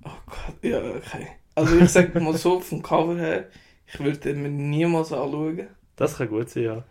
Oh 0.03 0.09
Gott, 0.25 0.55
ja, 0.61 0.79
okay. 0.79 1.27
Also 1.55 1.77
ich 1.77 1.89
sag 1.89 2.13
mal 2.15 2.35
so, 2.35 2.59
vom 2.59 2.81
Cover 2.81 3.17
her, 3.17 3.47
ich 3.87 3.99
würde 3.99 4.17
den 4.17 4.41
mir 4.41 4.49
niemals 4.49 5.11
anschauen. 5.11 5.67
Das 5.95 6.17
kann 6.17 6.29
gut 6.29 6.49
sein, 6.49 6.63
ja. 6.63 6.83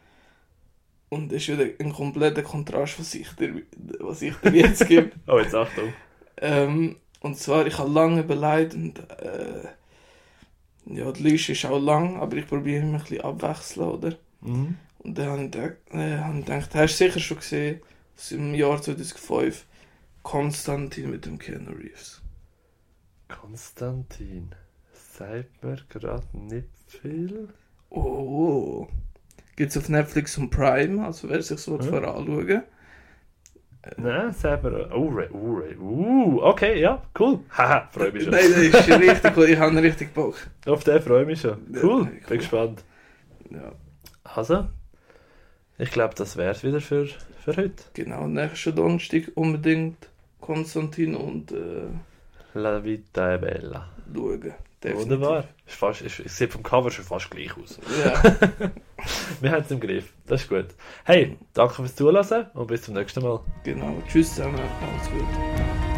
Und 1.08 1.30
es 1.32 1.46
ist 1.46 1.58
wieder 1.58 1.70
ein 1.78 1.92
kompletter 1.92 2.42
Kontrast, 2.42 2.98
was 2.98 3.14
ich 3.14 3.28
dir, 3.32 3.62
was 4.00 4.22
ich 4.22 4.34
dir 4.36 4.50
jetzt 4.52 4.86
gebe. 4.88 5.10
Oh, 5.26 5.38
jetzt 5.38 5.54
Achtung. 5.54 5.92
Ähm, 6.38 6.96
und 7.20 7.36
zwar, 7.36 7.66
ich 7.66 7.78
habe 7.78 7.90
lange 7.90 8.20
überlegt 8.22 8.74
und 8.74 8.98
äh, 9.20 9.68
ja, 10.86 11.12
die 11.12 11.22
Liste 11.22 11.52
ist 11.52 11.64
auch 11.66 11.78
lang, 11.78 12.16
aber 12.16 12.36
ich 12.36 12.46
probiere 12.46 12.84
mich 12.84 12.94
ein 12.94 13.00
bisschen 13.00 13.20
abwechseln, 13.24 13.88
oder? 13.88 14.16
Mhm. 14.42 14.76
Und 14.98 15.18
dann 15.18 15.26
habe 15.30 15.44
ich 15.44 15.50
gedacht, 15.50 15.76
äh, 15.92 16.18
habe 16.18 16.38
ich 16.38 16.44
gedacht 16.46 16.74
hast 16.74 17.00
du 17.00 17.04
sicher 17.06 17.20
schon 17.20 17.38
gesehen, 17.38 17.80
aus 18.16 18.32
im 18.32 18.54
Jahr 18.54 18.80
2005, 18.80 19.66
Konstantin 20.22 21.10
mit 21.10 21.26
dem 21.26 21.38
Keanu 21.38 21.72
Reeves. 21.72 22.22
Konstantin. 23.28 24.54
Sagt 24.92 25.62
mir 25.64 25.78
gerade 25.88 26.26
nicht 26.32 26.68
viel. 26.86 27.48
Oh, 27.90 28.88
gibt 29.56 29.70
es 29.70 29.76
auf 29.78 29.88
Netflix 29.88 30.38
und 30.38 30.50
Prime, 30.50 31.04
also 31.04 31.28
wer 31.28 31.42
sich 31.42 31.58
so 31.60 31.78
Hm. 31.78 31.82
vorher 31.82 32.14
anschauen. 32.14 32.62
Nein, 33.96 34.32
sagt 34.32 34.62
mir. 34.64 34.90
Oh, 34.94 35.12
oh. 35.32 35.80
Uh, 35.80 36.40
okay, 36.42 36.80
ja, 36.80 37.02
cool. 37.18 37.40
Haha, 37.50 37.88
freue 37.90 38.12
mich 38.12 38.24
schon. 38.24 38.32
Nein, 38.32 38.44
das 38.48 38.58
ist 38.62 38.88
richtig 38.88 39.36
cool, 39.36 39.48
ich 39.48 39.58
habe 39.58 39.82
richtig 39.82 40.14
Bock. 40.14 40.36
Auf 40.66 40.84
den 40.84 41.02
freue 41.02 41.22
ich 41.22 41.26
mich 41.26 41.40
schon. 41.40 41.58
Ja, 41.74 41.80
Cool, 41.82 42.02
cool. 42.04 42.20
bin 42.28 42.38
gespannt. 42.38 42.84
Ja, 43.50 43.72
Also, 44.34 44.66
ich 45.78 45.90
glaube, 45.90 46.14
das 46.14 46.36
wäre 46.36 46.52
es 46.52 46.64
wieder 46.64 46.80
für, 46.80 47.06
für 47.06 47.56
heute. 47.56 47.84
genau, 47.94 48.26
nächsten 48.26 48.74
Donnerstag 48.74 49.30
unbedingt 49.34 50.08
Konstantin 50.40 51.14
und 51.14 51.52
äh, 51.52 51.88
La 52.54 52.82
Vita 52.82 53.34
è 53.34 53.38
Bella. 53.38 53.88
schauen. 54.14 54.54
Definitiv. 54.82 55.10
Wunderbar. 55.10 55.44
Ist 55.64 55.76
fast, 55.76 56.02
ist, 56.02 56.18
es 56.20 56.36
sieht 56.36 56.52
vom 56.52 56.62
Cover 56.62 56.90
schon 56.90 57.04
fast 57.04 57.30
gleich 57.30 57.56
aus. 57.56 57.78
Ja, 58.04 58.20
Wir 59.40 59.52
haben 59.52 59.62
es 59.62 59.70
im 59.70 59.80
Griff. 59.80 60.12
Das 60.26 60.42
ist 60.42 60.48
gut. 60.48 60.66
Hey, 61.04 61.36
danke 61.54 61.74
fürs 61.74 61.94
Zuhören 61.94 62.46
und 62.54 62.66
bis 62.66 62.82
zum 62.82 62.94
nächsten 62.94 63.22
Mal. 63.22 63.40
genau. 63.62 64.02
Tschüss 64.08 64.34
zusammen, 64.34 64.58
alles 64.58 65.10
gut. 65.10 65.91